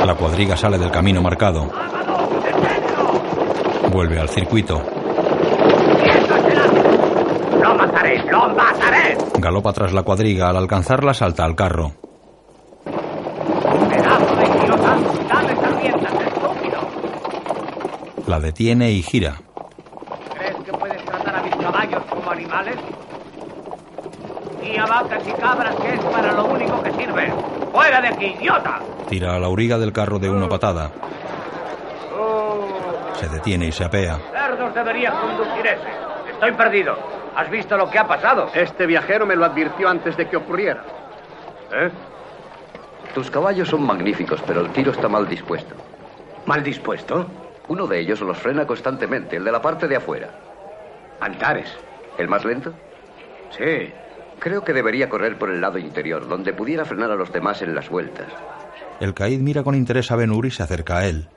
[0.04, 1.70] La cuadriga sale del camino marcado.
[3.90, 4.82] Vuelve al circuito.
[7.62, 8.22] ¡Lo mataré!
[8.30, 9.16] ¡Lo mataré!
[9.38, 10.50] Galopa tras la cuadriga.
[10.50, 11.92] Al alcanzarla salta al carro.
[12.84, 14.98] ¡Pedazo de idiota!
[15.26, 16.78] ¡Dame esas riendas, estúpido!
[18.26, 19.36] La detiene y gira.
[20.34, 22.76] ¿Crees que puedes tratar a mis caballos como animales?
[24.62, 27.32] Y a vacas y cabras que es para lo único que sirve.
[27.70, 28.80] ¡Fuera de aquí, idiota!
[29.08, 30.90] Tira a la auriga del carro de una patada.
[33.14, 34.18] Se detiene y se apea.
[34.32, 36.32] Cerdos debería conducir ese.
[36.32, 36.96] Estoy perdido.
[37.36, 38.48] ¿Has visto lo que ha pasado?
[38.54, 40.82] Este viajero me lo advirtió antes de que ocurriera.
[41.72, 41.90] ¿Eh?
[43.14, 45.74] Tus caballos son magníficos, pero el tiro está mal dispuesto.
[46.46, 47.26] ¿Mal dispuesto?
[47.68, 50.30] Uno de ellos los frena constantemente, el de la parte de afuera.
[51.20, 51.74] Antares.
[52.18, 52.72] ¿El más lento?
[53.50, 53.92] Sí.
[54.38, 57.74] Creo que debería correr por el lado interior, donde pudiera frenar a los demás en
[57.74, 58.26] las vueltas.
[59.00, 61.28] El caíd mira con interés a Benur y se acerca a él.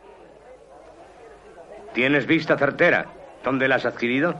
[1.93, 3.07] ¿Tienes vista certera?
[3.43, 4.35] ¿Dónde la has adquirido?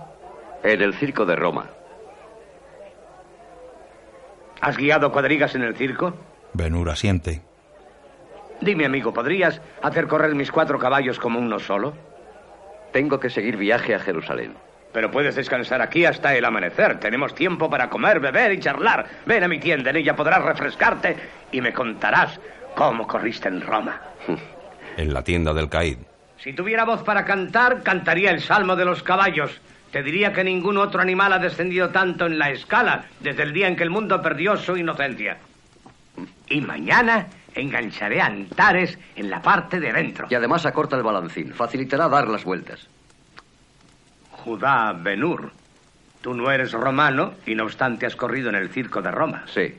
[0.64, 1.70] En el circo de Roma.
[4.60, 6.14] ¿Has guiado cuadrigas en el circo?
[6.54, 7.42] Benur asiente.
[8.62, 11.94] Dime, amigo, ¿podrías hacer correr mis cuatro caballos como uno solo?
[12.92, 14.56] Tengo que seguir viaje a Jerusalén.
[14.94, 17.00] Pero puedes descansar aquí hasta el amanecer.
[17.00, 19.06] Tenemos tiempo para comer, beber y charlar.
[19.26, 21.16] Ven a mi tienda, en ella podrás refrescarte
[21.52, 22.40] y me contarás
[22.76, 24.02] cómo corriste en Roma.
[24.98, 26.00] En la tienda del caíd.
[26.40, 29.62] Si tuviera voz para cantar, cantaría el Salmo de los Caballos.
[29.92, 33.68] Te diría que ningún otro animal ha descendido tanto en la escala desde el día
[33.68, 35.38] en que el mundo perdió su inocencia.
[36.50, 37.28] Y mañana
[37.60, 40.28] engancharé a Antares en la parte de dentro.
[40.30, 41.54] Y además acorta el balancín.
[41.54, 42.88] Facilitará dar las vueltas.
[44.32, 45.52] Judá Benur,
[46.22, 49.44] tú no eres romano y no obstante has corrido en el circo de Roma.
[49.54, 49.76] Sí.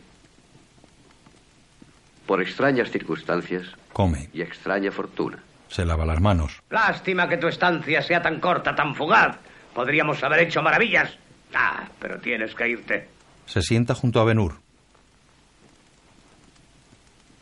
[2.27, 3.65] Por extrañas circunstancias.
[3.93, 4.29] Come.
[4.33, 5.39] Y extraña fortuna.
[5.69, 6.61] Se lava las manos.
[6.71, 9.37] Lástima que tu estancia sea tan corta, tan fugaz.
[9.75, 11.17] Podríamos haber hecho maravillas.
[11.55, 13.09] Ah, pero tienes que irte.
[13.47, 14.61] Se sienta junto a Benur.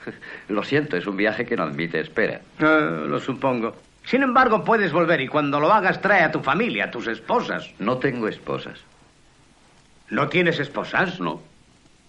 [0.49, 2.41] Lo siento, es un viaje que no admite espera.
[2.61, 3.75] Ah, lo supongo.
[4.05, 7.69] Sin embargo, puedes volver y cuando lo hagas trae a tu familia, a tus esposas.
[7.81, 8.79] No tengo esposas.
[10.11, 11.19] ¿No tienes esposas?
[11.19, 11.43] No.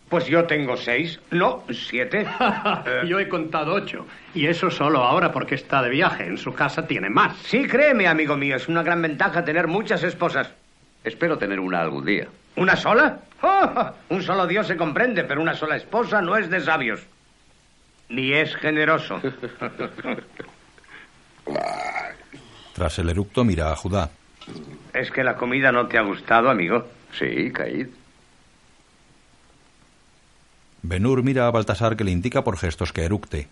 [0.08, 2.26] Pues yo tengo seis, no, siete.
[3.08, 4.06] Yo he contado ocho.
[4.34, 6.26] Y eso solo ahora porque está de viaje.
[6.26, 7.36] En su casa tiene más.
[7.40, 10.54] Sí, créeme, amigo mío, es una gran ventaja tener muchas esposas.
[11.04, 12.28] Espero tener una algún día.
[12.56, 13.20] ¿Una sola?
[13.42, 13.92] ¡Oh!
[14.10, 17.06] Un solo Dios se comprende, pero una sola esposa no es de sabios.
[18.10, 19.22] Ni es generoso.
[22.74, 24.10] Tras el eructo mira a Judá.
[24.94, 26.88] ¿Es que la comida no te ha gustado, amigo?
[27.18, 27.88] Sí, Caíd.
[30.82, 33.48] Benur mira a Baltasar que le indica por gestos que eructe.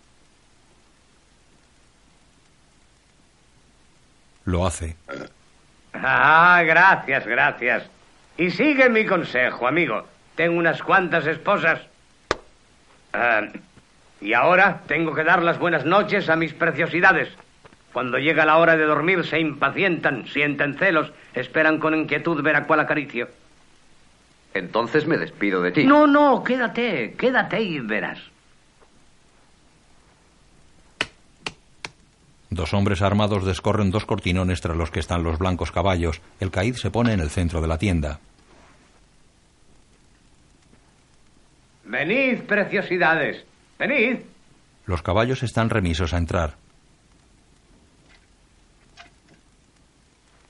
[4.45, 4.95] Lo hace.
[5.94, 7.84] Ah, gracias, gracias.
[8.38, 10.06] Y sigue mi consejo, amigo.
[10.36, 11.82] Tengo unas cuantas esposas.
[13.11, 13.41] Ah,
[14.21, 17.29] y ahora tengo que dar las buenas noches a mis preciosidades.
[17.93, 22.65] Cuando llega la hora de dormir se impacientan, sienten celos, esperan con inquietud ver a
[22.65, 23.29] cuál acaricio.
[24.53, 25.83] Entonces me despido de ti.
[25.85, 28.19] No, no, quédate, quédate y verás.
[32.49, 36.21] Dos hombres armados descorren dos cortinones tras los que están los blancos caballos.
[36.39, 38.19] El caíd se pone en el centro de la tienda.
[41.83, 43.45] Venid, preciosidades.
[43.77, 44.19] Venid.
[44.85, 46.56] Los caballos están remisos a entrar.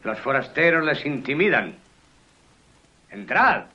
[0.03, 1.75] Los forasteros les intimidan.
[3.09, 3.65] Entrad.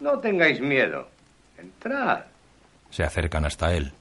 [0.00, 1.08] No tengáis miedo.
[1.56, 2.24] Entrad.
[2.90, 3.92] Se acercan hasta él.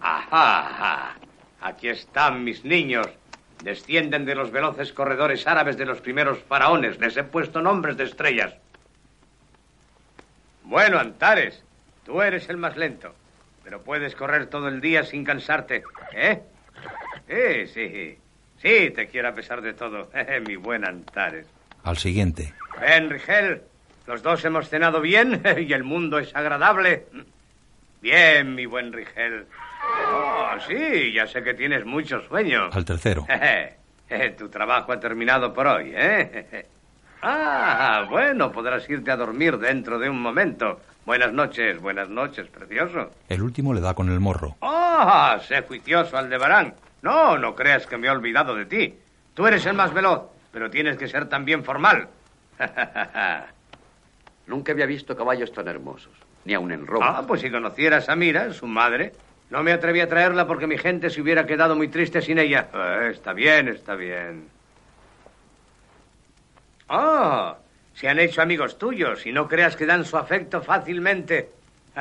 [0.00, 1.14] Ajá, ajá.
[1.60, 3.06] Aquí están mis niños.
[3.62, 6.98] Descienden de los veloces corredores árabes de los primeros faraones.
[6.98, 8.54] Les he puesto nombres de estrellas.
[10.64, 11.62] Bueno, Antares,
[12.04, 13.14] tú eres el más lento.
[13.64, 15.82] Pero puedes correr todo el día sin cansarte,
[16.14, 16.42] ¿eh?
[17.28, 18.18] Sí, sí.
[18.60, 20.10] Sí, te quiero a pesar de todo.
[20.46, 21.46] Mi buen Antares.
[21.84, 22.52] Al siguiente.
[22.80, 23.62] Ven, Rigel.
[24.06, 27.06] Los dos hemos cenado bien y el mundo es agradable.
[28.00, 29.46] Bien, mi buen Rigel.
[30.08, 32.70] Oh, sí, ya sé que tienes mucho sueño.
[32.72, 33.26] Al tercero.
[34.38, 36.66] tu trabajo ha terminado por hoy, ¿eh?
[37.22, 40.80] Ah, bueno, podrás irte a dormir dentro de un momento.
[41.06, 43.10] Buenas noches, buenas noches, precioso.
[43.28, 44.56] El último le da con el morro.
[44.60, 45.38] ¡Ah!
[45.46, 46.74] sé juicioso, Aldebarán.
[47.02, 48.98] No, no creas que me he olvidado de ti.
[49.34, 50.22] Tú eres el más veloz,
[50.52, 52.08] pero tienes que ser también formal.
[54.46, 56.12] Nunca había visto caballos tan hermosos,
[56.44, 57.18] ni aun en Roma.
[57.18, 59.12] Ah, pues si conocieras a Mira, su madre,
[59.48, 62.68] no me atreví a traerla porque mi gente se hubiera quedado muy triste sin ella.
[62.74, 64.48] Eh, está bien, está bien.
[66.88, 67.56] Ah,
[68.00, 71.50] se han hecho amigos tuyos y no creas que dan su afecto fácilmente.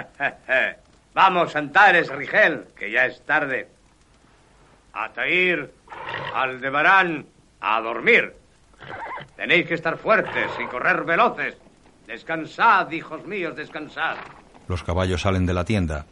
[1.13, 3.67] Vamos, Antares, Rigel, que ya es tarde.
[4.93, 5.69] A Tair,
[6.33, 7.25] Aldebarán,
[7.59, 8.33] a dormir.
[9.35, 11.57] Tenéis que estar fuertes y correr veloces.
[12.07, 14.15] Descansad, hijos míos, descansad.
[14.69, 16.05] Los caballos salen de la tienda.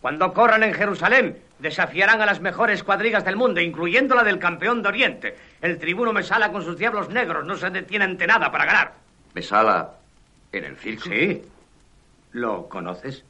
[0.00, 4.82] Cuando corran en Jerusalén, desafiarán a las mejores cuadrigas del mundo, incluyendo la del campeón
[4.82, 5.36] de Oriente.
[5.60, 8.94] El tribuno Mesala con sus diablos negros no se detiene ante nada para ganar.
[9.34, 9.94] ¿Mesala
[10.52, 11.08] en el circo?
[11.08, 11.42] Sí.
[12.32, 13.24] ¿Lo conoces?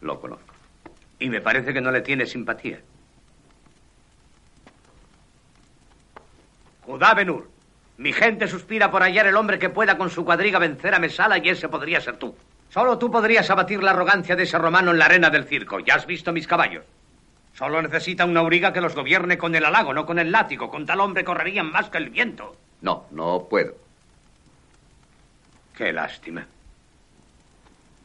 [0.00, 0.54] Lo conozco.
[1.18, 2.80] Y me parece que no le tiene simpatía.
[6.84, 7.48] Judá Benur,
[7.98, 11.38] mi gente suspira por hallar el hombre que pueda con su cuadriga vencer a Mesala
[11.38, 12.34] y ese podría ser tú.
[12.70, 15.78] Solo tú podrías abatir la arrogancia de ese romano en la arena del circo.
[15.78, 16.84] Ya has visto mis caballos.
[17.62, 20.68] Solo necesita una auriga que los gobierne con el halago, no con el látigo.
[20.68, 22.56] Con tal hombre correrían más que el viento.
[22.80, 23.76] No, no puedo.
[25.72, 26.44] Qué lástima.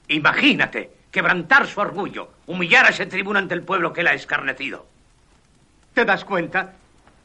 [0.09, 4.85] Imagínate quebrantar su orgullo, humillar a ese tribuno ante el pueblo que él ha escarnecido.
[5.95, 6.75] ¿Te das cuenta?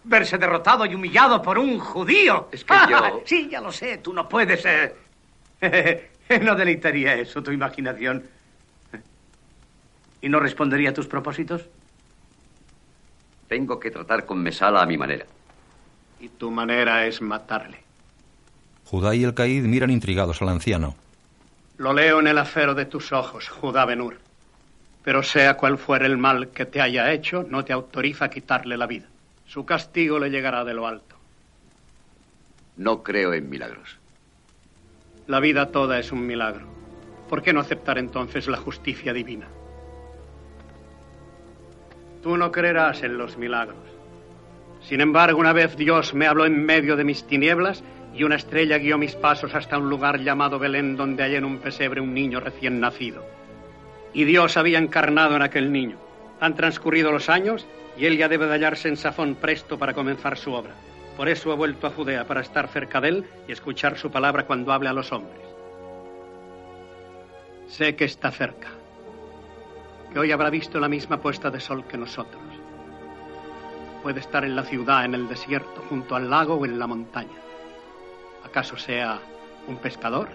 [0.02, 2.48] Verse derrotado y humillado por un judío.
[2.50, 3.22] Es que yo...
[3.26, 4.96] sí, ya lo sé, tú no puedes ser...
[6.40, 8.26] ¿No deleitaría eso tu imaginación?
[10.22, 11.68] ¿Y no respondería a tus propósitos?
[13.52, 15.26] Tengo que tratar con Mesala a mi manera.
[16.20, 17.76] Y tu manera es matarle.
[18.86, 20.94] Judá y el Caíd miran intrigados al anciano.
[21.76, 24.16] Lo leo en el acero de tus ojos, Judá Benur.
[25.04, 28.78] Pero sea cual fuera el mal que te haya hecho, no te autoriza a quitarle
[28.78, 29.08] la vida.
[29.46, 31.16] Su castigo le llegará de lo alto.
[32.78, 33.98] No creo en milagros.
[35.26, 36.66] La vida toda es un milagro.
[37.28, 39.46] ¿Por qué no aceptar entonces la justicia divina?
[42.23, 43.77] Tú no creerás en los milagros.
[44.81, 47.82] Sin embargo, una vez Dios me habló en medio de mis tinieblas
[48.15, 51.59] y una estrella guió mis pasos hasta un lugar llamado Belén donde hay en un
[51.59, 53.24] pesebre un niño recién nacido.
[54.12, 55.97] Y Dios había encarnado en aquel niño.
[56.40, 57.66] Han transcurrido los años
[57.97, 60.74] y él ya debe de hallarse en Safón presto para comenzar su obra.
[61.16, 64.47] Por eso he vuelto a Judea, para estar cerca de él y escuchar su palabra
[64.47, 65.40] cuando hable a los hombres.
[67.66, 68.69] Sé que está cerca,
[70.12, 72.43] que hoy habrá visto la misma puesta de sol que nosotros.
[74.02, 77.40] Puede estar en la ciudad, en el desierto, junto al lago o en la montaña.
[78.44, 79.20] ¿Acaso sea
[79.68, 80.28] un pescador,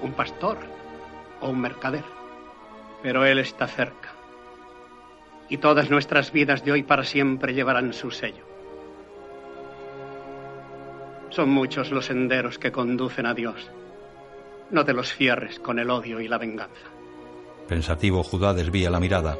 [0.00, 0.56] un pastor
[1.40, 2.04] o un mercader?
[3.02, 4.10] Pero él está cerca.
[5.50, 8.46] Y todas nuestras vidas de hoy para siempre llevarán su sello.
[11.30, 13.70] Son muchos los senderos que conducen a Dios.
[14.70, 16.97] No te los cierres con el odio y la venganza.
[17.68, 19.36] Pensativo, Judá desvía la mirada.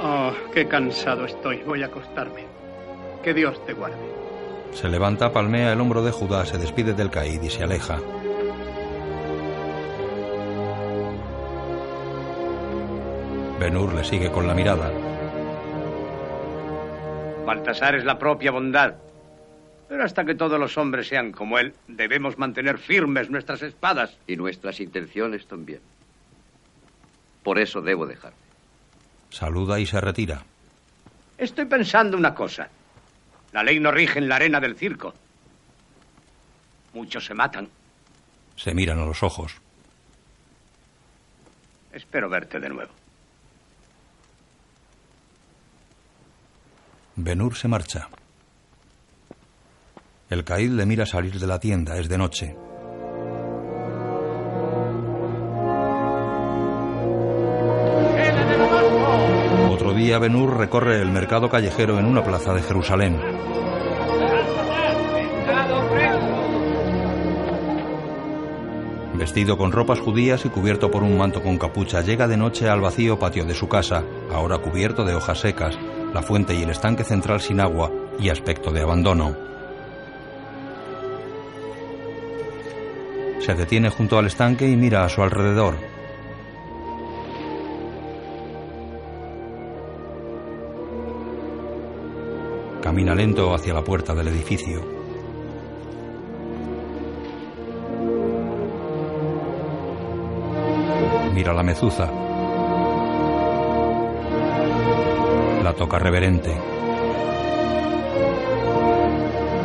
[0.00, 1.62] Oh, qué cansado estoy.
[1.66, 2.44] Voy a acostarme.
[3.22, 3.96] Que Dios te guarde.
[4.72, 7.98] Se levanta, palmea el hombro de Judá, se despide del Caíd y se aleja.
[13.58, 14.92] Benur le sigue con la mirada.
[17.46, 18.94] Baltasar es la propia bondad.
[19.94, 24.18] Pero hasta que todos los hombres sean como él, debemos mantener firmes nuestras espadas.
[24.26, 25.78] Y nuestras intenciones también.
[27.44, 28.32] Por eso debo dejar.
[29.30, 30.42] Saluda y se retira.
[31.38, 32.68] Estoy pensando una cosa.
[33.52, 35.14] La ley no rige en la arena del circo.
[36.92, 37.68] Muchos se matan.
[38.56, 39.60] Se miran a los ojos.
[41.92, 42.90] Espero verte de nuevo.
[47.14, 48.08] Benur se marcha.
[50.34, 52.56] El Caíd le mira salir de la tienda, es de noche.
[59.70, 63.16] Otro día Benur recorre el mercado callejero en una plaza de Jerusalén.
[69.14, 72.80] Vestido con ropas judías y cubierto por un manto con capucha, llega de noche al
[72.80, 74.02] vacío patio de su casa,
[74.32, 75.78] ahora cubierto de hojas secas,
[76.12, 79.53] la fuente y el estanque central sin agua y aspecto de abandono.
[83.44, 85.74] Se detiene junto al estanque y mira a su alrededor.
[92.80, 94.80] Camina lento hacia la puerta del edificio.
[101.34, 102.10] Mira la mezuza.
[105.62, 106.56] La toca reverente.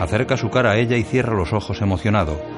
[0.02, 2.49] Acerca su cara a ella y cierra los ojos emocionado.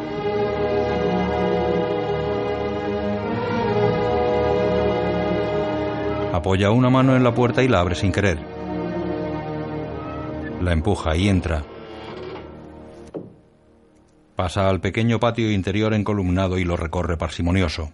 [6.33, 8.39] Apoya una mano en la puerta y la abre sin querer.
[10.61, 11.65] La empuja y entra.
[14.37, 17.91] Pasa al pequeño patio interior encolumnado y lo recorre parsimonioso.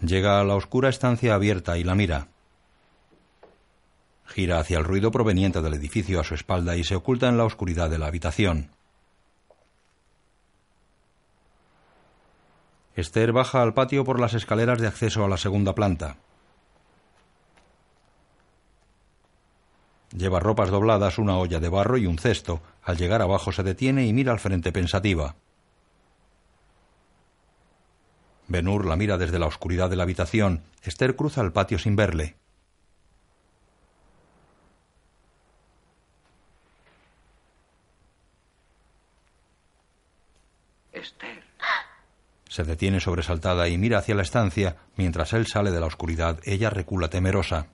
[0.00, 2.28] Llega a la oscura estancia abierta y la mira.
[4.26, 7.44] Gira hacia el ruido proveniente del edificio a su espalda y se oculta en la
[7.44, 8.70] oscuridad de la habitación.
[12.94, 16.16] Esther baja al patio por las escaleras de acceso a la segunda planta.
[20.16, 22.62] Lleva ropas dobladas, una olla de barro y un cesto.
[22.82, 25.36] Al llegar abajo se detiene y mira al frente pensativa.
[28.48, 30.62] Benur la mira desde la oscuridad de la habitación.
[30.82, 32.36] Esther cruza el patio sin verle.
[41.06, 41.42] Esther.
[42.48, 44.76] Se detiene sobresaltada y mira hacia la estancia.
[44.96, 47.66] Mientras él sale de la oscuridad, ella recula temerosa.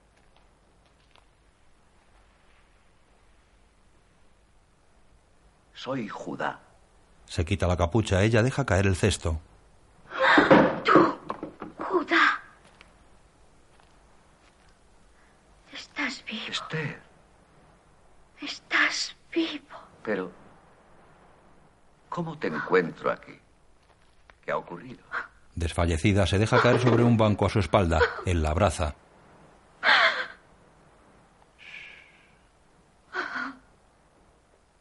[5.73, 6.59] Soy Judá.
[7.25, 9.39] Se quita la capucha, ella deja caer el cesto.
[11.77, 12.41] Judá.
[15.73, 16.51] Estás vivo.
[16.51, 17.01] Esther.
[18.41, 19.77] Estás vivo.
[20.03, 20.42] Pero...
[22.13, 23.33] ¿Cómo te encuentro aquí?
[24.45, 25.03] ¿Qué ha ocurrido?
[25.55, 27.99] Desfallecida, se deja caer sobre un banco a su espalda.
[28.23, 28.93] Él la abraza.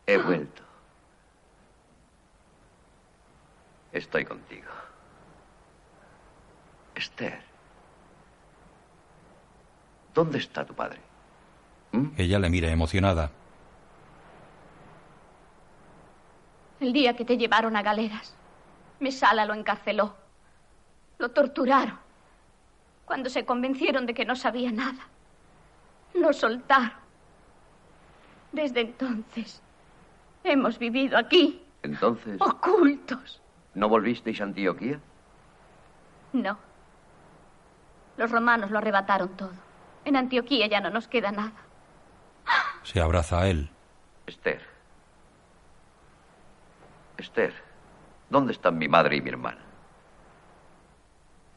[0.07, 0.63] He vuelto.
[3.93, 4.69] Estoy contigo.
[6.95, 7.41] Esther.
[10.13, 11.01] ¿Dónde está tu padre?
[12.19, 13.31] Ella le mira emocionada.
[16.83, 18.35] El día que te llevaron a galeras,
[18.99, 20.17] Mesala lo encarceló.
[21.19, 21.97] Lo torturaron.
[23.05, 25.07] Cuando se convencieron de que no sabía nada,
[26.13, 26.99] lo soltaron.
[28.51, 29.63] Desde entonces,
[30.43, 33.41] hemos vivido aquí, Entonces, ocultos.
[33.75, 34.99] ¿no volvisteis a Antioquía?
[36.33, 36.59] No.
[38.17, 39.53] Los romanos lo arrebataron todo.
[40.05, 41.53] En Antioquía ya no nos queda nada.
[42.83, 43.71] Se abraza a él.
[44.27, 44.72] Esther.
[47.23, 47.55] Esther,
[48.29, 49.63] ¿dónde están mi madre y mi hermana?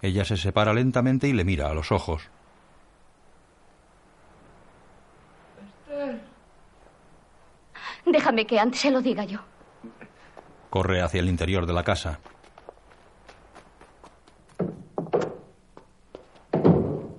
[0.02, 2.30] Ella se separa lentamente y le mira a los ojos.
[8.06, 9.40] Déjame que antes se lo diga yo.
[10.70, 12.20] Corre hacia el interior de la casa.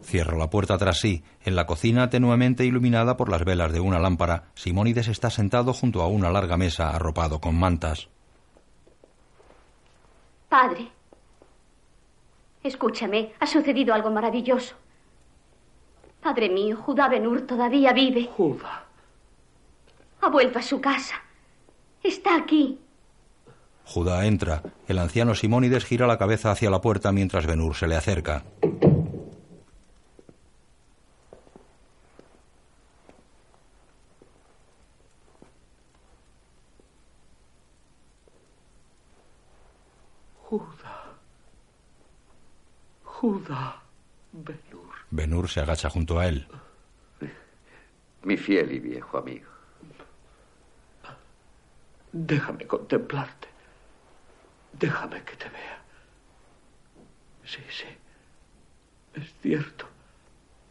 [0.03, 1.25] Cierra la puerta tras sí.
[1.45, 6.03] En la cocina, tenuemente iluminada por las velas de una lámpara, Simónides está sentado junto
[6.03, 8.09] a una larga mesa arropado con mantas.
[10.59, 10.89] Padre,
[12.63, 14.75] escúchame, ha sucedido algo maravilloso.
[16.23, 18.31] Padre mío, Judá Benur todavía vive.
[18.35, 18.87] Judá.
[20.23, 21.17] Ha vuelto a su casa.
[22.03, 22.81] Está aquí.
[23.85, 24.63] Judá entra.
[24.89, 28.43] El anciano Simónides gira la cabeza hacia la puerta mientras Benur se le acerca.
[40.49, 40.87] Judá.
[43.21, 43.83] Judá.
[44.33, 44.95] Benur.
[45.11, 46.47] Benur se agacha junto a él.
[48.25, 49.49] Mi fiel y viejo amigo.
[52.13, 53.49] Déjame contemplarte.
[54.73, 55.79] Déjame que te vea.
[57.45, 57.87] Sí, sí.
[59.15, 59.87] Es cierto.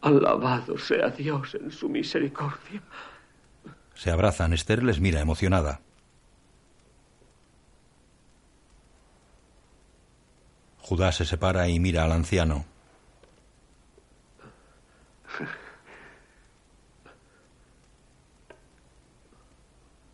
[0.02, 2.80] Alabado sea Dios en su misericordia.
[3.94, 4.52] Se abrazan.
[4.52, 5.80] Esther les mira emocionada.
[10.86, 12.64] Judá se separa y mira al anciano.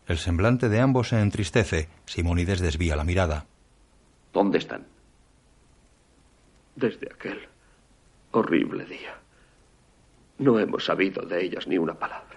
[0.07, 1.89] El semblante de ambos se entristece.
[2.05, 3.45] Simónides desvía la mirada.
[4.33, 4.87] ¿Dónde están?
[6.75, 7.47] Desde aquel
[8.31, 9.13] horrible día.
[10.39, 12.32] No hemos sabido de ellas ni una palabra.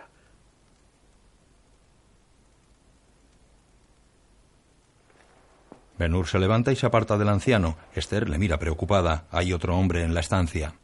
[5.98, 7.76] Benur se levanta y se aparta del anciano.
[7.94, 9.24] Esther le mira preocupada.
[9.30, 10.74] Hay otro hombre en la estancia.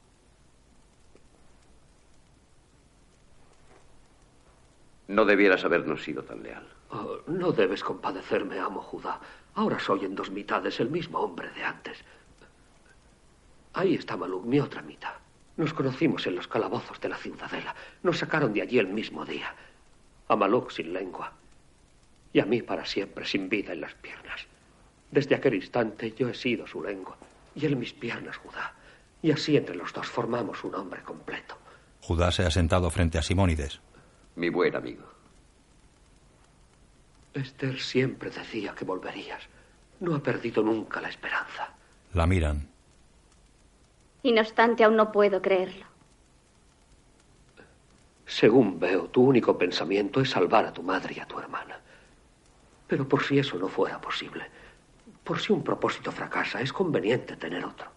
[5.09, 6.67] No debieras habernos sido tan leal.
[6.91, 9.21] Oh, no debes compadecerme, amo Judá.
[9.55, 11.99] Ahora soy en dos mitades el mismo hombre de antes.
[13.75, 15.13] Ahí está Maluk, mi otra mitad.
[15.59, 17.75] Nos conocimos en los calabozos de la ciudadela.
[18.03, 19.55] Nos sacaron de allí el mismo día.
[20.29, 21.33] A Maluk sin lengua.
[22.33, 24.47] Y a mí para siempre sin vida en las piernas.
[25.13, 27.17] Desde aquel instante yo he sido su lengua.
[27.55, 28.75] Y él mis piernas, Judá.
[29.21, 31.59] Y así entre los dos formamos un hombre completo.
[32.01, 33.81] Judá se ha sentado frente a Simónides.
[34.37, 35.05] Mi buen amigo.
[37.35, 39.43] Esther siempre decía que volverías.
[40.01, 41.75] No ha perdido nunca la esperanza.
[42.15, 42.69] La miran.
[44.23, 45.85] Y no obstante, aún no puedo creerlo.
[48.25, 51.79] Según veo, tu único pensamiento es salvar a tu madre y a tu hermana.
[52.87, 54.47] Pero por si eso no fuera posible,
[55.25, 57.91] por si un propósito fracasa, es conveniente tener otro.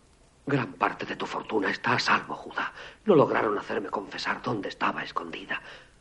[0.45, 2.71] Gran parte de tu fortuna está a salvo, Judá.
[3.05, 5.59] No lograron hacerme confesar dónde estaba escondida.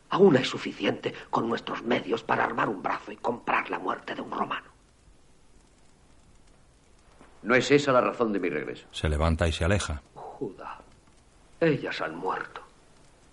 [0.09, 4.21] Aún es suficiente con nuestros medios para armar un brazo y comprar la muerte de
[4.21, 4.69] un romano.
[7.41, 8.87] No es esa la razón de mi regreso.
[8.91, 10.01] Se levanta y se aleja.
[10.13, 10.79] Judá,
[11.59, 12.61] ellas han muerto.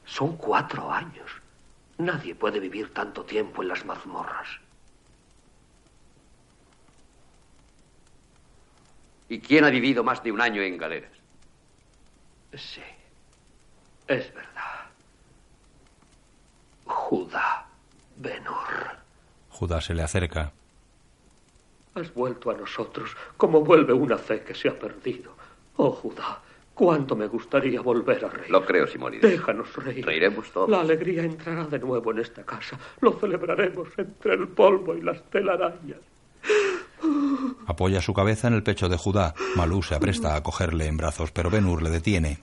[0.05, 1.31] Son cuatro años.
[1.99, 4.49] Nadie puede vivir tanto tiempo en las mazmorras.
[9.33, 11.11] ¿Y quién ha vivido más de un año en galeras?
[12.53, 12.83] Sí,
[14.07, 14.91] es verdad.
[16.85, 17.67] Judá
[18.19, 18.99] Benor.
[19.49, 20.53] Judá se le acerca.
[21.95, 25.35] Has vuelto a nosotros como vuelve una fe que se ha perdido.
[25.77, 26.43] Oh, Judá,
[26.75, 28.51] cuánto me gustaría volver a reír.
[28.51, 29.31] Lo creo, Simónides.
[29.31, 30.05] Déjanos reír.
[30.05, 30.69] Reiremos todos.
[30.69, 32.79] La alegría entrará de nuevo en esta casa.
[33.01, 36.01] Lo celebraremos entre el polvo y las telarañas.
[37.67, 39.35] Apoya su cabeza en el pecho de Judá.
[39.57, 42.43] Malú se apresta a cogerle en brazos, pero Benur le detiene.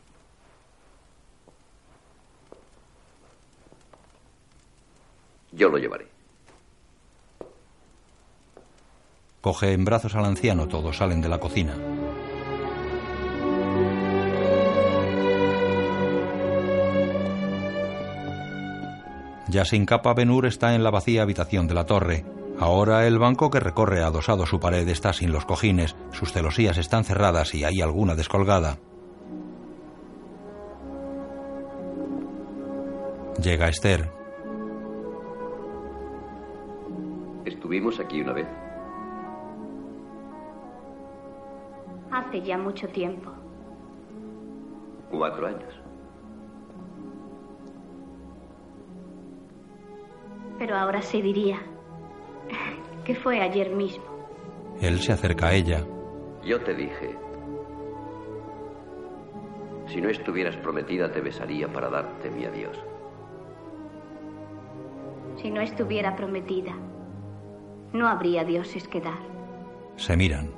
[5.52, 6.08] Yo lo llevaré.
[9.42, 11.76] Coge en brazos al anciano, todos salen de la cocina.
[19.48, 22.39] Ya sin capa, Benur está en la vacía habitación de la torre.
[22.60, 27.06] Ahora el banco que recorre adosado su pared está sin los cojines, sus celosías están
[27.06, 28.80] cerradas y hay alguna descolgada.
[33.42, 34.12] Llega Esther.
[37.46, 38.48] Estuvimos aquí una vez.
[42.12, 43.32] Hace ya mucho tiempo.
[45.10, 45.80] Cuatro años.
[50.58, 51.62] Pero ahora se diría
[53.04, 54.04] que fue ayer mismo.
[54.82, 55.86] Él se acerca a ella.
[56.44, 57.18] Yo te dije,
[59.88, 62.78] si no estuvieras prometida te besaría para darte mi adiós.
[65.42, 66.74] Si no estuviera prometida,
[67.94, 69.20] no habría dioses que dar.
[69.96, 70.52] Se miran.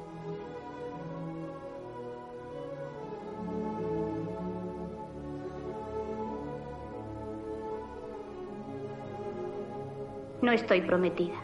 [10.42, 11.36] No estoy prometida.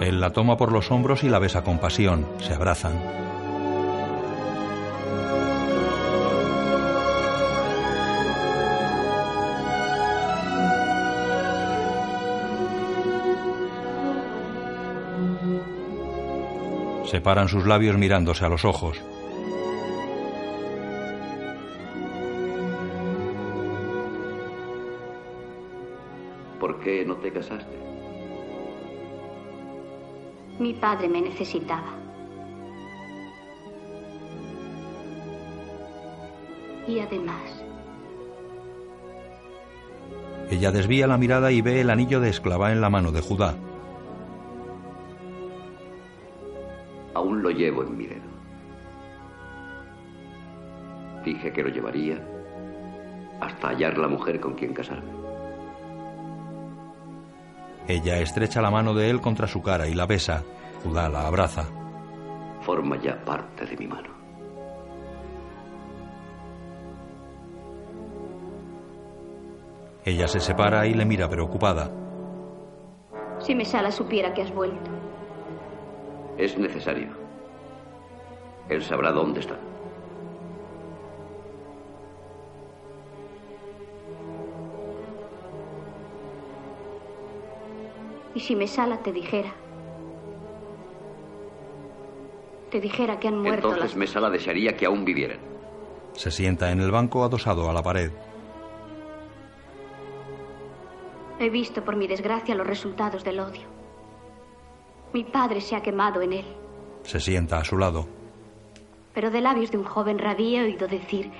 [0.00, 2.26] Él la toma por los hombros y la besa con pasión.
[2.38, 2.98] Se abrazan.
[17.04, 18.96] Separan sus labios mirándose a los ojos.
[26.58, 27.99] ¿Por qué no te casaste?
[30.60, 31.94] Mi padre me necesitaba.
[36.86, 37.60] Y además,
[40.50, 43.54] Ella desvía la mirada y ve el anillo de esclava en la mano de Judá.
[47.14, 48.30] Aún lo llevo en mi dedo.
[51.24, 52.20] Dije que lo llevaría
[53.40, 55.19] hasta hallar la mujer con quien casarme.
[57.90, 60.44] Ella estrecha la mano de él contra su cara y la besa.
[60.84, 61.64] Judá la abraza.
[62.60, 64.10] Forma ya parte de mi mano.
[70.04, 71.90] Ella se separa y le mira preocupada.
[73.40, 74.90] Si Mesala supiera que has vuelto.
[76.38, 77.08] Es necesario.
[78.68, 79.56] Él sabrá dónde está.
[88.34, 89.52] ¿Y si Mesala te dijera?
[92.70, 93.96] Te dijera que han muerto Entonces las...
[93.96, 95.38] Mesala desearía que aún vivieran.
[96.14, 98.10] Se sienta en el banco adosado a la pared.
[101.38, 103.62] He visto por mi desgracia los resultados del odio.
[105.12, 106.44] Mi padre se ha quemado en él,
[107.02, 108.06] Se sienta a su lado.
[109.14, 111.30] pero de labios de un joven rabí he oído decir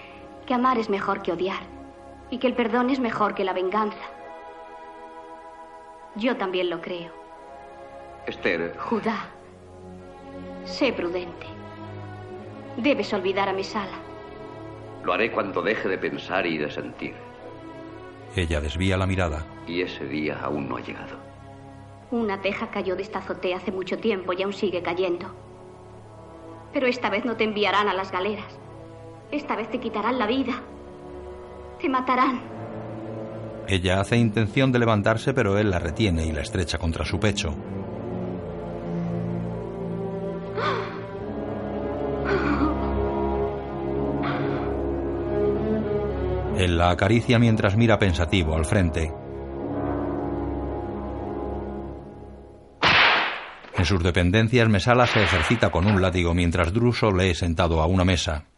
[0.46, 1.62] que amar es mejor que odiar
[2.30, 4.04] y que el perdón es mejor que la venganza.
[6.16, 7.12] Yo también lo creo.
[8.26, 9.26] Esther, Judá,
[10.64, 11.46] sé prudente.
[12.76, 13.98] Debes olvidar a Mesala.
[15.04, 17.14] lo haré cuando deje de pensar y de sentir.
[18.36, 19.44] Ella desvía la mirada.
[19.66, 21.16] Y ese día aún no ha llegado.
[22.10, 25.26] Una teja cayó de esta azotea hace mucho tiempo y aún sigue cayendo.
[26.72, 28.58] Pero esta vez no te enviarán a las galeras.
[29.32, 30.60] Esta vez te quitarán la vida.
[31.80, 32.40] Te matarán.
[33.70, 37.54] Ella hace intención de levantarse, pero él la retiene y la estrecha contra su pecho.
[46.58, 49.12] Él la acaricia mientras mira pensativo al frente.
[53.78, 58.04] En sus dependencias, Mesala se ejercita con un látigo mientras Druso lee sentado a una
[58.04, 58.49] mesa.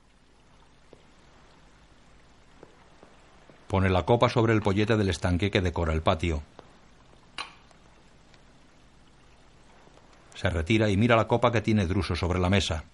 [3.73, 6.43] Pone la copa sobre el pollete del estanque que decora el patio.
[10.35, 12.85] Se retira y mira la copa que tiene Druso sobre la mesa.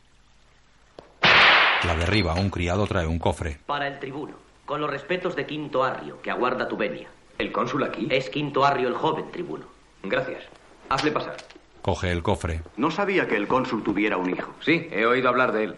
[1.83, 3.59] La derriba, un criado trae un cofre.
[3.67, 7.09] Para el tribuno, con los respetos de Quinto Arrio, que aguarda tu venia.
[7.39, 8.07] ¿El cónsul aquí?
[8.09, 9.67] Es Quinto Arrio el joven tribuno.
[10.05, 10.45] Gracias.
[10.91, 11.39] Hazle pasar.
[11.83, 12.63] Coge el cofre.
[12.77, 14.55] No sabía que el cónsul tuviera un hijo.
[14.61, 15.77] Sí, he oído hablar de él.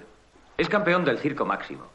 [0.58, 1.86] Es campeón del circo máximo.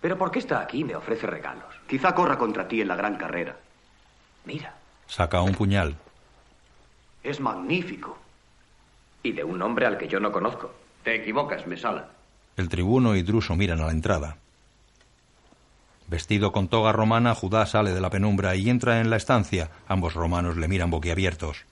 [0.00, 1.74] Pero ¿por qué está aquí y me ofrece regalos?
[1.86, 3.56] Quizá corra contra ti en la gran carrera.
[4.44, 4.74] Mira,
[5.06, 5.96] Saca un puñal.
[7.22, 8.16] Es magnífico.
[9.22, 10.72] y de un hombre al que yo no conozco.
[11.04, 12.08] Te equivocas, Mesala.
[12.56, 14.36] El tribuno y Druso miran a la entrada.
[16.08, 19.70] Vestido con toga romana, Judá sale de la penumbra y entra en la estancia.
[19.88, 21.64] Ambos romanos le miran boquiabiertos.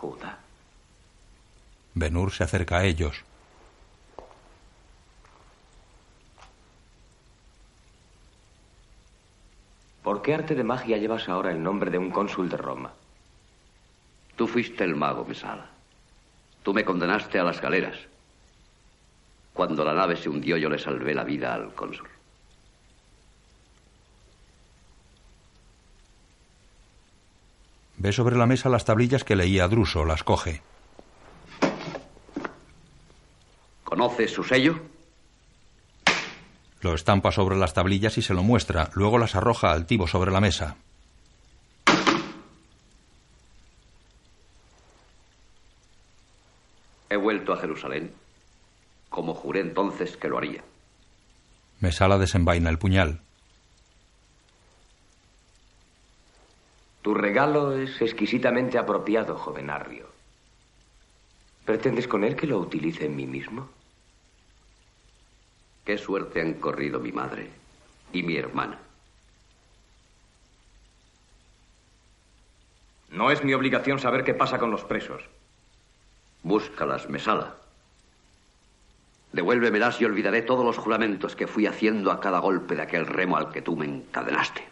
[0.00, 0.37] Judá.
[1.98, 3.24] Benur se acerca a ellos.
[10.02, 12.92] ¿Por qué arte de magia llevas ahora el nombre de un cónsul de Roma?
[14.36, 15.70] Tú fuiste el mago, Mesala.
[16.62, 17.98] Tú me condenaste a las galeras.
[19.52, 22.08] Cuando la nave se hundió, yo le salvé la vida al cónsul.
[27.96, 30.62] Ve sobre la mesa las tablillas que leía Druso, las coge.
[33.88, 34.78] ¿Conoces su sello?
[36.82, 40.42] Lo estampa sobre las tablillas y se lo muestra, luego las arroja altivo sobre la
[40.42, 40.76] mesa.
[47.08, 48.12] He vuelto a Jerusalén,
[49.08, 50.62] como juré entonces que lo haría.
[51.80, 53.22] Mesala desenvaina el puñal.
[57.00, 60.10] Tu regalo es exquisitamente apropiado, joven Arrio.
[61.64, 63.77] ¿Pretendes con él que lo utilice en mí mismo?
[65.88, 67.48] Qué suerte han corrido mi madre
[68.12, 68.78] y mi hermana.
[73.08, 75.22] No es mi obligación saber qué pasa con los presos.
[76.42, 77.54] Búscalas, Mesala.
[79.32, 83.38] Devuélvemelas y olvidaré todos los juramentos que fui haciendo a cada golpe de aquel remo
[83.38, 84.68] al que tú me encadenaste.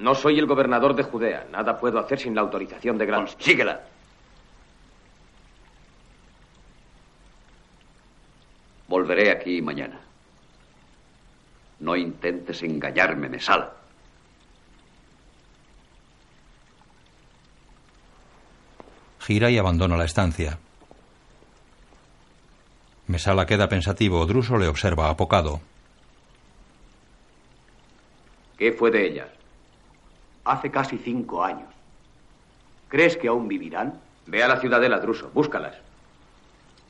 [0.00, 1.46] No soy el gobernador de Judea.
[1.52, 3.28] Nada puedo hacer sin la autorización de Gran.
[3.38, 3.91] Síguela.
[8.92, 9.98] Volveré aquí mañana.
[11.80, 13.72] No intentes engañarme, Mesala.
[19.20, 20.58] Gira y abandona la estancia.
[23.06, 24.26] Mesala queda pensativo.
[24.26, 25.62] Druso le observa apocado.
[28.58, 29.28] ¿Qué fue de ellas?
[30.44, 31.70] Hace casi cinco años.
[32.90, 33.98] ¿Crees que aún vivirán?
[34.26, 35.30] Ve a la ciudadela, Druso.
[35.32, 35.76] Búscalas.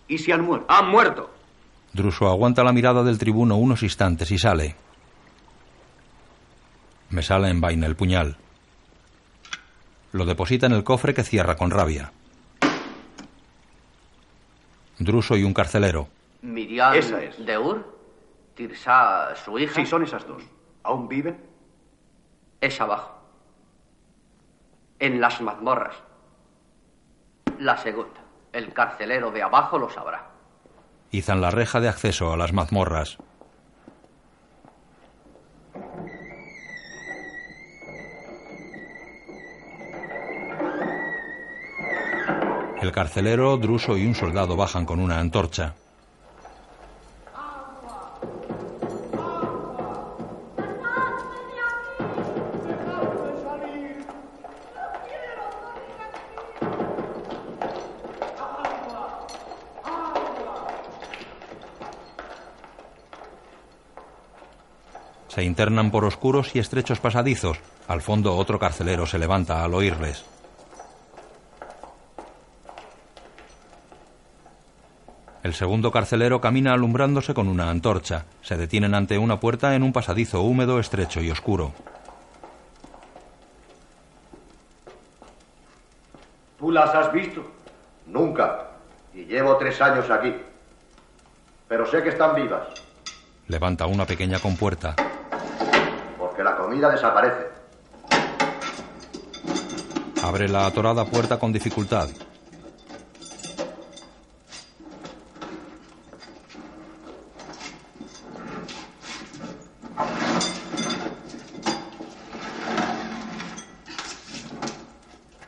[0.09, 0.67] ¿Y si han muerto?
[0.69, 1.42] ¡Han muerto!
[1.93, 4.75] Druso aguanta la mirada del tribuno unos instantes y sale.
[7.11, 8.37] Mesala envaina el puñal.
[10.13, 12.13] Lo deposita en el cofre que cierra con rabia.
[14.99, 16.09] Druso y un carcelero.
[16.43, 17.45] Miriam Esa es.
[17.45, 17.99] de Ur,
[18.55, 19.75] Tirsa, su hija.
[19.75, 20.43] Sí, son esas dos.
[20.83, 21.39] ¿Aún viven?
[22.61, 23.19] Es abajo.
[24.99, 25.97] En las mazmorras.
[27.59, 28.21] La segunda.
[28.53, 30.31] El carcelero de abajo lo sabrá.
[31.13, 33.19] Izan la reja de acceso a las mazmorras.
[42.81, 45.75] El carcelero, Druso y un soldado bajan con una antorcha.
[65.43, 67.59] Se internan por oscuros y estrechos pasadizos.
[67.89, 70.25] Al fondo otro carcelero se levanta al oírles.
[75.43, 78.25] El segundo carcelero camina alumbrándose con una antorcha.
[78.41, 81.73] Se detienen ante una puerta en un pasadizo húmedo, estrecho y oscuro.
[86.57, 87.45] ¿Tú las has visto?
[88.07, 88.69] Nunca.
[89.13, 90.37] Y llevo tres años aquí.
[91.67, 92.69] Pero sé que están vivas,
[93.49, 94.95] Levanta una pequeña compuerta.
[96.73, 97.51] Comida desaparece.
[100.23, 102.09] Abre la atorada puerta con dificultad.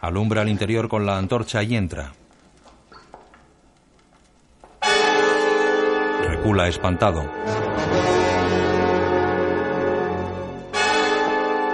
[0.03, 2.13] Alumbra al interior con la antorcha y entra.
[6.29, 7.74] Recula espantado.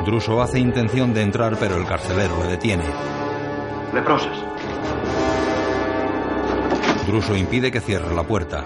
[0.05, 2.85] Druso hace intención de entrar, pero el carcelero le detiene.
[3.93, 4.37] Leprosas.
[7.07, 8.65] Druso impide que cierre la puerta.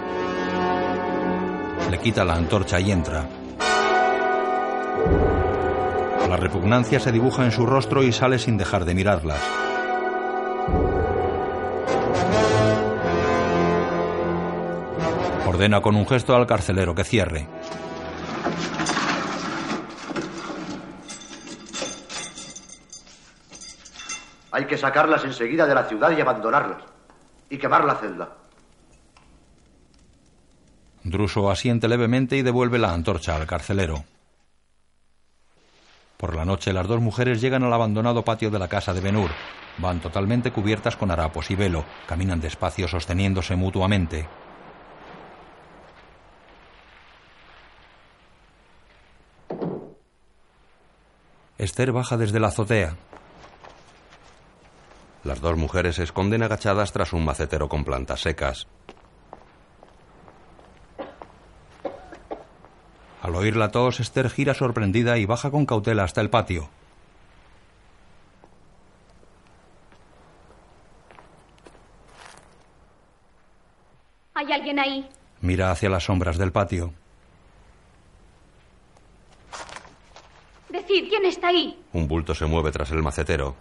[1.91, 3.27] Le quita la antorcha y entra.
[6.29, 9.39] La repugnancia se dibuja en su rostro y sale sin dejar de mirarlas.
[15.47, 17.47] Ordena con un gesto al carcelero que cierre.
[24.55, 26.81] Hay que sacarlas enseguida de la ciudad y abandonarlas.
[27.49, 28.37] Y quemar la celda.
[31.03, 34.05] Druso asiente levemente y devuelve la antorcha al carcelero.
[36.15, 39.31] Por la noche las dos mujeres llegan al abandonado patio de la casa de Benur.
[39.77, 41.83] Van totalmente cubiertas con harapos y velo.
[42.07, 44.25] Caminan despacio sosteniéndose mutuamente.
[51.57, 52.95] Esther baja desde la azotea.
[55.25, 58.67] Las dos mujeres se esconden agachadas tras un macetero con plantas secas.
[63.23, 66.69] Al oír la tos, Esther gira sorprendida y baja con cautela hasta el patio.
[74.35, 75.09] ¿Hay alguien ahí?
[75.41, 76.93] Mira hacia las sombras del patio.
[80.69, 81.83] Decid, ¿quién está ahí?
[81.93, 83.55] Un bulto se mueve tras el macetero.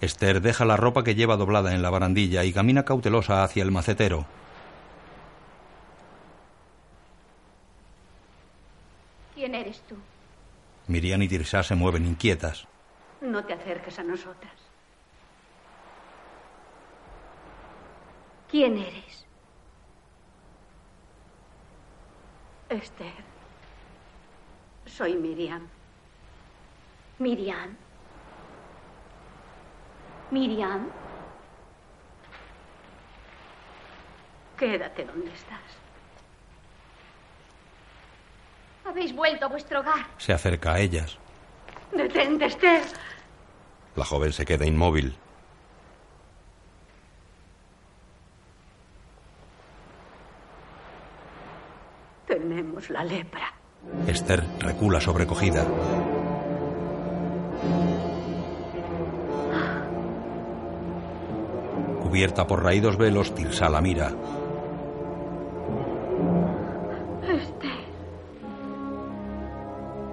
[0.00, 3.72] Esther deja la ropa que lleva doblada en la barandilla y camina cautelosa hacia el
[3.72, 4.26] macetero.
[9.34, 9.96] ¿Quién eres tú?
[10.86, 12.66] Miriam y Tirsa se mueven inquietas.
[13.20, 14.52] No te acerques a nosotras.
[18.50, 19.26] ¿Quién eres?
[22.68, 23.24] Esther.
[24.86, 25.66] Soy Miriam.
[27.18, 27.76] Miriam.
[30.30, 30.88] Miriam.
[34.58, 35.60] Quédate donde estás.
[38.84, 40.06] Habéis vuelto a vuestro hogar.
[40.18, 41.18] Se acerca a ellas.
[41.92, 42.82] Detente, Esther.
[43.96, 45.16] La joven se queda inmóvil.
[52.26, 53.52] Tenemos la lepra.
[54.06, 55.64] Esther recula sobrecogida.
[62.08, 64.10] Cubierta por raídos velos, Tirsa la mira.
[67.22, 67.80] Esther.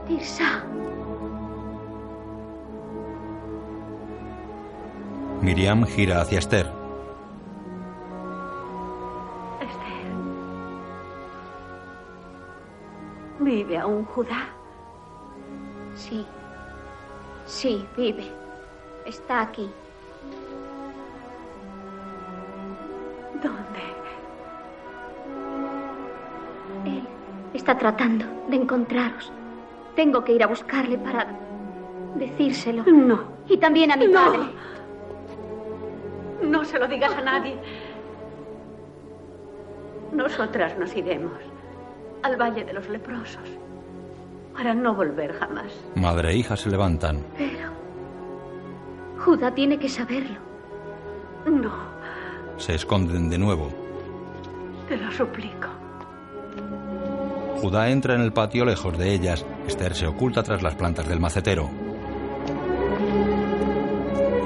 [0.06, 0.66] Tirsa.
[5.40, 6.70] Miriam gira hacia Esther.
[9.62, 10.08] Esther.
[13.40, 14.50] ¿Vive aún Judá?
[15.96, 16.28] Sí.
[17.46, 18.30] Sí, vive.
[19.06, 19.72] Está aquí.
[27.66, 29.32] Está tratando de encontraros.
[29.96, 31.26] Tengo que ir a buscarle para
[32.14, 32.84] decírselo.
[32.86, 33.24] No.
[33.50, 34.14] Y también a mi No.
[34.14, 34.40] padre.
[36.44, 37.58] No se lo digas a nadie.
[40.14, 41.34] Nosotras nos iremos
[42.22, 43.50] al Valle de los Leprosos
[44.54, 45.74] para no volver jamás.
[45.96, 47.24] Madre e hija se levantan.
[47.36, 47.70] Pero
[49.26, 50.38] Judá tiene que saberlo.
[51.48, 51.72] No,
[52.58, 53.70] Se esconden de nuevo.
[54.88, 55.70] te lo suplico.
[57.66, 59.44] Judá entra en el patio lejos de ellas.
[59.66, 61.68] Esther se oculta tras las plantas del macetero.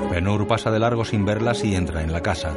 [0.09, 2.53] Benur pasa de largo sin verlas y entra en la casa.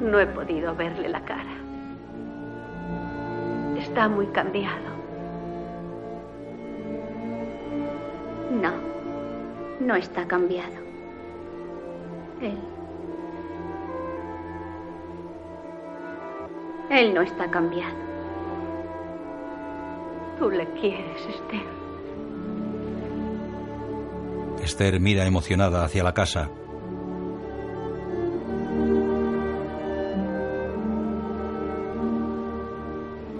[0.00, 1.54] No he podido verle la cara.
[3.76, 4.96] Está muy cambiado.
[8.50, 8.72] No,
[9.78, 10.81] no está cambiado.
[12.42, 12.58] Él.
[16.90, 17.94] Él no está cambiado.
[20.38, 21.82] Tú le quieres, Esther.
[24.62, 26.50] Esther mira emocionada hacia la casa.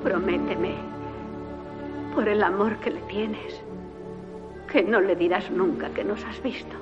[0.03, 0.75] Prométeme,
[2.15, 3.63] por el amor que le tienes,
[4.71, 6.82] que no le dirás nunca que nos has visto.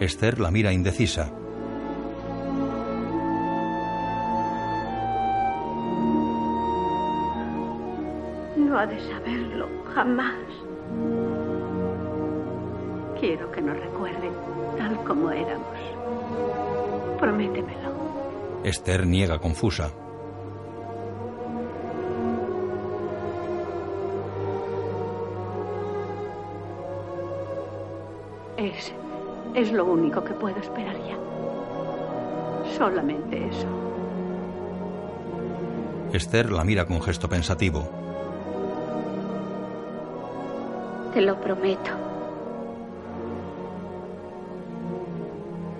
[0.00, 1.30] Esther la mira indecisa.
[8.56, 10.36] No ha de saberlo jamás.
[13.20, 14.30] Quiero que nos recuerde
[14.76, 15.78] tal como éramos.
[17.20, 17.92] Prométemelo.
[18.64, 19.90] Esther niega confusa.
[29.62, 31.16] Es lo único que puedo esperar ya.
[32.76, 33.66] Solamente eso.
[36.12, 37.88] Esther la mira con gesto pensativo.
[41.14, 41.90] Te lo prometo.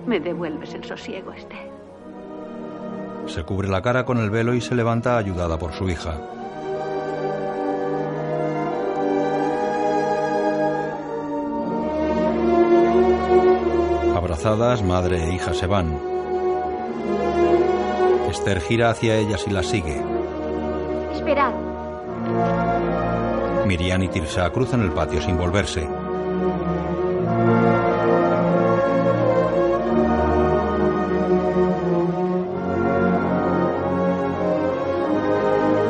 [0.07, 1.71] Me devuelves el sosiego, Esther.
[3.27, 6.17] Se cubre la cara con el velo y se levanta ayudada por su hija.
[14.83, 15.95] Madre e hija se van.
[18.29, 20.01] Esther gira hacia ellas y las sigue.
[21.13, 21.53] Esperad.
[23.65, 25.87] Miriam y Tirsa cruzan el patio sin volverse.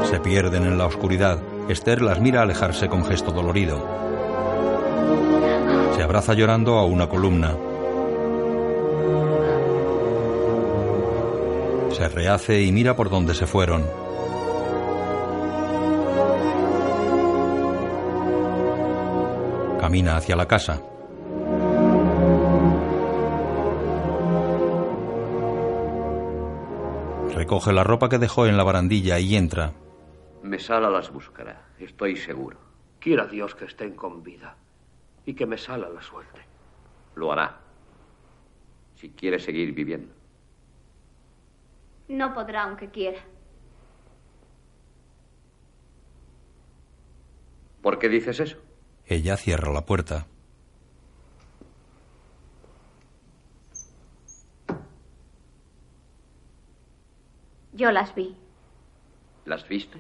[0.10, 1.40] Se pierden en la oscuridad.
[1.70, 3.84] Esther las mira alejarse con gesto dolorido.
[5.96, 7.56] Se abraza llorando a una columna.
[11.94, 13.84] Se rehace y mira por donde se fueron.
[19.80, 20.82] Camina hacia la casa.
[27.36, 29.74] Recoge la ropa que dejó en la barandilla y entra.
[30.42, 32.58] Mesala las buscará, estoy seguro.
[33.00, 34.56] Quiera Dios que estén con vida
[35.28, 36.42] y que me sala la suerte.
[37.14, 37.60] Lo hará.
[38.96, 40.23] Si quiere seguir viviendo.
[42.14, 43.18] No podrá aunque quiera.
[47.82, 48.58] ¿Por qué dices eso?
[49.08, 50.28] Ella cierra la puerta.
[57.72, 58.38] Yo las vi.
[59.46, 60.00] ¿Las viste?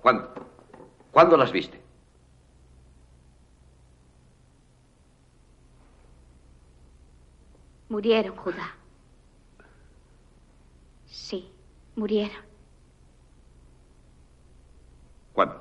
[0.00, 0.32] ¿Cuándo?
[1.12, 1.82] ¿Cuándo las viste?
[7.90, 8.77] Murieron, Judá.
[11.18, 11.52] Sí,
[11.96, 12.44] murieron.
[15.32, 15.60] ¿Cuándo?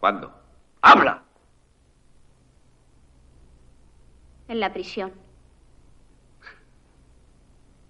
[0.00, 0.32] ¿Cuándo?
[0.80, 1.22] ¡Habla!
[4.48, 5.12] En la prisión.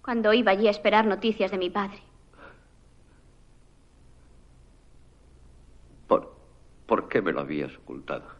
[0.03, 2.03] Cuando iba allí a esperar noticias de mi padre.
[6.09, 6.37] ¿Por,
[6.87, 8.40] ¿Por qué me lo habías ocultado?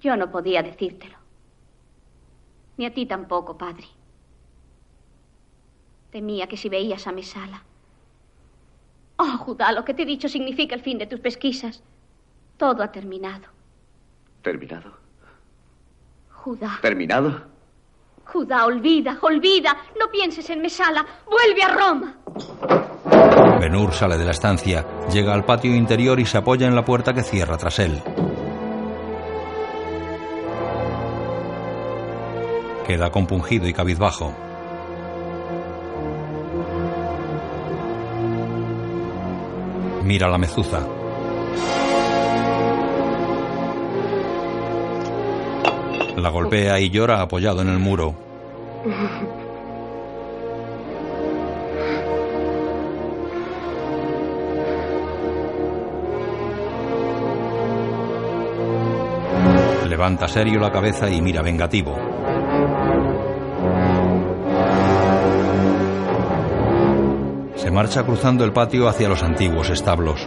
[0.00, 1.16] Yo no podía decírtelo.
[2.76, 3.86] Ni a ti tampoco, padre.
[6.10, 7.62] Temía que si veías a Mesala.
[9.16, 11.82] Oh, Judá, lo que te he dicho significa el fin de tus pesquisas.
[12.56, 13.48] Todo ha terminado.
[14.42, 14.92] ¿Terminado?
[16.30, 16.78] Judá.
[16.80, 17.42] ¿Terminado?
[18.24, 19.76] Judá, olvida, olvida.
[19.98, 21.04] No pienses en Mesala.
[21.26, 22.14] Vuelve a Roma.
[23.60, 27.12] Benur sale de la estancia, llega al patio interior y se apoya en la puerta
[27.12, 28.00] que cierra tras él.
[32.88, 34.32] Queda compungido y cabizbajo.
[40.04, 40.80] Mira la mezuza.
[46.16, 48.14] La golpea y llora apoyado en el muro.
[59.86, 62.17] Levanta serio la cabeza y mira vengativo.
[67.68, 70.26] Se marcha cruzando el patio hacia los antiguos establos.